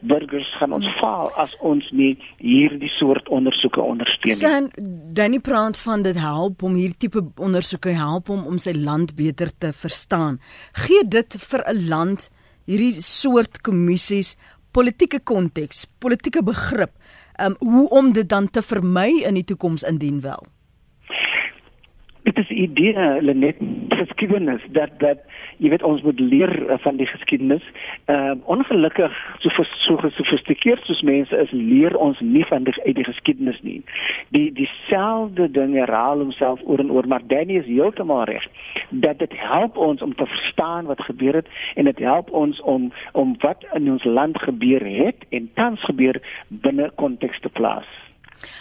burgers 0.00 0.48
gaan 0.58 0.72
ons 0.72 0.86
faal 1.00 1.28
as 1.40 1.52
ons 1.60 1.88
nie 1.92 2.12
hierdie 2.38 2.90
soort 2.96 3.28
ondersoeke 3.28 3.80
ondersteun 3.80 4.32
nie. 4.32 4.40
San 4.40 4.70
Danny 5.16 5.40
praat 5.44 5.80
van 5.84 6.02
dit 6.06 6.16
help 6.18 6.62
om 6.62 6.78
hierdie 6.78 7.06
tipe 7.06 7.24
ondersoeke 7.36 7.92
help 7.98 8.32
om 8.32 8.46
om 8.48 8.58
sy 8.58 8.72
land 8.76 9.12
beter 9.18 9.52
te 9.58 9.72
verstaan. 9.76 10.40
Gee 10.86 11.04
dit 11.04 11.36
vir 11.50 11.64
'n 11.68 11.88
land 11.88 12.30
hierdie 12.66 12.92
soort 12.92 13.60
kommissies 13.60 14.36
politieke 14.72 15.20
konteks, 15.20 15.86
politieke 16.00 16.42
begrip 16.42 16.96
um, 17.40 17.56
hoe 17.58 17.88
om 17.90 18.12
dit 18.12 18.28
dan 18.28 18.50
te 18.50 18.62
vermy 18.62 19.22
in 19.26 19.34
die 19.34 19.44
toekoms 19.44 19.82
indien 19.82 20.20
wel. 20.20 20.46
Dit 22.22 22.38
is 22.38 22.50
idee 22.54 23.20
Lenet 23.20 23.58
geskiedenis 23.88 24.62
dat 24.72 24.94
dat 24.98 25.18
jy 25.62 25.70
weet 25.70 25.84
ons 25.86 26.02
moet 26.02 26.20
leer 26.20 26.52
uh, 26.66 26.78
van 26.82 26.98
die 26.98 27.06
geskiedenis. 27.06 27.64
Ehm 28.10 28.42
uh, 28.42 28.48
ongelukkig 28.52 29.14
so 29.44 29.64
so 29.86 29.96
gesofistikeerd 30.02 30.84
soos 30.88 31.02
mense 31.06 31.36
is, 31.36 31.50
leer 31.50 31.96
ons 31.96 32.20
nie 32.20 32.44
van 32.50 32.66
die 32.66 32.74
uit 32.82 32.96
die 32.98 33.06
geskiedenis 33.06 33.60
nie. 33.62 33.78
Die 34.34 34.48
dieselfde 34.58 35.48
ding 35.50 35.74
herhaal 35.78 36.24
homself 36.24 36.60
oor 36.64 36.82
en 36.82 36.90
oor, 36.90 37.06
maar 37.06 37.26
Danny 37.26 37.60
is 37.62 37.70
heeltemal 37.70 38.24
reg 38.30 38.46
dat 38.90 39.18
dit 39.18 39.34
help 39.38 39.76
ons 39.76 40.02
om 40.02 40.14
te 40.14 40.26
verstaan 40.26 40.90
wat 40.90 41.00
gebeur 41.08 41.40
het 41.40 41.48
en 41.74 41.84
dit 41.84 41.98
help 41.98 42.30
ons 42.30 42.60
om 42.60 42.90
om 43.12 43.36
wat 43.46 43.66
in 43.72 43.90
ons 43.92 44.04
land 44.04 44.38
gebeur 44.42 44.86
het 44.86 45.26
en 45.30 45.50
tans 45.54 45.84
gebeur 45.84 46.18
binne 46.48 46.90
konteks 46.94 47.40
te 47.40 47.48
plaas. 47.48 47.86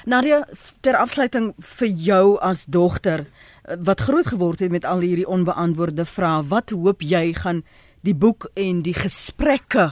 Nadia, 0.05 0.43
ter 0.81 0.97
afsluiting 0.97 1.51
vir 1.77 1.87
jou 2.05 2.25
as 2.41 2.65
dogter 2.65 3.25
wat 3.63 3.99
groot 3.99 4.25
geword 4.25 4.59
het 4.59 4.71
met 4.71 4.85
al 4.85 4.99
hierdie 4.99 5.27
onbeantwoorde 5.27 6.05
vrae. 6.05 6.43
Wat 6.47 6.69
hoop 6.69 7.01
jy 7.01 7.33
gaan 7.33 7.63
die 8.01 8.15
boek 8.15 8.49
en 8.53 8.81
die 8.81 8.95
gesprekke 8.97 9.91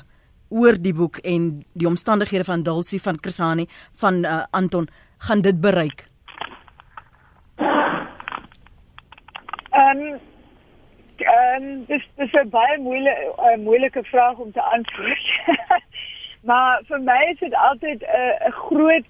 oor 0.50 0.78
die 0.82 0.94
boek 0.94 1.18
en 1.18 1.50
die 1.74 1.88
omstandighede 1.88 2.44
van 2.44 2.64
Dulcie 2.64 3.02
van 3.02 3.20
Krisani 3.20 3.68
van 4.02 4.26
uh, 4.26 4.44
Anton 4.52 4.90
gaan 5.18 5.42
dit 5.42 5.62
bereik? 5.62 6.06
Ehm 9.70 10.02
um, 10.02 10.20
ehm 11.18 11.64
um, 11.64 11.86
dis 11.86 12.04
dis 12.16 12.34
'n 12.34 12.50
baie 12.50 12.78
moeilike 12.80 13.58
moeilike 13.58 14.04
vraag 14.04 14.38
om 14.38 14.52
te 14.52 14.62
antwoord. 14.62 15.28
maar 16.50 16.82
vir 16.88 17.02
my 17.02 17.22
is 17.32 17.40
dit 17.40 17.56
altyd 17.56 18.02
'n 18.02 18.48
uh, 18.48 18.54
groot 18.54 19.06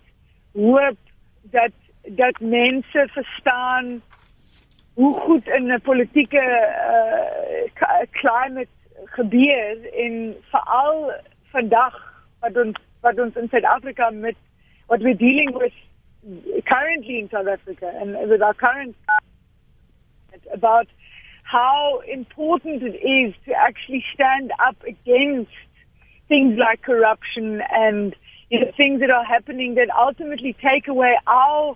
hoop 0.54 0.98
dat 1.42 1.72
dat 2.04 2.40
mense 2.40 3.08
verstaan 3.12 4.02
hoe 5.00 5.20
goed 5.20 5.48
in 5.48 5.72
'n 5.72 5.82
politieke 5.82 6.46
uh, 7.82 8.02
climate 8.12 8.74
gebeur 9.06 9.94
en 9.94 10.36
veral 10.52 11.12
vandag 11.52 11.96
wat 12.40 12.58
ons 12.64 12.78
wat 13.02 13.20
ons 13.20 13.36
in 13.36 13.48
Suid-Afrika 13.50 14.10
met 14.10 14.36
what 14.88 15.02
we're 15.02 15.22
dealing 15.28 15.52
with 15.58 15.74
currently 16.64 17.18
in 17.20 17.30
South 17.30 17.48
Africa 17.48 17.88
and 18.02 18.30
with 18.30 18.42
our 18.42 18.54
current 18.54 18.96
about 20.54 20.88
how 21.44 22.02
important 22.06 22.84
it 22.84 22.98
is 23.20 23.34
to 23.46 23.54
actually 23.54 24.04
stand 24.14 24.52
up 24.68 24.78
against 24.84 25.52
things 26.28 26.58
like 26.58 26.82
corruption 26.82 27.62
and 27.72 28.16
you 28.50 28.60
know, 28.60 28.72
things 28.76 29.00
that 29.00 29.12
are 29.12 29.24
happening 29.24 29.76
that 29.76 29.90
ultimately 30.08 30.54
take 30.62 30.88
away 30.88 31.18
our 31.26 31.76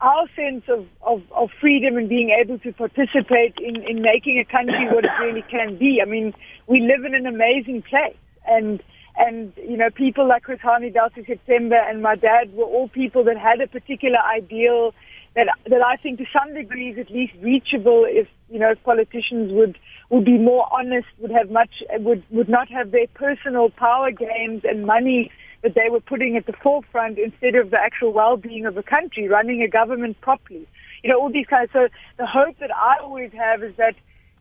our 0.00 0.26
sense 0.36 0.64
of, 0.68 0.86
of, 1.02 1.22
of 1.32 1.50
freedom 1.60 1.96
and 1.96 2.08
being 2.08 2.30
able 2.30 2.58
to 2.60 2.72
participate 2.72 3.54
in, 3.58 3.82
in 3.82 4.00
making 4.00 4.38
a 4.38 4.44
country 4.44 4.86
what 4.92 5.04
it 5.04 5.10
really 5.20 5.42
can 5.50 5.76
be. 5.76 6.00
I 6.00 6.04
mean, 6.04 6.34
we 6.66 6.80
live 6.80 7.04
in 7.04 7.14
an 7.14 7.26
amazing 7.26 7.82
place 7.82 8.16
and 8.46 8.82
and 9.20 9.52
you 9.56 9.76
know, 9.76 9.90
people 9.90 10.28
like 10.28 10.44
Chris 10.44 10.60
Hani, 10.60 10.94
Dulcie 10.94 11.24
September 11.26 11.74
and 11.74 12.02
my 12.02 12.14
dad 12.14 12.54
were 12.54 12.64
all 12.64 12.88
people 12.88 13.24
that 13.24 13.36
had 13.36 13.60
a 13.60 13.66
particular 13.66 14.18
ideal 14.20 14.94
that 15.34 15.48
that 15.66 15.82
I 15.82 15.96
think 15.96 16.18
to 16.18 16.24
some 16.32 16.54
degree 16.54 16.90
is 16.90 16.98
at 16.98 17.10
least 17.10 17.32
reachable 17.40 18.04
if 18.06 18.28
you 18.48 18.58
know 18.58 18.70
if 18.70 18.82
politicians 18.84 19.52
would 19.52 19.76
would 20.10 20.24
be 20.24 20.38
more 20.38 20.68
honest, 20.72 21.08
would 21.18 21.32
have 21.32 21.50
much 21.50 21.82
would 21.98 22.22
would 22.30 22.48
not 22.48 22.68
have 22.68 22.92
their 22.92 23.08
personal 23.14 23.70
power 23.70 24.10
games 24.12 24.62
and 24.64 24.86
money 24.86 25.30
that 25.62 25.74
they 25.74 25.88
were 25.90 26.00
putting 26.00 26.36
at 26.36 26.46
the 26.46 26.52
forefront 26.52 27.18
instead 27.18 27.54
of 27.54 27.70
the 27.70 27.80
actual 27.80 28.12
well-being 28.12 28.66
of 28.66 28.74
the 28.74 28.82
country, 28.82 29.28
running 29.28 29.62
a 29.62 29.68
government 29.68 30.20
properly. 30.20 30.66
You 31.02 31.10
know, 31.10 31.20
all 31.20 31.30
these 31.30 31.46
kinds. 31.46 31.70
So 31.72 31.88
the 32.16 32.26
hope 32.26 32.58
that 32.60 32.74
I 32.74 32.96
always 33.00 33.32
have 33.32 33.62
is 33.62 33.74
that 33.76 33.94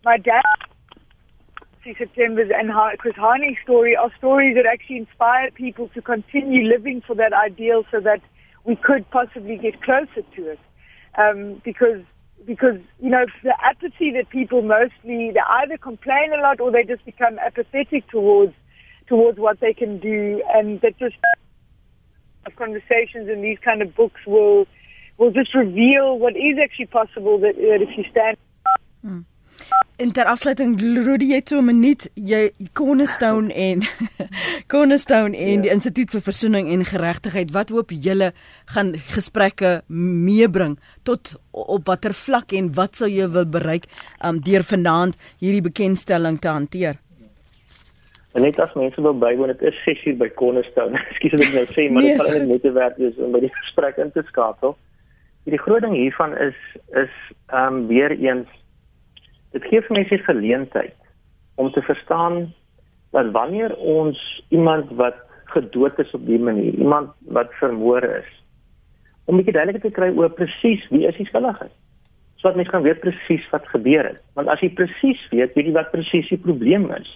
my 0.03 0.17
dad, 0.17 0.43
September's 1.97 2.51
and 2.53 2.69
Chris 2.97 3.15
Harney's 3.15 3.57
story 3.63 3.95
are 3.95 4.11
stories 4.17 4.55
that 4.55 4.65
actually 4.65 4.97
inspire 4.97 5.49
people 5.51 5.87
to 5.89 6.01
continue 6.01 6.67
living 6.67 7.01
for 7.01 7.15
that 7.15 7.31
ideal, 7.33 7.85
so 7.91 7.99
that 8.01 8.21
we 8.65 8.75
could 8.75 9.09
possibly 9.09 9.57
get 9.57 9.81
closer 9.81 10.21
to 10.35 10.49
it. 10.49 10.59
Um, 11.17 11.61
because 11.63 12.01
because 12.45 12.79
you 12.99 13.09
know 13.09 13.25
the 13.43 13.53
apathy 13.63 14.11
that 14.11 14.29
people 14.29 14.61
mostly 14.61 15.31
they 15.31 15.39
either 15.49 15.77
complain 15.77 16.33
a 16.33 16.41
lot 16.41 16.59
or 16.59 16.71
they 16.71 16.83
just 16.83 17.03
become 17.05 17.39
apathetic 17.39 18.07
towards 18.09 18.53
towards 19.07 19.39
what 19.39 19.59
they 19.59 19.73
can 19.73 19.99
do, 19.99 20.41
and 20.53 20.81
that 20.81 20.97
just 20.97 21.15
conversations 22.55 23.29
in 23.29 23.41
these 23.41 23.59
kind 23.59 23.81
of 23.81 23.95
books 23.95 24.21
will 24.25 24.67
will 25.17 25.31
just 25.31 25.53
reveal 25.53 26.19
what 26.19 26.35
is 26.35 26.57
actually 26.61 26.85
possible. 26.85 27.39
That, 27.39 27.55
that 27.55 27.81
if 27.81 27.97
you 27.97 28.05
stand. 28.11 28.37
Hmm. 29.01 29.21
In 29.97 30.11
ter 30.13 30.27
afsluiting 30.29 30.75
Rudy 30.77 31.31
jy 31.33 31.39
toe 31.41 31.57
'n 31.57 31.65
minuut 31.65 32.03
jy 32.13 32.51
Cornerstone 32.77 33.49
en 33.49 33.81
Cornerstone 34.71 35.33
en 35.33 35.55
ja. 35.57 35.61
die 35.65 35.71
Instituut 35.73 36.13
vir 36.13 36.21
Versoening 36.21 36.69
en 36.69 36.85
Geregtigheid 36.85 37.49
wat 37.55 37.73
hoop 37.73 37.89
julle 37.89 38.29
gaan 38.69 38.93
gesprekke 39.09 39.81
meebring 39.89 40.77
tot 41.01 41.33
op 41.51 41.89
watter 41.89 42.13
vlak 42.13 42.53
en 42.53 42.69
wat 42.77 43.01
sou 43.01 43.09
jy 43.09 43.25
wil 43.33 43.49
bereik 43.49 43.89
um, 44.21 44.37
deur 44.37 44.61
vanaand 44.61 45.17
hierdie 45.41 45.65
bekendstelling 45.65 46.37
te 46.37 46.53
hanteer 46.53 47.01
En 48.37 48.43
net 48.43 48.59
as 48.61 48.73
mense 48.77 49.01
wil 49.01 49.17
bywoon, 49.17 49.49
dit 49.49 49.61
is 49.61 49.77
6 49.83 50.03
uur 50.05 50.17
by 50.17 50.27
Cornerstone. 50.37 50.99
Ekskuus 51.11 51.33
as 51.39 51.45
ek 51.47 51.55
nou 51.55 51.65
sê, 51.71 51.87
maar 51.89 52.05
dit 52.05 52.19
nee, 52.19 52.27
gaan 52.27 52.51
net 52.51 52.61
te 52.61 52.71
werk 52.75 52.99
wees 53.01 53.17
om 53.17 53.33
by 53.33 53.41
die 53.41 53.49
gesprek 53.55 53.97
in 54.03 54.11
te 54.13 54.21
skakel. 54.27 54.75
Die 55.49 55.57
groot 55.57 55.81
ding 55.81 55.95
hiervan 55.97 56.35
is 56.37 56.59
is 57.01 57.17
ehm 57.49 57.79
um, 57.79 57.81
weer 57.89 58.13
eens 58.13 58.51
dit 59.55 59.65
gee 59.71 59.81
vir 59.81 59.97
mense 59.97 60.21
geleentheid 60.27 60.93
om 61.57 61.71
te 61.73 61.81
verstaan 61.81 62.53
dat 63.15 63.33
wanneer 63.33 63.73
ons 63.75 64.21
iemand 64.53 64.91
wat 65.01 65.17
gedood 65.55 65.97
is 66.03 66.13
op 66.13 66.25
die 66.27 66.37
manier, 66.37 66.75
iemand 66.77 67.15
wat 67.33 67.53
vermoor 67.57 68.03
is, 68.03 68.29
om 69.25 69.33
'n 69.33 69.41
bietjie 69.41 69.57
duidelik 69.57 69.81
te 69.81 69.95
kry 69.97 70.13
oor 70.13 70.29
presies 70.29 70.85
wie 70.93 71.07
is 71.07 71.17
die 71.17 71.25
skuldige. 71.25 71.71
Sodat 72.35 72.55
mense 72.61 72.71
kan 72.71 72.85
weet 72.85 72.99
presies 72.99 73.49
wat 73.49 73.65
gebeur 73.73 74.05
het. 74.13 74.21
Want 74.37 74.47
as 74.47 74.59
jy 74.61 74.69
presies 74.69 75.29
weet, 75.33 75.55
weet 75.57 75.65
jy 75.65 75.73
wat 75.73 75.91
presies 75.91 76.29
die 76.29 76.45
probleem 76.45 76.91
is. 76.91 77.09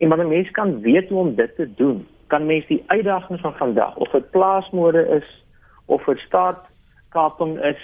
En 0.00 0.08
wanneer 0.08 0.28
mense 0.28 0.50
kan 0.56 0.80
weet 0.80 1.08
hoe 1.08 1.18
om 1.18 1.34
dit 1.34 1.56
te 1.56 1.68
doen, 1.76 2.06
kan 2.26 2.46
mense 2.46 2.68
die 2.68 2.84
uitdagings 2.86 3.40
van 3.40 3.54
vandag 3.54 3.96
of 3.96 4.10
dit 4.10 4.30
plaasmode 4.30 5.02
is 5.16 5.28
of 5.84 6.04
dit 6.04 6.18
staatkaping 6.18 7.58
is 7.64 7.82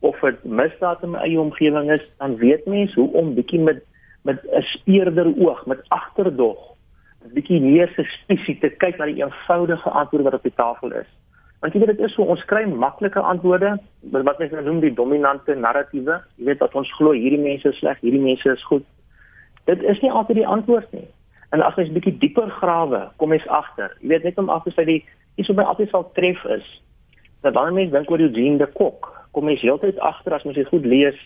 of 0.00 0.20
dit 0.20 0.44
misdaad 0.44 1.02
in 1.02 1.10
my 1.10 1.18
eie 1.26 1.40
omgewing 1.40 1.90
is, 1.92 2.04
dan 2.22 2.36
weet 2.36 2.66
mens 2.66 2.94
hoe 2.94 3.12
om 3.12 3.34
bietjie 3.34 3.60
met 3.60 3.84
met 4.22 4.42
'n 4.44 4.62
speerder 4.62 5.26
oog, 5.38 5.66
met 5.66 5.84
agterdog, 5.88 6.58
'n 7.24 7.32
bietjie 7.34 7.60
meer 7.60 7.88
spesifiek 7.88 8.60
te 8.60 8.68
kyk 8.68 8.96
na 8.98 9.04
die 9.04 9.22
eenvoudige 9.24 9.90
antwoorde 9.90 10.24
wat 10.24 10.38
op 10.38 10.42
die 10.42 10.54
tafel 10.56 10.92
is. 10.92 11.10
Want 11.60 11.72
jy 11.72 11.78
weet 11.78 11.96
dit 11.96 12.06
is 12.06 12.14
so 12.14 12.22
ons 12.22 12.44
kry 12.44 12.64
maklike 12.64 13.20
antwoorde, 13.20 13.78
wat 14.00 14.38
mense 14.38 14.60
noem 14.60 14.80
die 14.80 14.94
dominante 14.94 15.54
narratiewe. 15.54 16.22
Jy 16.36 16.44
weet 16.44 16.58
dat 16.58 16.74
ons 16.74 16.92
glo 16.94 17.12
hierdie 17.12 17.42
mense 17.42 17.68
is 17.68 17.78
sleg, 17.78 18.00
hierdie 18.00 18.22
mense 18.22 18.52
is 18.52 18.64
goed. 18.64 18.84
Dit 19.64 19.82
is 19.82 20.00
nie 20.00 20.10
altyd 20.10 20.36
die 20.36 20.46
antwoord 20.46 20.92
nie. 20.92 21.08
En 21.50 21.62
as 21.64 21.76
mens 21.76 21.92
bietjie 21.92 22.18
dieper 22.18 22.50
grawe, 22.60 23.08
kom 23.16 23.32
mens 23.32 23.46
agter. 23.46 23.94
Jy 24.00 24.08
weet 24.08 24.28
net 24.28 24.38
om 24.38 24.50
af 24.52 24.66
te 24.66 24.74
sê 24.76 24.84
die 24.84 25.00
iets 25.36 25.48
wat 25.48 25.56
my 25.56 25.64
altyd 25.70 25.90
sal 25.90 26.10
tref 26.18 26.44
is 26.44 26.66
dat 27.46 27.54
wanneer 27.54 27.74
mense 27.74 27.94
dink 27.94 28.10
oor 28.10 28.20
Eugene 28.20 28.58
de 28.58 28.66
Kok, 28.74 29.06
kom 29.32 29.46
mens 29.46 29.62
heeltyd 29.62 29.98
agter 30.02 30.34
as 30.34 30.44
mens 30.44 30.58
dit 30.58 30.68
goed 30.68 30.84
lees 30.84 31.18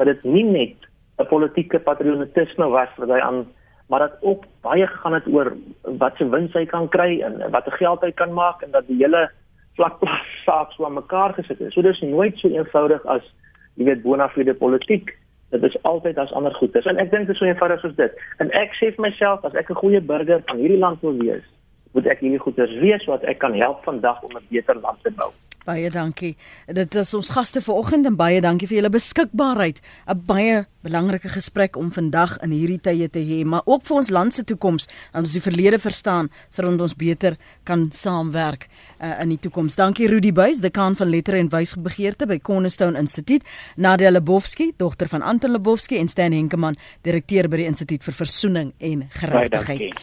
dat 0.00 0.08
dit 0.08 0.24
nie 0.24 0.44
net 0.44 0.88
'n 1.20 1.28
politieke 1.28 1.78
patriotisme 1.78 2.68
was 2.72 2.88
wat 2.96 3.08
hy 3.08 3.20
aan 3.20 3.46
maar 3.90 3.98
dat 3.98 4.16
ook 4.20 4.44
baie 4.62 4.86
gegaan 4.86 5.12
het 5.12 5.26
oor 5.26 5.56
wat 5.82 6.16
se 6.16 6.28
wins 6.28 6.52
hy 6.54 6.64
kan 6.66 6.88
kry 6.88 7.20
en 7.26 7.50
wat 7.50 7.64
se 7.64 7.70
geld 7.70 8.00
hy 8.00 8.12
kan 8.12 8.32
maak 8.32 8.62
en 8.62 8.70
dat 8.70 8.86
die 8.86 8.96
hele 8.96 9.30
vlakplaas 9.74 10.28
saak 10.46 10.72
so 10.72 10.84
aan 10.84 10.94
mekaar 10.94 11.34
gesit 11.34 11.60
is. 11.60 11.74
So 11.74 11.82
dis 11.82 12.00
nooit 12.00 12.38
so 12.38 12.48
eenvoudig 12.48 13.04
as 13.06 13.26
jy 13.74 13.88
weet 13.88 14.02
bona 14.02 14.28
fide 14.28 14.54
politiek. 14.54 15.10
Dit 15.50 15.62
is 15.62 15.82
altyd 15.82 16.18
as 16.18 16.32
ander 16.32 16.54
goedes 16.54 16.86
en 16.86 16.98
ek 17.02 17.10
dink 17.10 17.26
dit 17.26 17.34
is 17.34 17.40
so 17.42 17.48
eenvoudig 17.48 17.80
soos 17.80 17.96
dit. 17.98 18.12
En 18.38 18.50
ek 18.50 18.74
sê 18.78 18.92
vir 18.94 19.06
myself 19.06 19.44
as 19.44 19.54
ek 19.54 19.70
'n 19.70 19.82
goeie 19.82 20.00
burger 20.00 20.42
van 20.46 20.58
hierdie 20.62 20.78
land 20.78 21.00
wil 21.02 21.16
wees, 21.18 21.46
moet 21.92 22.06
ek 22.06 22.20
hierdie 22.20 22.44
goedes 22.46 22.72
wees 22.78 23.04
wat 23.04 23.24
ek 23.24 23.38
kan 23.38 23.54
help 23.54 23.84
vandag 23.84 24.22
om 24.22 24.36
'n 24.36 24.46
beter 24.48 24.76
land 24.78 25.02
te 25.02 25.10
bou. 25.10 25.32
Baie 25.70 25.90
dankie. 25.92 26.32
Dit 26.66 26.96
is 26.98 27.12
ons 27.14 27.28
gaste 27.30 27.60
vanoggend 27.62 28.08
en 28.08 28.16
baie 28.18 28.40
dankie 28.42 28.66
vir 28.66 28.80
julle 28.80 28.90
beskikbaarheid. 28.90 29.78
'n 30.10 30.22
Baie 30.26 30.66
belangrike 30.82 31.28
gesprek 31.28 31.76
om 31.76 31.92
vandag 31.92 32.38
in 32.42 32.50
hierdie 32.50 32.80
tye 32.80 33.08
te 33.08 33.20
hê, 33.20 33.44
maar 33.44 33.62
ook 33.66 33.84
vir 33.84 33.96
ons 33.96 34.10
land 34.10 34.34
se 34.34 34.44
toekoms, 34.44 34.88
dat 35.12 35.22
ons 35.22 35.32
die 35.32 35.42
verlede 35.44 35.78
verstaan 35.78 36.30
sodat 36.48 36.80
ons 36.80 36.96
beter 36.96 37.36
kan 37.64 37.90
saamwerk 37.92 38.68
uh, 39.00 39.20
in 39.20 39.28
die 39.28 39.38
toekoms. 39.38 39.76
Dankie 39.76 40.08
Rudy 40.08 40.32
Buys, 40.32 40.60
dekaan 40.60 40.96
van 40.96 41.08
lettere 41.08 41.38
en 41.38 41.50
wysbegeerte 41.52 42.26
by 42.26 42.38
Cornerstone 42.38 42.98
Instituut, 42.98 43.44
Nadia 43.76 44.10
Lebowski, 44.10 44.72
dogter 44.76 45.08
van 45.08 45.22
Anton 45.22 45.52
Lebowski 45.52 45.98
en 45.98 46.08
Stan 46.08 46.32
Henkemann, 46.32 46.76
direkteur 47.02 47.48
by 47.48 47.56
die 47.56 47.68
Instituut 47.70 48.02
vir 48.02 48.14
Versoening 48.14 48.72
en 48.78 49.08
Geregtigheid. 49.10 49.98